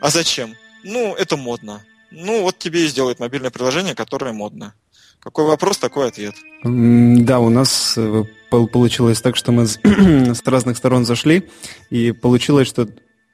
А 0.01 0.09
зачем? 0.09 0.55
Ну, 0.83 1.15
это 1.15 1.37
модно. 1.37 1.83
Ну, 2.11 2.41
вот 2.41 2.57
тебе 2.57 2.85
и 2.85 2.87
сделают 2.87 3.19
мобильное 3.19 3.51
приложение, 3.51 3.95
которое 3.95 4.33
модно. 4.33 4.73
Какой 5.19 5.45
вопрос, 5.45 5.77
такой 5.77 6.07
ответ. 6.07 6.35
Да, 6.63 7.39
у 7.39 7.49
нас 7.49 7.95
э, 7.97 8.23
получилось 8.49 9.21
так, 9.21 9.35
что 9.35 9.51
мы 9.51 9.67
с 9.67 10.41
разных 10.45 10.77
сторон 10.77 11.05
зашли, 11.05 11.49
и 11.89 12.11
получилось, 12.13 12.67
что 12.67 12.87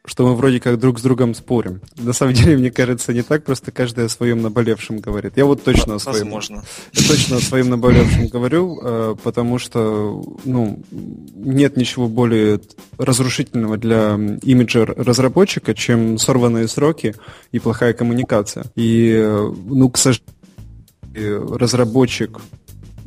что 0.05 0.27
мы 0.27 0.35
вроде 0.35 0.59
как 0.59 0.79
друг 0.79 0.99
с 0.99 1.01
другом 1.01 1.33
спорим. 1.35 1.81
На 1.97 2.13
самом 2.13 2.33
деле, 2.33 2.57
мне 2.57 2.71
кажется, 2.71 3.13
не 3.13 3.21
так, 3.21 3.43
просто 3.43 3.71
каждый 3.71 4.05
о 4.05 4.09
своем 4.09 4.41
наболевшем 4.41 4.99
говорит. 4.99 5.33
Я 5.35 5.45
вот 5.45 5.63
точно 5.63 5.95
о 5.95 5.99
своем. 5.99 6.25
Возможно. 6.25 6.63
Я 6.93 7.07
точно 7.07 7.37
о 7.37 7.41
своем 7.41 7.69
наболевшем 7.69 8.27
говорю, 8.27 8.79
э, 8.83 9.15
потому 9.23 9.59
что, 9.59 10.23
ну, 10.45 10.83
нет 11.35 11.77
ничего 11.77 12.07
более 12.07 12.61
разрушительного 12.97 13.77
для 13.77 14.19
имиджа 14.41 14.85
разработчика, 14.85 15.73
чем 15.73 16.17
сорванные 16.17 16.67
сроки 16.67 17.15
и 17.51 17.59
плохая 17.59 17.93
коммуникация. 17.93 18.65
И, 18.75 19.13
э, 19.15 19.53
ну, 19.65 19.89
к 19.89 19.97
сожалению, 19.97 20.25
разработчик 21.15 22.39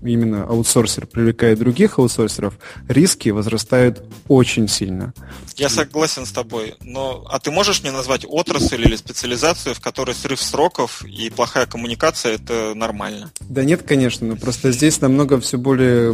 именно 0.03 0.45
аутсорсер 0.45 1.07
привлекает 1.07 1.59
других 1.59 1.99
аутсорсеров, 1.99 2.55
риски 2.89 3.31
возрастают 3.31 4.03
очень 4.29 4.69
сильно. 4.69 5.13
Я 5.57 5.69
согласен 5.69 6.27
с 6.27 6.33
тобой, 6.33 6.75
но 6.83 7.27
а 7.29 7.39
ты 7.39 7.51
можешь 7.51 7.83
мне 7.83 7.91
назвать 7.91 8.25
отрасль 8.27 8.83
или 8.83 8.97
специализацию, 8.97 9.75
в 9.75 9.81
которой 9.81 10.15
срыв 10.15 10.41
сроков 10.41 11.05
и 11.05 11.31
плохая 11.31 11.67
коммуникация 11.67 12.35
это 12.35 12.75
нормально? 12.75 13.33
Да 13.41 13.65
нет, 13.65 13.83
конечно, 13.83 14.27
но 14.27 14.37
просто 14.37 14.73
здесь 14.73 15.01
намного 15.01 15.41
все 15.41 15.59
более, 15.59 16.13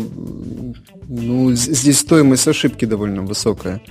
ну, 1.09 1.53
здесь 1.53 1.99
стоимость 1.99 2.49
ошибки 2.49 2.85
довольно 2.85 3.22
высокая. 3.22 3.82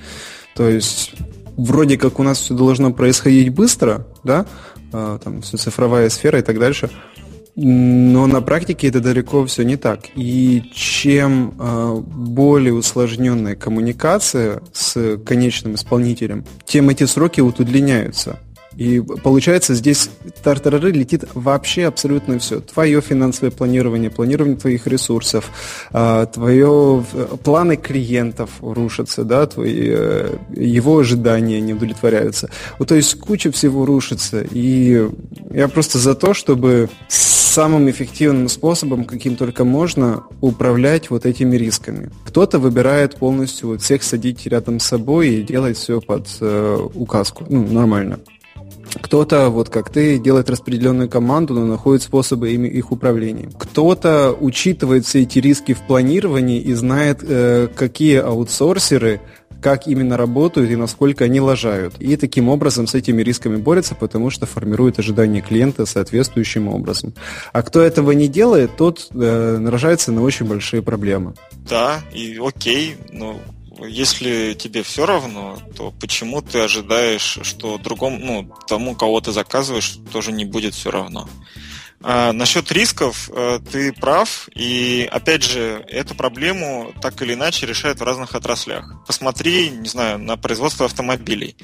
То 0.56 0.68
есть 0.68 1.14
вроде 1.58 1.98
как 1.98 2.20
у 2.20 2.24
нас 2.24 2.40
все 2.40 2.54
должно 2.54 2.92
происходить 2.92 3.50
быстро, 3.50 4.08
да, 4.24 4.46
а, 4.92 5.18
там 5.20 5.42
все 5.42 5.58
цифровая 5.58 6.10
сфера 6.10 6.40
и 6.40 6.42
так 6.42 6.60
дальше, 6.60 6.90
но 7.56 8.26
на 8.26 8.42
практике 8.42 8.88
это 8.88 9.00
далеко 9.00 9.46
все 9.46 9.64
не 9.64 9.78
так. 9.78 10.02
И 10.16 10.64
чем 10.74 11.54
э, 11.60 11.96
более 12.02 12.74
усложненная 12.74 13.56
коммуникация 13.56 14.62
с 14.74 15.18
конечным 15.18 15.76
исполнителем, 15.76 16.46
тем 16.66 16.90
эти 16.90 17.04
сроки 17.06 17.42
вот 17.42 17.60
удлиняются. 17.60 18.40
И 18.78 19.02
получается, 19.02 19.76
здесь 19.76 20.10
тартарары 20.44 20.92
летит 20.92 21.26
вообще 21.34 21.86
абсолютно 21.86 22.40
все. 22.40 22.60
Твое 22.60 23.02
финансовое 23.02 23.52
планирование, 23.52 24.10
планирование 24.10 24.58
твоих 24.58 24.88
ресурсов, 24.88 25.50
а, 25.92 26.26
твое 26.26 27.04
планы 27.44 27.78
клиентов 27.78 28.50
рушатся, 28.62 29.24
да, 29.24 29.46
твои, 29.46 29.90
э, 29.90 30.36
его 30.56 31.00
ожидания 31.00 31.62
не 31.62 31.74
удовлетворяются. 31.74 32.50
Вот, 32.80 32.88
то 32.88 32.96
есть 32.96 33.20
куча 33.20 33.52
всего 33.52 33.86
рушится. 33.86 34.46
И 34.52 35.08
я 35.52 35.68
просто 35.68 36.00
за 36.00 36.16
то, 36.16 36.34
чтобы 36.34 36.90
самым 37.54 37.88
эффективным 37.90 38.50
способом, 38.50 39.06
каким 39.06 39.36
только 39.36 39.64
можно, 39.64 40.24
управлять 40.42 41.12
вот 41.12 41.28
этими 41.28 41.56
рисками. 41.56 42.10
Кто-то 42.26 42.58
выбирает 42.58 43.18
полностью 43.18 43.70
вот 43.70 43.82
всех 43.84 44.02
садить 44.02 44.48
рядом 44.48 44.80
с 44.80 44.86
собой 44.86 45.30
и 45.30 45.44
делать 45.44 45.78
все 45.78 46.02
под 46.02 46.28
э, 46.42 46.88
указку. 46.96 47.46
Ну, 47.48 47.68
нормально. 47.68 48.20
Кто-то, 49.02 49.50
вот 49.50 49.70
как 49.70 49.90
ты, 49.90 50.20
делает 50.20 50.50
распределенную 50.50 51.10
команду, 51.10 51.54
но 51.54 51.66
находит 51.66 52.04
способы 52.04 52.52
ими, 52.52 52.68
их 52.68 52.92
управления. 52.92 53.50
Кто-то 53.58 54.36
учитывает 54.40 55.06
все 55.06 55.24
эти 55.24 55.40
риски 55.40 55.74
в 55.74 55.82
планировании 55.82 56.60
и 56.60 56.74
знает, 56.74 57.20
э, 57.22 57.68
какие 57.76 58.18
аутсорсеры 58.18 59.22
как 59.64 59.88
именно 59.88 60.18
работают 60.18 60.70
и 60.70 60.76
насколько 60.76 61.24
они 61.24 61.40
лажают. 61.40 61.96
И 62.00 62.18
таким 62.18 62.50
образом 62.50 62.86
с 62.86 62.96
этими 62.96 63.22
рисками 63.22 63.56
борется, 63.56 63.96
потому 63.96 64.30
что 64.30 64.46
формирует 64.46 65.00
ожидания 65.00 65.42
клиента 65.42 65.86
соответствующим 65.86 66.68
образом. 66.68 67.14
А 67.54 67.64
кто 67.64 67.82
этого 67.82 68.12
не 68.12 68.28
делает, 68.28 68.76
тот 68.76 69.08
э, 69.14 69.58
наражается 69.58 70.12
на 70.12 70.22
очень 70.22 70.46
большие 70.46 70.84
проблемы. 70.84 71.34
Да, 71.70 72.02
и 72.14 72.38
окей, 72.46 72.98
но 73.12 73.40
если 73.80 74.54
тебе 74.54 74.84
все 74.84 75.06
равно, 75.06 75.58
то 75.76 75.92
почему 76.00 76.42
ты 76.42 76.60
ожидаешь, 76.60 77.40
что 77.42 77.78
другому, 77.78 78.20
ну, 78.20 78.56
тому, 78.68 78.96
кого 78.96 79.22
ты 79.22 79.32
заказываешь, 79.32 79.98
тоже 80.12 80.32
не 80.32 80.46
будет 80.46 80.74
все 80.74 80.92
равно? 80.92 81.28
А, 82.06 82.34
насчет 82.34 82.70
рисков 82.72 83.30
э, 83.34 83.60
ты 83.72 83.94
прав, 83.94 84.50
и 84.54 85.08
опять 85.10 85.44
же, 85.44 85.86
эту 85.88 86.16
проблему 86.16 86.94
так 87.02 87.22
или 87.22 87.34
иначе 87.34 87.66
решают 87.66 88.00
в 88.00 88.04
разных 88.04 88.36
отраслях. 88.36 88.86
Посмотри, 89.08 89.70
не 89.70 89.88
знаю, 89.88 90.20
на 90.20 90.36
производство 90.36 90.86
автомобилей 90.86 91.56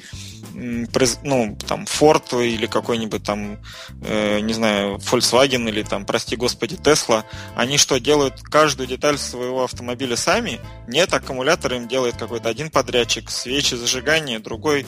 ну, 1.22 1.56
там, 1.66 1.84
Ford 1.84 2.46
или 2.46 2.66
какой-нибудь 2.66 3.22
там, 3.22 3.58
э, 4.02 4.40
не 4.40 4.52
знаю, 4.52 4.96
Volkswagen 4.96 5.68
или 5.68 5.82
там, 5.82 6.04
прости 6.04 6.36
господи, 6.36 6.74
Tesla, 6.74 7.24
они 7.56 7.78
что, 7.78 7.98
делают 7.98 8.42
каждую 8.42 8.86
деталь 8.86 9.18
своего 9.18 9.64
автомобиля 9.64 10.16
сами? 10.16 10.60
Нет, 10.86 11.12
аккумулятор 11.14 11.74
им 11.74 11.88
делает 11.88 12.16
какой-то 12.16 12.48
один 12.48 12.70
подрядчик, 12.70 13.30
свечи 13.30 13.74
зажигания, 13.74 14.38
другой 14.38 14.86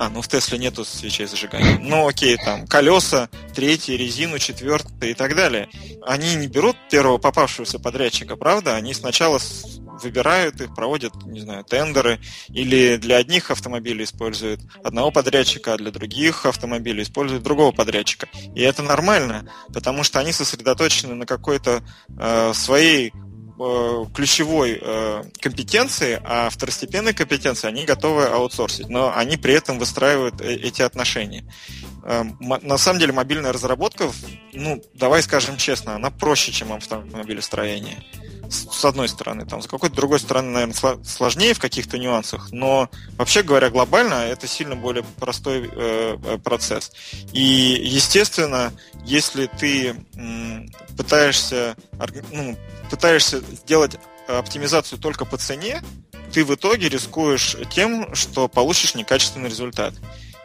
а, 0.00 0.08
ну 0.08 0.22
в 0.22 0.28
Тесле 0.28 0.56
нету 0.56 0.86
свечей 0.86 1.26
зажигания. 1.26 1.78
Ну 1.78 2.08
окей, 2.08 2.38
там 2.38 2.66
колеса, 2.66 3.28
третий, 3.54 3.98
резину, 3.98 4.38
четвертый 4.38 5.10
и 5.10 5.14
так 5.14 5.36
далее. 5.36 5.68
Они 6.06 6.36
не 6.36 6.46
берут 6.46 6.74
первого 6.90 7.18
попавшегося 7.18 7.78
подрядчика, 7.78 8.36
правда? 8.36 8.76
Они 8.76 8.94
сначала 8.94 9.38
выбирают 10.02 10.58
их, 10.62 10.74
проводят, 10.74 11.14
не 11.26 11.40
знаю, 11.40 11.64
тендеры, 11.64 12.18
или 12.48 12.96
для 12.96 13.16
одних 13.16 13.50
автомобилей 13.50 14.04
используют 14.04 14.62
одного 14.82 15.10
подрядчика, 15.10 15.74
а 15.74 15.76
для 15.76 15.90
других 15.90 16.46
автомобилей 16.46 17.02
используют 17.02 17.42
другого 17.42 17.70
подрядчика. 17.70 18.26
И 18.54 18.62
это 18.62 18.82
нормально, 18.82 19.52
потому 19.70 20.02
что 20.02 20.18
они 20.18 20.32
сосредоточены 20.32 21.14
на 21.14 21.26
какой-то 21.26 21.82
э, 22.18 22.52
своей 22.54 23.12
ключевой 24.14 24.78
э, 24.80 25.24
компетенции, 25.40 26.20
а 26.24 26.48
второстепенной 26.50 27.12
компетенции 27.12 27.68
они 27.68 27.84
готовы 27.84 28.24
аутсорсить, 28.24 28.88
но 28.88 29.14
они 29.14 29.36
при 29.36 29.54
этом 29.54 29.78
выстраивают 29.78 30.40
э, 30.40 30.54
эти 30.54 30.82
отношения. 30.82 31.44
Э, 32.04 32.24
на 32.40 32.78
самом 32.78 33.00
деле 33.00 33.12
мобильная 33.12 33.52
разработка, 33.52 34.10
ну, 34.52 34.82
давай 34.94 35.22
скажем 35.22 35.56
честно, 35.56 35.94
она 35.94 36.10
проще, 36.10 36.52
чем 36.52 36.72
автомобилестроение 36.72 38.02
с 38.50 38.84
одной 38.84 39.08
стороны, 39.08 39.46
там, 39.46 39.62
с 39.62 39.66
какой-то 39.66 39.94
другой 39.94 40.18
стороны, 40.18 40.50
наверное, 40.50 41.04
сложнее 41.04 41.54
в 41.54 41.60
каких-то 41.60 41.98
нюансах, 41.98 42.50
но 42.50 42.90
вообще 43.16 43.42
говоря, 43.42 43.70
глобально 43.70 44.14
это 44.14 44.46
сильно 44.46 44.74
более 44.74 45.04
простой 45.18 45.70
э, 45.72 46.16
э 46.22 46.38
процесс. 46.38 46.90
И, 47.32 47.42
естественно, 47.42 48.72
если 49.04 49.46
ты 49.46 49.96
м, 50.16 50.68
пытаешься, 50.96 51.76
ну, 52.32 52.56
пытаешься 52.90 53.40
сделать 53.40 53.96
оптимизацию 54.26 54.98
только 54.98 55.24
по 55.24 55.36
цене, 55.36 55.82
ты 56.32 56.44
в 56.44 56.54
итоге 56.54 56.88
рискуешь 56.88 57.56
тем, 57.72 58.14
что 58.14 58.48
получишь 58.48 58.94
некачественный 58.94 59.48
результат. 59.48 59.94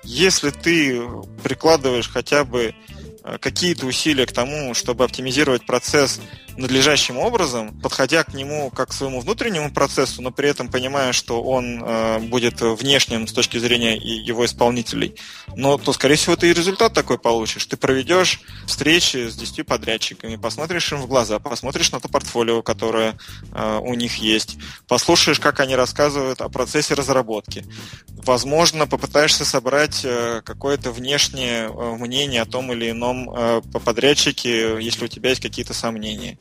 Если 0.03 0.51
ты 0.51 1.01
прикладываешь 1.43 2.09
хотя 2.09 2.43
бы 2.43 2.75
э, 3.23 3.37
какие-то 3.39 3.85
усилия 3.85 4.25
к 4.25 4.31
тому, 4.31 4.73
чтобы 4.73 5.03
оптимизировать 5.03 5.65
процесс 5.65 6.19
надлежащим 6.57 7.17
образом, 7.17 7.79
подходя 7.81 8.23
к 8.23 8.33
нему 8.33 8.69
как 8.69 8.89
к 8.89 8.93
своему 8.93 9.19
внутреннему 9.19 9.71
процессу, 9.71 10.21
но 10.21 10.31
при 10.31 10.49
этом 10.49 10.69
понимая, 10.69 11.13
что 11.13 11.41
он 11.41 11.83
э, 11.83 12.19
будет 12.19 12.61
внешним 12.61 13.27
с 13.27 13.33
точки 13.33 13.57
зрения 13.57 13.95
его 13.95 14.45
исполнителей, 14.45 15.15
но 15.55 15.77
то, 15.77 15.93
скорее 15.93 16.15
всего, 16.15 16.35
ты 16.35 16.49
и 16.49 16.53
результат 16.53 16.93
такой 16.93 17.17
получишь. 17.17 17.65
Ты 17.65 17.77
проведешь 17.77 18.41
встречи 18.65 19.29
с 19.29 19.35
10 19.35 19.65
подрядчиками, 19.65 20.35
посмотришь 20.35 20.91
им 20.91 21.01
в 21.01 21.07
глаза, 21.07 21.39
посмотришь 21.39 21.91
на 21.91 21.99
то 21.99 22.07
портфолио, 22.07 22.61
которое 22.61 23.17
э, 23.53 23.79
у 23.81 23.93
них 23.93 24.17
есть, 24.17 24.57
послушаешь, 24.87 25.39
как 25.39 25.59
они 25.59 25.75
рассказывают 25.75 26.41
о 26.41 26.49
процессе 26.49 26.93
разработки. 26.93 27.65
Возможно, 28.07 28.87
попытаешься 28.87 29.45
собрать 29.45 30.01
э, 30.03 30.41
какое-то 30.43 30.91
внешнее 30.91 31.69
э, 31.69 31.95
мнение 31.97 32.41
о 32.41 32.45
том 32.45 32.71
или 32.71 32.91
ином 32.91 33.29
э, 33.29 33.61
подрядчике, 33.83 34.77
если 34.81 35.05
у 35.05 35.07
тебя 35.07 35.29
есть 35.29 35.41
какие-то 35.41 35.73
сомнения. 35.73 36.37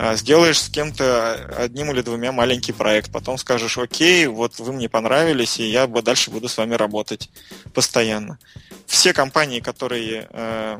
А, 0.00 0.14
сделаешь 0.14 0.60
с 0.60 0.68
кем-то 0.68 1.34
одним 1.56 1.90
или 1.90 2.02
двумя 2.02 2.30
маленький 2.30 2.72
проект, 2.72 3.10
потом 3.10 3.36
скажешь, 3.36 3.78
окей, 3.78 4.28
вот 4.28 4.60
вы 4.60 4.72
мне 4.72 4.88
понравились, 4.88 5.58
и 5.58 5.68
я 5.68 5.88
дальше 5.88 6.30
буду 6.30 6.48
с 6.48 6.56
вами 6.56 6.74
работать 6.74 7.28
постоянно. 7.74 8.38
Все 8.86 9.12
компании, 9.12 9.58
которые 9.58 10.28
э, 10.30 10.78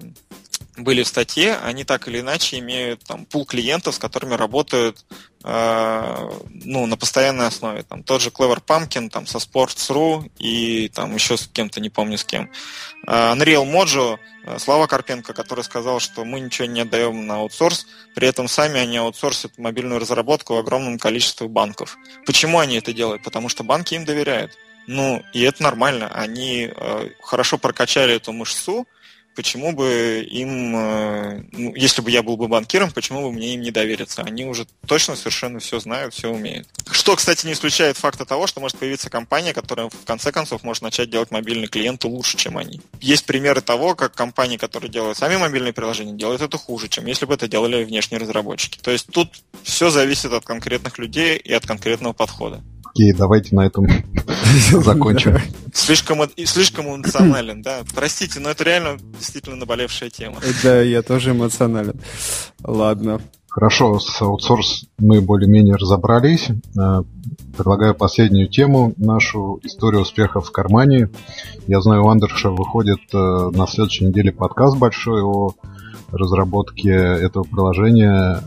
были 0.78 1.02
в 1.02 1.08
статье, 1.08 1.56
они 1.56 1.84
так 1.84 2.08
или 2.08 2.20
иначе 2.20 2.58
имеют 2.58 3.04
там 3.04 3.24
пул 3.24 3.44
клиентов, 3.44 3.94
с 3.94 3.98
которыми 3.98 4.34
работают 4.34 5.04
э, 5.44 6.30
ну, 6.64 6.86
на 6.86 6.96
постоянной 6.96 7.46
основе. 7.46 7.82
Там 7.82 8.02
тот 8.02 8.22
же 8.22 8.30
Clever 8.30 8.62
Pumpkin, 8.64 9.10
там 9.10 9.26
со 9.26 9.38
Sports.ru 9.38 10.30
и 10.38 10.88
там 10.88 11.14
еще 11.14 11.36
с 11.36 11.48
кем-то, 11.48 11.80
не 11.80 11.90
помню 11.90 12.18
с 12.18 12.24
кем. 12.24 12.50
Э, 13.06 13.34
Unreal 13.34 13.64
Mojo 13.64 14.18
Э, 14.48 14.58
Слава 14.58 14.86
Карпенко, 14.86 15.34
который 15.34 15.62
сказал, 15.62 16.00
что 16.00 16.24
мы 16.24 16.40
ничего 16.40 16.66
не 16.66 16.80
отдаем 16.80 17.26
на 17.26 17.36
аутсорс, 17.36 17.86
при 18.14 18.28
этом 18.28 18.48
сами 18.48 18.80
они 18.80 18.96
аутсорсят 18.96 19.58
мобильную 19.58 20.00
разработку 20.00 20.54
в 20.54 20.58
огромном 20.58 20.98
количестве 20.98 21.48
банков. 21.48 21.98
Почему 22.24 22.58
они 22.58 22.76
это 22.76 22.92
делают? 22.94 23.22
Потому 23.22 23.48
что 23.48 23.62
банки 23.62 23.94
им 23.94 24.04
доверяют. 24.04 24.52
Ну, 24.86 25.22
и 25.34 25.42
это 25.42 25.62
нормально. 25.62 26.08
Они 26.08 26.70
э, 26.74 27.08
хорошо 27.20 27.58
прокачали 27.58 28.14
эту 28.14 28.32
мышцу, 28.32 28.86
почему 29.38 29.70
бы 29.70 30.26
им, 30.28 30.74
э, 30.74 31.44
ну, 31.52 31.72
если 31.76 32.02
бы 32.02 32.10
я 32.10 32.24
был 32.24 32.36
бы 32.36 32.48
банкиром, 32.48 32.90
почему 32.90 33.22
бы 33.22 33.30
мне 33.30 33.54
им 33.54 33.60
не 33.60 33.70
довериться? 33.70 34.22
Они 34.22 34.44
уже 34.44 34.66
точно 34.84 35.14
совершенно 35.14 35.60
все 35.60 35.78
знают, 35.78 36.12
все 36.12 36.28
умеют. 36.28 36.66
Что, 36.90 37.14
кстати, 37.14 37.46
не 37.46 37.52
исключает 37.52 37.96
факта 37.96 38.24
того, 38.24 38.48
что 38.48 38.58
может 38.58 38.76
появиться 38.78 39.10
компания, 39.10 39.54
которая 39.54 39.90
в 39.90 40.04
конце 40.04 40.32
концов 40.32 40.64
может 40.64 40.82
начать 40.82 41.08
делать 41.08 41.30
мобильный 41.30 41.68
клиент 41.68 42.02
лучше, 42.02 42.36
чем 42.36 42.58
они. 42.58 42.80
Есть 43.00 43.26
примеры 43.26 43.60
того, 43.60 43.94
как 43.94 44.12
компании, 44.12 44.56
которые 44.56 44.90
делают 44.90 45.16
сами 45.16 45.36
мобильные 45.36 45.72
приложения, 45.72 46.14
делают 46.14 46.42
это 46.42 46.58
хуже, 46.58 46.88
чем 46.88 47.06
если 47.06 47.24
бы 47.24 47.34
это 47.34 47.46
делали 47.46 47.84
внешние 47.84 48.18
разработчики. 48.18 48.80
То 48.82 48.90
есть 48.90 49.06
тут 49.06 49.28
все 49.62 49.90
зависит 49.90 50.32
от 50.32 50.44
конкретных 50.44 50.98
людей 50.98 51.36
и 51.36 51.52
от 51.52 51.64
конкретного 51.64 52.12
подхода. 52.12 52.60
Окей, 52.98 53.12
давайте 53.12 53.54
на 53.54 53.64
этом 53.64 53.86
закончим. 54.82 55.38
Слишком, 55.72 56.18
слишком 56.44 56.96
эмоционален, 56.96 57.62
да. 57.62 57.82
Простите, 57.94 58.40
но 58.40 58.50
это 58.50 58.64
реально 58.64 58.98
действительно 59.16 59.54
наболевшая 59.54 60.10
тема. 60.10 60.38
Да, 60.64 60.82
я 60.82 61.02
тоже 61.02 61.30
эмоционален. 61.30 61.94
Ладно. 62.64 63.20
Хорошо, 63.46 64.00
с 64.00 64.20
аутсорс 64.20 64.86
мы 64.98 65.20
более-менее 65.20 65.76
разобрались. 65.76 66.48
Э, 66.76 67.04
предлагаю 67.56 67.94
последнюю 67.94 68.48
тему, 68.48 68.94
нашу 68.96 69.60
историю 69.62 70.02
успеха 70.02 70.40
в 70.40 70.50
кармане. 70.50 71.08
Я 71.68 71.80
знаю, 71.80 72.04
у 72.04 72.08
Андерша 72.08 72.50
выходит 72.50 72.98
э, 73.14 73.16
на 73.16 73.68
следующей 73.68 74.06
неделе 74.06 74.32
подкаст 74.32 74.76
большой 74.76 75.22
о 75.22 75.52
разработке 76.10 76.90
этого 76.90 77.44
приложения. 77.44 78.42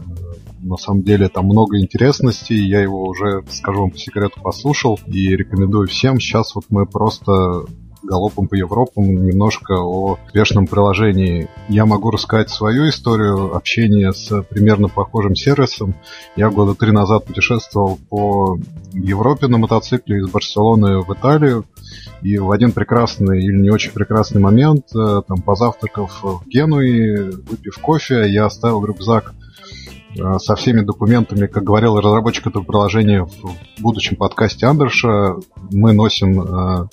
На 0.63 0.77
самом 0.77 1.03
деле 1.03 1.27
там 1.27 1.45
много 1.45 1.79
интересностей, 1.79 2.67
я 2.67 2.81
его 2.81 3.03
уже, 3.03 3.43
скажу 3.49 3.81
вам 3.81 3.91
по 3.91 3.97
секрету, 3.97 4.39
послушал 4.41 4.99
и 5.07 5.35
рекомендую 5.35 5.87
всем. 5.87 6.19
Сейчас 6.19 6.53
вот 6.53 6.65
мы 6.69 6.85
просто 6.85 7.65
галопом 8.03 8.47
по 8.47 8.55
Европам 8.55 9.25
немножко 9.25 9.75
о 9.75 10.17
успешном 10.25 10.67
приложении. 10.67 11.49
Я 11.67 11.85
могу 11.85 12.11
рассказать 12.11 12.49
свою 12.49 12.89
историю 12.89 13.55
общения 13.55 14.11
с 14.11 14.41
примерно 14.43 14.87
похожим 14.87 15.35
сервисом. 15.35 15.95
Я 16.35 16.49
года 16.49 16.75
три 16.75 16.91
назад 16.91 17.25
путешествовал 17.25 17.99
по 18.09 18.59
Европе 18.93 19.47
на 19.47 19.57
мотоцикле 19.57 20.17
из 20.17 20.29
Барселоны 20.29 20.99
в 20.99 21.13
Италию. 21.13 21.65
И 22.21 22.37
в 22.37 22.51
один 22.51 22.71
прекрасный 22.71 23.43
или 23.43 23.57
не 23.57 23.71
очень 23.71 23.91
прекрасный 23.91 24.41
момент, 24.41 24.85
э, 24.95 25.21
там, 25.27 25.41
позавтракав 25.41 26.23
в 26.23 26.47
Генуи, 26.47 27.31
выпив 27.31 27.79
кофе, 27.79 28.29
я 28.29 28.45
оставил 28.45 28.85
рюкзак 28.85 29.33
со 30.15 30.55
всеми 30.55 30.81
документами, 30.81 31.47
как 31.47 31.63
говорил 31.63 31.97
разработчик 31.97 32.47
этого 32.47 32.63
приложения 32.63 33.23
в 33.23 33.81
будущем 33.81 34.15
подкасте 34.17 34.65
Андерша, 34.65 35.35
мы 35.71 35.93
носим 35.93 36.41
э, 36.41 36.87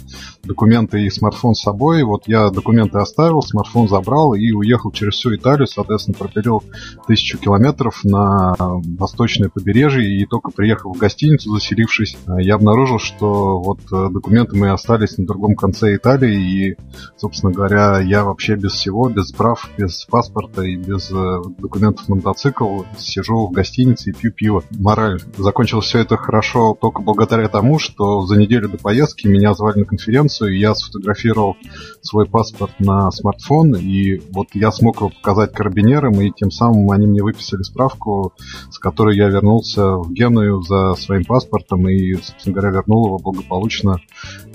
документы 0.44 1.02
и 1.02 1.10
смартфон 1.10 1.54
с 1.54 1.62
собой. 1.62 2.02
Вот 2.04 2.24
я 2.26 2.50
документы 2.50 2.98
оставил, 2.98 3.42
смартфон 3.42 3.88
забрал 3.88 4.34
и 4.34 4.52
уехал 4.52 4.92
через 4.92 5.14
всю 5.14 5.34
Италию, 5.34 5.66
соответственно, 5.66 6.16
пропилил 6.16 6.62
тысячу 7.06 7.38
километров 7.38 8.04
на 8.04 8.54
восточное 8.58 9.48
побережье 9.48 10.08
и 10.08 10.24
только 10.26 10.50
приехал 10.50 10.92
в 10.92 10.98
гостиницу, 10.98 11.52
заселившись, 11.52 12.16
э, 12.26 12.42
я 12.42 12.54
обнаружил, 12.54 12.98
что 12.98 13.58
вот 13.58 13.80
документы 13.90 14.56
мои 14.56 14.70
остались 14.70 15.18
на 15.18 15.26
другом 15.26 15.56
конце 15.56 15.96
Италии 15.96 16.68
и, 16.70 16.76
собственно 17.16 17.52
говоря, 17.52 17.98
я 18.00 18.24
вообще 18.24 18.54
без 18.54 18.72
всего, 18.72 19.08
без 19.08 19.32
прав, 19.32 19.68
без 19.76 20.04
паспорта 20.04 20.62
и 20.62 20.76
без 20.76 21.10
документов 21.58 22.08
на 22.08 22.16
мотоцикл 22.16 22.82
сижу 23.08 23.46
в 23.46 23.50
гостинице 23.50 24.10
и 24.10 24.12
пью 24.12 24.32
пиво. 24.32 24.64
Мораль. 24.70 25.20
Закончилось 25.36 25.86
все 25.86 26.00
это 26.00 26.16
хорошо 26.16 26.76
только 26.80 27.02
благодаря 27.02 27.48
тому, 27.48 27.78
что 27.78 28.26
за 28.26 28.38
неделю 28.38 28.68
до 28.68 28.78
поездки 28.78 29.26
меня 29.26 29.54
звали 29.54 29.80
на 29.80 29.84
конференцию, 29.84 30.54
и 30.54 30.58
я 30.58 30.74
сфотографировал 30.74 31.56
свой 32.02 32.26
паспорт 32.26 32.72
на 32.78 33.10
смартфон, 33.10 33.74
и 33.74 34.20
вот 34.30 34.48
я 34.54 34.70
смог 34.72 34.96
его 34.96 35.10
показать 35.10 35.52
карабинерам, 35.52 36.20
и 36.20 36.30
тем 36.30 36.50
самым 36.50 36.90
они 36.90 37.06
мне 37.06 37.22
выписали 37.22 37.62
справку, 37.62 38.32
с 38.70 38.78
которой 38.78 39.16
я 39.16 39.28
вернулся 39.28 39.96
в 39.96 40.12
Геную 40.12 40.62
за 40.62 40.94
своим 40.94 41.24
паспортом 41.24 41.88
и, 41.88 42.14
собственно 42.14 42.54
говоря, 42.54 42.70
вернул 42.70 43.06
его 43.06 43.18
благополучно 43.18 44.00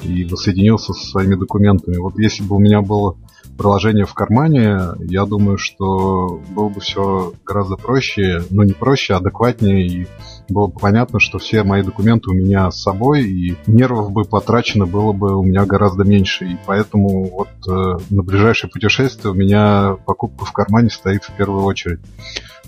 и 0.04 0.26
воссоединился 0.26 0.94
со 0.94 1.06
своими 1.10 1.36
документами. 1.36 1.98
Вот 1.98 2.18
если 2.18 2.44
бы 2.44 2.56
у 2.56 2.60
меня 2.60 2.82
было 2.82 3.18
приложение 3.58 4.06
в 4.06 4.14
кармане, 4.14 4.80
я 5.00 5.26
думаю, 5.26 5.58
что 5.58 6.42
было 6.50 6.70
бы 6.70 6.80
все 6.80 7.34
гораздо 7.46 7.76
проще, 7.76 8.42
ну 8.50 8.64
не 8.64 8.74
проще, 8.74 9.14
а 9.14 9.18
адекватнее, 9.18 9.86
и 9.86 10.08
было 10.50 10.68
бы 10.68 10.80
понятно, 10.80 11.20
что 11.20 11.40
все 11.40 11.64
мои 11.64 11.84
документы 11.84 12.30
у 12.30 12.34
меня 12.34 12.70
с 12.72 12.82
собой, 12.82 13.24
и 13.24 13.56
нервов 13.68 14.12
бы 14.12 14.24
потрачено 14.24 14.86
было 14.86 15.14
бы 15.14 15.38
у 15.38 15.44
меня 15.44 15.66
гораздо 15.66 16.04
меньше. 16.04 16.46
И 16.46 16.58
поэтому 16.66 17.30
вот 17.30 17.50
э, 17.68 17.98
на 18.10 18.24
ближайшее 18.24 18.70
путешествие 18.70 19.32
у 19.32 19.36
меня 19.36 19.98
покупка 20.06 20.46
в 20.46 20.52
кармане 20.52 20.90
стоит 20.90 21.24
в 21.24 21.34
первую 21.34 21.64
очередь. 21.64 22.00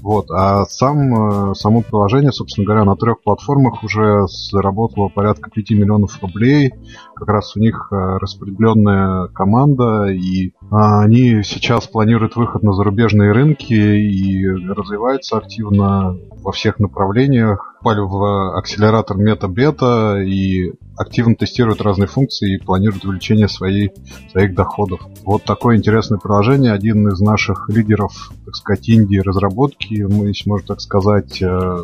Вот. 0.02 0.30
А 0.30 0.66
сам, 0.66 1.52
э, 1.52 1.56
само 1.56 1.82
приложение, 1.82 2.32
собственно 2.32 2.66
говоря, 2.66 2.86
на 2.86 2.96
трех 2.96 3.22
платформах 3.24 3.84
уже 3.84 4.28
заработало 4.28 5.10
порядка 5.10 5.50
5 5.50 5.72
миллионов 5.72 6.22
рублей. 6.22 6.74
Как 7.16 7.30
раз 7.30 7.56
у 7.56 7.60
них 7.60 7.88
э, 7.92 7.96
распределенная 7.96 9.28
команда, 9.30 10.08
и 10.08 10.52
а, 10.70 11.02
они 11.02 11.44
сейчас 11.44 11.88
планируют 11.88 12.36
выход 12.36 12.62
на 12.62 12.74
зарубежные 12.74 13.32
рынки 13.32 13.74
и 13.74 14.46
развиваются 14.46 15.38
активно 15.38 16.18
во 16.44 16.52
всех 16.52 16.80
направлениях. 16.80 17.76
Попали 17.80 18.00
в 18.02 18.58
акселератор 18.58 19.16
мета-бета 19.18 20.18
и 20.18 20.74
активно 20.98 21.36
тестируют 21.36 21.82
разные 21.82 22.08
функции 22.08 22.56
и 22.56 22.64
планируют 22.64 23.06
увеличение 23.06 23.48
своей, 23.48 23.92
своих 24.32 24.54
доходов. 24.54 25.02
Вот 25.24 25.44
такое 25.44 25.78
интересное 25.78 26.18
приложение. 26.18 26.74
Один 26.74 27.08
из 27.08 27.22
наших 27.22 27.70
лидеров, 27.70 28.32
так 28.44 28.56
сказать, 28.56 28.90
Индии 28.90 29.20
разработки, 29.20 30.02
мы, 30.02 30.28
если 30.28 30.50
можно 30.50 30.68
так 30.68 30.82
сказать, 30.82 31.42
э, 31.42 31.78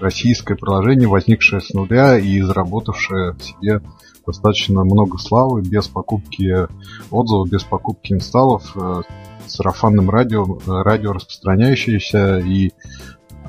российское 0.00 0.56
приложение, 0.56 1.08
возникшее 1.08 1.60
с 1.60 1.72
нуля 1.72 2.18
и 2.18 2.40
заработавшее 2.40 3.36
себе 3.40 3.80
достаточно 4.26 4.84
много 4.84 5.18
славы, 5.18 5.62
без 5.62 5.88
покупки 5.88 6.66
отзывов, 7.10 7.48
без 7.48 7.62
покупки 7.64 8.12
инсталлов, 8.12 8.72
э, 8.76 9.02
сарафанным 9.46 10.10
радио, 10.10 10.44
э, 10.44 10.82
радио 10.82 11.12
распространяющееся 11.12 12.38
и 12.38 12.72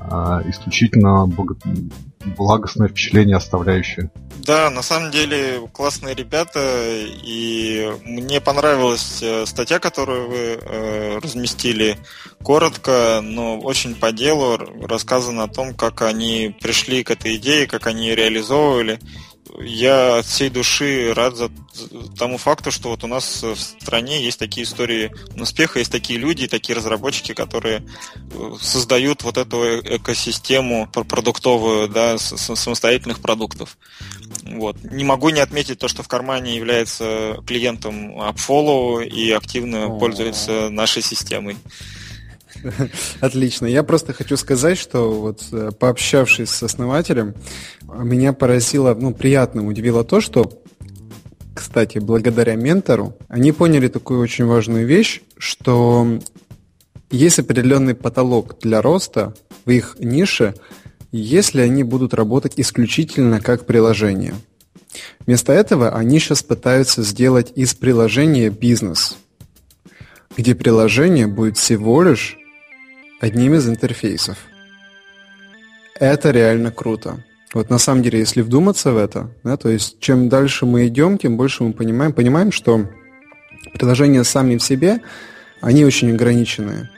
а, 0.07 0.43
исключительно 0.45 1.25
благостное 2.37 2.89
впечатление 2.89 3.37
оставляющее. 3.37 4.11
Да, 4.37 4.69
на 4.69 4.83
самом 4.83 5.09
деле 5.09 5.67
классные 5.73 6.13
ребята, 6.13 6.59
и 7.23 7.91
мне 8.03 8.39
понравилась 8.39 9.23
э, 9.23 9.47
статья, 9.47 9.79
которую 9.79 10.29
вы 10.29 11.19
разместили. 11.23 11.97
Коротко, 12.43 13.21
но 13.23 13.57
очень 13.57 13.95
по 13.95 14.11
делу 14.11 14.57
рассказано 14.83 15.43
о 15.43 15.47
том, 15.47 15.73
как 15.73 16.03
они 16.03 16.55
пришли 16.61 17.03
к 17.03 17.09
этой 17.09 17.37
идее, 17.37 17.65
как 17.65 17.87
они 17.87 18.09
ее 18.09 18.15
реализовывали 18.15 18.99
я 19.59 20.17
от 20.17 20.25
всей 20.25 20.49
души 20.49 21.13
рад 21.13 21.35
за 21.35 21.51
тому 22.17 22.37
факту, 22.37 22.71
что 22.71 22.89
вот 22.89 23.03
у 23.03 23.07
нас 23.07 23.43
в 23.43 23.55
стране 23.57 24.23
есть 24.23 24.39
такие 24.39 24.63
истории 24.63 25.11
успеха, 25.39 25.79
есть 25.79 25.91
такие 25.91 26.19
люди, 26.19 26.47
такие 26.47 26.75
разработчики, 26.75 27.33
которые 27.33 27.83
э, 28.31 28.53
создают 28.61 29.23
вот 29.23 29.37
эту 29.37 29.63
э, 29.63 29.97
экосистему 29.97 30.87
продуктовую, 30.87 31.89
да, 31.89 32.17
самостоятельных 32.17 33.21
продуктов. 33.21 33.77
Вот. 34.43 34.83
Не 34.83 35.03
могу 35.03 35.29
не 35.29 35.39
отметить 35.39 35.79
то, 35.79 35.87
что 35.87 36.03
в 36.03 36.07
кармане 36.07 36.55
является 36.55 37.37
клиентом 37.45 38.19
AppFollow 38.19 39.05
и 39.05 39.31
активно 39.31 39.89
пользуется 39.89 40.69
нашей 40.69 41.01
системой. 41.01 41.57
Отлично. 43.19 43.65
Я 43.65 43.83
просто 43.83 44.13
хочу 44.13 44.37
сказать, 44.37 44.77
что 44.77 45.11
вот 45.11 45.43
э, 45.51 45.71
пообщавшись 45.77 46.49
с 46.49 46.63
основателем, 46.63 47.35
меня 47.83 48.33
поразило, 48.33 48.93
ну, 48.93 49.13
приятно 49.13 49.65
удивило 49.65 50.03
то, 50.03 50.21
что 50.21 50.61
кстати, 51.53 51.99
благодаря 51.99 52.55
ментору, 52.55 53.15
они 53.29 53.53
поняли 53.53 53.87
такую 53.87 54.19
очень 54.19 54.45
важную 54.45 54.85
вещь, 54.85 55.21
что 55.37 56.19
есть 57.09 57.39
определенный 57.39 57.95
потолок 57.95 58.57
для 58.59 58.81
роста 58.81 59.33
в 59.63 59.69
их 59.69 59.95
нише, 59.99 60.53
если 61.13 61.61
они 61.61 61.83
будут 61.83 62.13
работать 62.13 62.55
исключительно 62.57 63.39
как 63.39 63.65
приложение. 63.65 64.35
Вместо 65.25 65.53
этого 65.53 65.95
они 65.95 66.19
сейчас 66.19 66.43
пытаются 66.43 67.03
сделать 67.03 67.53
из 67.55 67.73
приложения 67.73 68.49
бизнес, 68.49 69.15
где 70.35 70.55
приложение 70.55 71.27
будет 71.27 71.57
всего 71.57 72.03
лишь 72.03 72.37
одним 73.19 73.55
из 73.55 73.67
интерфейсов. 73.67 74.37
Это 75.99 76.31
реально 76.31 76.71
круто. 76.71 77.23
Вот 77.53 77.69
на 77.69 77.77
самом 77.77 78.03
деле, 78.03 78.19
если 78.19 78.41
вдуматься 78.41 78.91
в 78.91 78.97
это, 78.97 79.31
да, 79.43 79.55
то 79.55 79.69
есть 79.69 79.99
чем 79.99 80.27
дальше 80.27 80.65
мы 80.65 80.87
идем, 80.87 81.17
тем 81.17 81.37
больше 81.37 81.63
мы 81.63 81.71
понимаем, 81.71 82.11
понимаем, 82.11 82.51
что 82.51 82.89
приложения 83.73 84.23
сами 84.23 84.57
в 84.57 84.63
себе, 84.63 85.01
они 85.61 85.85
очень 85.85 86.11
ограниченные. 86.11 86.89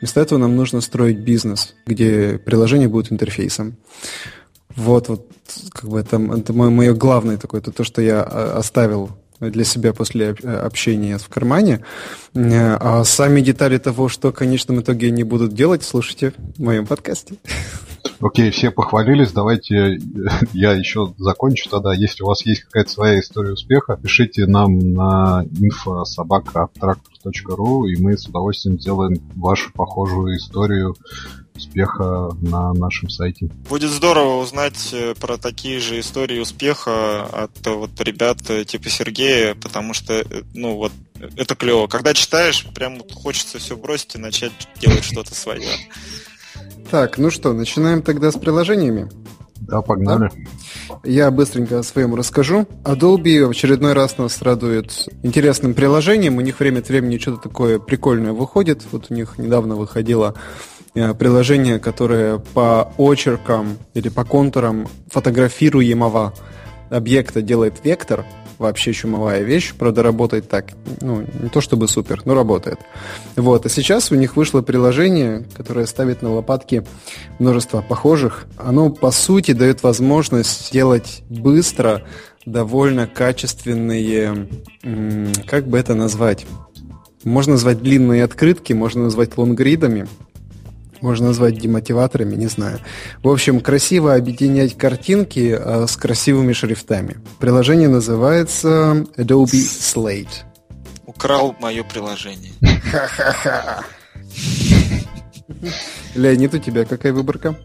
Вместо 0.00 0.20
этого 0.20 0.38
нам 0.38 0.56
нужно 0.56 0.80
строить 0.80 1.18
бизнес, 1.18 1.74
где 1.86 2.38
приложение 2.38 2.88
будет 2.88 3.10
интерфейсом. 3.10 3.76
Вот, 4.76 5.08
вот, 5.08 5.26
как 5.72 5.88
бы 5.88 5.98
это, 5.98 6.16
это 6.16 6.52
мое, 6.52 6.70
мое 6.70 6.94
главное 6.94 7.38
такое, 7.38 7.60
это 7.60 7.72
то, 7.72 7.82
что 7.82 8.02
я 8.02 8.22
а, 8.22 8.58
оставил 8.58 9.10
для 9.40 9.64
себя 9.64 9.92
после 9.92 10.30
общения 10.30 11.18
в 11.18 11.28
кармане. 11.28 11.84
А 12.34 13.02
сами 13.04 13.40
детали 13.40 13.78
того, 13.78 14.08
что 14.08 14.30
в 14.30 14.34
конечном 14.34 14.80
итоге 14.80 15.08
они 15.08 15.24
будут 15.24 15.54
делать, 15.54 15.82
слушайте 15.82 16.32
в 16.56 16.62
моем 16.62 16.86
подкасте. 16.86 17.34
Окей, 18.20 18.50
все 18.50 18.72
похвалились, 18.72 19.32
давайте 19.32 19.98
я 20.52 20.72
еще 20.72 21.14
закончу 21.18 21.70
тогда. 21.70 21.94
Если 21.94 22.24
у 22.24 22.26
вас 22.26 22.44
есть 22.44 22.62
какая-то 22.62 22.90
своя 22.90 23.20
история 23.20 23.52
успеха, 23.52 23.96
пишите 23.96 24.46
нам 24.46 24.76
на 24.78 25.44
info.sobaka.tractor.ru 25.44 27.88
и 27.88 28.02
мы 28.02 28.18
с 28.18 28.26
удовольствием 28.26 28.80
сделаем 28.80 29.22
вашу 29.36 29.72
похожую 29.72 30.36
историю 30.36 30.96
успеха 31.58 32.30
на 32.40 32.72
нашем 32.72 33.10
сайте. 33.10 33.50
Будет 33.68 33.90
здорово 33.90 34.40
узнать 34.42 34.90
э, 34.92 35.14
про 35.14 35.36
такие 35.36 35.80
же 35.80 36.00
истории 36.00 36.40
успеха 36.40 37.24
от 37.24 37.66
э, 37.66 37.70
вот 37.70 37.90
ребят 38.00 38.38
э, 38.48 38.64
типа 38.64 38.88
Сергея, 38.88 39.54
потому 39.54 39.92
что, 39.92 40.24
ну 40.54 40.76
вот, 40.76 40.92
это 41.36 41.54
клево. 41.54 41.86
Когда 41.86 42.14
читаешь, 42.14 42.64
прям 42.74 43.00
хочется 43.12 43.58
все 43.58 43.76
бросить 43.76 44.14
и 44.14 44.18
начать 44.18 44.52
делать 44.80 45.04
что-то 45.04 45.34
свое. 45.34 45.68
Так, 46.90 47.18
ну 47.18 47.30
что, 47.30 47.52
начинаем 47.52 48.02
тогда 48.02 48.30
с 48.30 48.38
приложениями? 48.38 49.10
Да, 49.60 49.82
погнали. 49.82 50.30
Да? 50.88 51.00
Я 51.04 51.30
быстренько 51.30 51.80
о 51.80 51.82
своем 51.82 52.14
расскажу. 52.14 52.66
Adobe 52.84 53.44
в 53.44 53.50
очередной 53.50 53.92
раз 53.92 54.16
нас 54.16 54.40
радует 54.40 55.08
интересным 55.22 55.74
приложением. 55.74 56.36
У 56.36 56.40
них 56.40 56.58
время 56.58 56.78
от 56.78 56.88
времени 56.88 57.18
что-то 57.18 57.48
такое 57.48 57.78
прикольное 57.78 58.32
выходит. 58.32 58.82
Вот 58.92 59.06
у 59.10 59.14
них 59.14 59.36
недавно 59.36 59.74
выходило 59.74 60.34
э, 60.98 61.14
приложение, 61.14 61.78
которое 61.78 62.38
по 62.38 62.92
очеркам 62.96 63.78
или 63.94 64.08
по 64.08 64.24
контурам 64.24 64.88
фотографируемого 65.08 66.34
объекта 66.90 67.42
делает 67.42 67.84
вектор– 67.84 68.24
вообще 68.58 68.92
чумовая 68.92 69.42
вещь. 69.42 69.72
Правда, 69.74 70.02
работает 70.02 70.48
так, 70.48 70.66
ну, 71.00 71.24
не 71.40 71.48
то 71.48 71.60
чтобы 71.60 71.88
супер, 71.88 72.22
но 72.24 72.34
работает. 72.34 72.78
Вот, 73.36 73.66
а 73.66 73.68
сейчас 73.68 74.12
у 74.12 74.16
них 74.16 74.36
вышло 74.36 74.62
приложение, 74.62 75.46
которое 75.56 75.86
ставит 75.86 76.22
на 76.22 76.32
лопатки 76.34 76.84
множество 77.38 77.80
похожих. 77.80 78.46
Оно, 78.56 78.90
по 78.90 79.10
сути, 79.10 79.52
дает 79.52 79.82
возможность 79.82 80.68
сделать 80.68 81.22
быстро 81.28 82.02
довольно 82.44 83.06
качественные, 83.06 84.48
как 85.46 85.68
бы 85.68 85.78
это 85.78 85.94
назвать? 85.94 86.46
Можно 87.24 87.54
назвать 87.54 87.82
длинные 87.82 88.24
открытки, 88.24 88.72
можно 88.72 89.04
назвать 89.04 89.36
лонгридами 89.36 90.08
можно 91.00 91.28
назвать 91.28 91.58
демотиваторами, 91.58 92.34
не 92.34 92.46
знаю. 92.46 92.78
В 93.22 93.28
общем, 93.28 93.60
красиво 93.60 94.14
объединять 94.14 94.76
картинки 94.76 95.56
э, 95.58 95.86
с 95.86 95.96
красивыми 95.96 96.52
шрифтами. 96.52 97.18
Приложение 97.38 97.88
называется 97.88 99.06
Adobe 99.16 99.46
Slate. 99.46 100.44
Украл 101.06 101.54
мое 101.60 101.84
приложение. 101.84 102.52
Ха-ха-ха. 102.90 103.84
Леонид, 106.14 106.54
у 106.54 106.58
тебя 106.58 106.84
какая 106.84 107.12
выборка? 107.12 107.56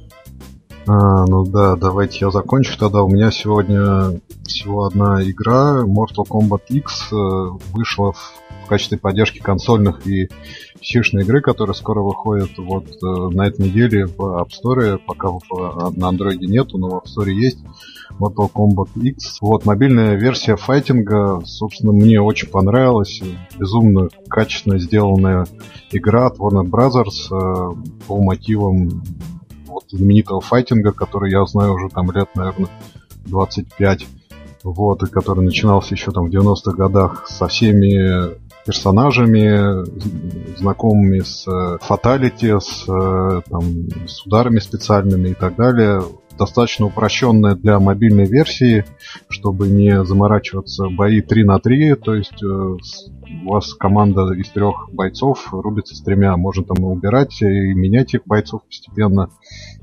А, 0.86 1.26
ну 1.26 1.46
да, 1.46 1.76
давайте 1.76 2.20
я 2.22 2.32
закончу 2.32 2.78
тогда. 2.78 3.04
У 3.04 3.10
меня 3.10 3.32
сегодня 3.32 4.20
всего 4.46 4.86
одна 4.86 5.24
игра, 5.24 5.84
Mortal 5.84 6.28
Kombat 6.28 6.64
X, 6.70 7.10
э, 7.12 7.16
вышла 7.72 8.12
в 8.12 8.34
в 8.64 8.68
качестве 8.68 8.98
поддержки 8.98 9.40
консольных 9.40 10.06
и 10.08 10.30
pc 10.82 11.22
игры, 11.22 11.42
которые 11.42 11.76
скоро 11.76 12.02
выходят 12.02 12.52
вот 12.58 12.86
э, 12.88 13.06
на 13.34 13.48
этой 13.48 13.68
неделе 13.68 14.06
в 14.06 14.20
App 14.20 14.50
Store, 14.50 15.00
пока 15.06 15.30
на 15.30 16.10
Android 16.10 16.38
нету, 16.38 16.78
но 16.78 16.90
в 16.90 16.94
App 16.96 17.06
Store 17.06 17.32
есть. 17.32 17.60
Mortal 18.20 18.52
Kombat 18.54 18.90
X. 18.96 19.40
Вот, 19.42 19.66
мобильная 19.66 20.16
версия 20.16 20.56
файтинга, 20.56 21.42
собственно, 21.46 21.94
мне 21.94 22.22
очень 22.22 22.48
понравилась. 22.48 23.22
Безумно 23.58 24.10
качественно 24.30 24.78
сделанная 24.78 25.46
игра 25.92 26.28
от 26.28 26.38
Warner 26.38 26.66
Brothers 26.66 27.32
э, 27.32 27.76
по 28.08 28.22
мотивам 28.22 29.04
вот, 29.66 29.86
знаменитого 29.90 30.42
файтинга, 30.42 30.92
который 30.92 31.32
я 31.32 31.46
знаю 31.46 31.74
уже 31.74 31.90
там 31.90 32.12
лет, 32.12 32.30
наверное, 32.36 32.70
25 33.26 34.06
вот, 34.64 35.04
и 35.04 35.08
который 35.08 35.44
начинался 35.44 35.94
еще 35.94 36.12
там 36.12 36.30
в 36.30 36.34
90-х 36.34 36.72
годах 36.72 37.28
со 37.28 37.48
всеми 37.48 38.36
персонажами, 38.66 39.86
знакомыми 40.58 41.20
с 41.20 41.46
фаталити, 41.82 42.60
с, 42.60 42.86
там, 42.86 43.64
с 44.08 44.26
ударами 44.26 44.60
специальными 44.60 45.30
и 45.30 45.34
так 45.34 45.56
далее. 45.56 46.02
Достаточно 46.38 46.88
упрощенная 46.88 47.56
для 47.56 47.80
мобильной 47.80 48.26
версии, 48.26 48.86
чтобы 49.30 49.68
не 49.68 50.04
заморачиваться 50.04 50.90
бои 50.90 51.22
3 51.22 51.44
на 51.44 51.60
3, 51.60 51.96
то 51.96 52.16
есть 52.16 52.42
э, 52.42 52.48
у 52.48 53.50
вас 53.50 53.74
команда 53.76 54.34
из 54.34 54.50
трех 54.50 54.90
бойцов 54.92 55.54
рубится 55.54 55.96
с 55.96 56.02
тремя, 56.02 56.36
можно 56.36 56.64
там 56.64 56.84
убирать 56.86 57.40
и 57.42 57.46
менять 57.46 58.16
их 58.16 58.22
бойцов 58.26 58.64
постепенно. 58.66 59.30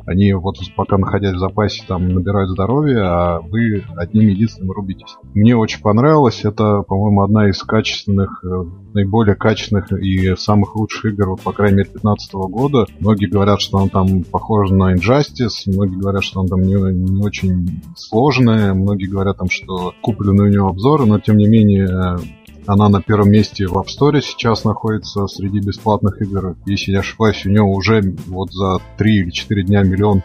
Они 0.07 0.33
вот 0.33 0.57
пока 0.77 0.99
находясь 0.99 1.35
в 1.35 1.39
запасе 1.39 1.85
там 1.87 2.09
набирают 2.09 2.51
здоровье, 2.51 3.01
а 3.03 3.41
вы 3.41 3.85
одним 3.97 4.29
единственным 4.29 4.73
рубитесь. 4.73 5.17
Мне 5.35 5.57
очень 5.57 5.81
понравилось. 5.81 6.45
Это, 6.45 6.83
по-моему, 6.83 7.23
одна 7.23 7.49
из 7.49 7.63
качественных, 7.63 8.45
э, 8.45 8.65
наиболее 8.95 9.37
качественных 9.37 9.93
и 9.93 10.35
самых 10.37 10.77
лучших 10.77 11.13
игр, 11.13 11.31
вот, 11.31 11.43
по 11.43 11.53
крайней 11.53 11.79
мере, 11.79 11.91
2015 11.91 12.35
года. 12.49 12.87
Многие 12.99 13.27
говорят, 13.27 13.61
что 13.61 13.79
он 13.79 13.89
там 13.89 14.25
похож 14.25 14.71
на 14.71 14.95
Injustice, 14.95 15.67
многие 15.67 15.99
говорят, 15.99 16.25
что 16.25 16.41
он 16.41 16.49
там 16.49 16.61
не, 16.63 16.75
не 16.75 17.23
очень 17.23 17.83
сложный, 17.97 18.75
многие 18.75 19.07
говорят 19.07 19.39
там, 19.39 19.49
что 19.49 19.95
куплены 20.01 20.45
у 20.45 20.49
него 20.49 20.69
обзоры, 20.69 21.07
но 21.07 21.19
тем 21.19 21.37
не 21.37 21.49
менее 21.49 22.19
она 22.67 22.89
на 22.89 23.03
первом 23.03 23.31
месте 23.31 23.67
в 23.67 23.77
App 23.77 23.87
Store 23.87 24.21
сейчас 24.21 24.65
находится 24.65 25.27
среди 25.27 25.61
бесплатных 25.61 26.21
игр. 26.23 26.57
Если 26.67 26.93
не 26.93 26.99
ошибаюсь, 26.99 27.45
у 27.45 27.49
нее 27.49 27.63
уже 27.63 28.03
вот 28.27 28.53
за 28.53 28.79
3 28.99 29.15
или 29.17 29.31
4 29.31 29.63
дня 29.65 29.83
миллион 29.83 30.23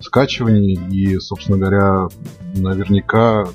скачиваний. 0.00 0.78
И, 0.90 1.18
собственно 1.18 1.58
говоря, 1.58 2.08
наверняка 2.54 3.46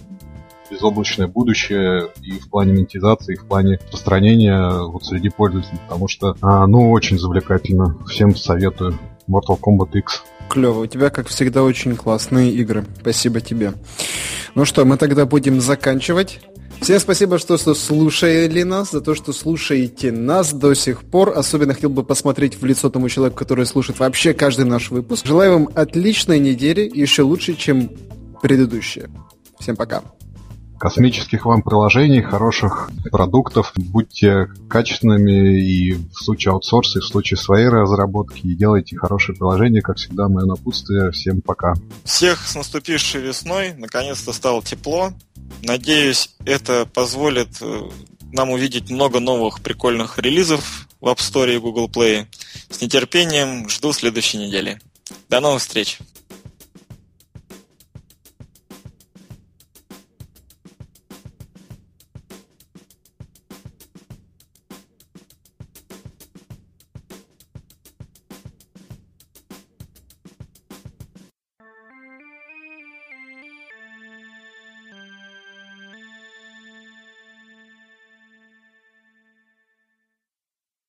безоблачное 0.70 1.28
будущее 1.28 2.10
и 2.22 2.32
в 2.40 2.50
плане 2.50 2.74
монетизации, 2.74 3.36
и 3.36 3.38
в 3.38 3.46
плане 3.46 3.76
распространения 3.76 4.72
вот 4.88 5.06
среди 5.06 5.30
пользователей, 5.30 5.80
потому 5.88 6.08
что, 6.08 6.36
а, 6.42 6.66
ну, 6.66 6.92
очень 6.92 7.20
завлекательно. 7.20 7.98
Всем 8.08 8.36
советую. 8.36 8.98
Mortal 9.30 9.60
Kombat 9.60 9.98
X. 9.98 10.24
Клево. 10.50 10.80
У 10.80 10.88
тебя, 10.88 11.10
как 11.10 11.28
всегда, 11.28 11.64
очень 11.64 11.96
классные 11.96 12.52
игры. 12.52 12.86
Спасибо 13.00 13.40
тебе. 13.40 13.74
Ну 14.56 14.66
что, 14.66 14.86
мы 14.86 14.98
тогда 14.98 15.26
будем 15.26 15.62
заканчивать. 15.62 16.42
Всем 16.84 17.00
спасибо, 17.00 17.40
что, 17.40 17.58
что 17.58 17.76
слушали 17.76 18.64
нас, 18.64 18.92
за 18.92 19.00
то, 19.00 19.16
что 19.16 19.32
слушаете 19.32 20.12
нас 20.12 20.52
до 20.52 20.74
сих 20.74 21.06
пор. 21.06 21.30
Особенно 21.30 21.74
хотел 21.74 21.90
бы 21.90 22.04
посмотреть 22.04 22.60
в 22.60 22.66
лицо 22.66 22.90
тому 22.90 23.08
человеку, 23.08 23.38
который 23.38 23.66
слушает 23.66 24.00
вообще 24.00 24.34
каждый 24.34 24.66
наш 24.66 24.92
выпуск. 24.92 25.26
Желаю 25.26 25.54
вам 25.54 25.70
отличной 25.76 26.40
недели, 26.40 26.82
еще 26.94 27.22
лучше, 27.22 27.54
чем 27.54 27.90
предыдущие. 28.42 29.10
Всем 29.62 29.78
пока. 29.78 30.04
Космических 30.78 31.46
вам 31.46 31.62
приложений, 31.62 32.24
хороших 32.24 32.92
продуктов. 33.10 33.72
Будьте 33.78 34.48
качественными 34.68 35.62
и 35.62 35.94
в 35.94 36.16
случае 36.16 36.52
аутсорса, 36.52 37.00
и 37.00 37.02
в 37.02 37.06
случае 37.06 37.38
своей 37.38 37.70
разработки. 37.70 38.42
И 38.46 38.56
делайте 38.56 38.98
хорошие 38.98 39.38
приложения, 39.38 39.82
как 39.82 39.96
всегда, 39.96 40.28
мое 40.28 40.46
напутствие. 40.46 41.12
Всем 41.12 41.40
пока. 41.40 41.76
Всех 42.04 42.46
с 42.46 42.56
наступившей 42.56 43.22
весной. 43.22 43.74
Наконец-то 43.78 44.34
стало 44.34 44.62
тепло. 44.62 45.14
Надеюсь, 45.62 46.30
это 46.46 46.86
позволит 46.86 47.50
э, 47.62 47.90
нам 48.32 48.50
увидеть 48.50 48.90
много 48.90 49.20
новых 49.20 49.62
прикольных 49.62 50.18
релизов 50.18 50.88
в 51.00 51.08
App 51.08 51.18
Store 51.18 51.54
и 51.54 51.60
Google 51.60 51.88
Play. 51.88 52.26
С 52.70 52.82
нетерпением 52.82 53.70
жду 53.70 53.94
следующей 53.94 54.40
недели. 54.40 54.82
До 55.30 55.40
новых 55.40 55.62
встреч! 55.62 56.00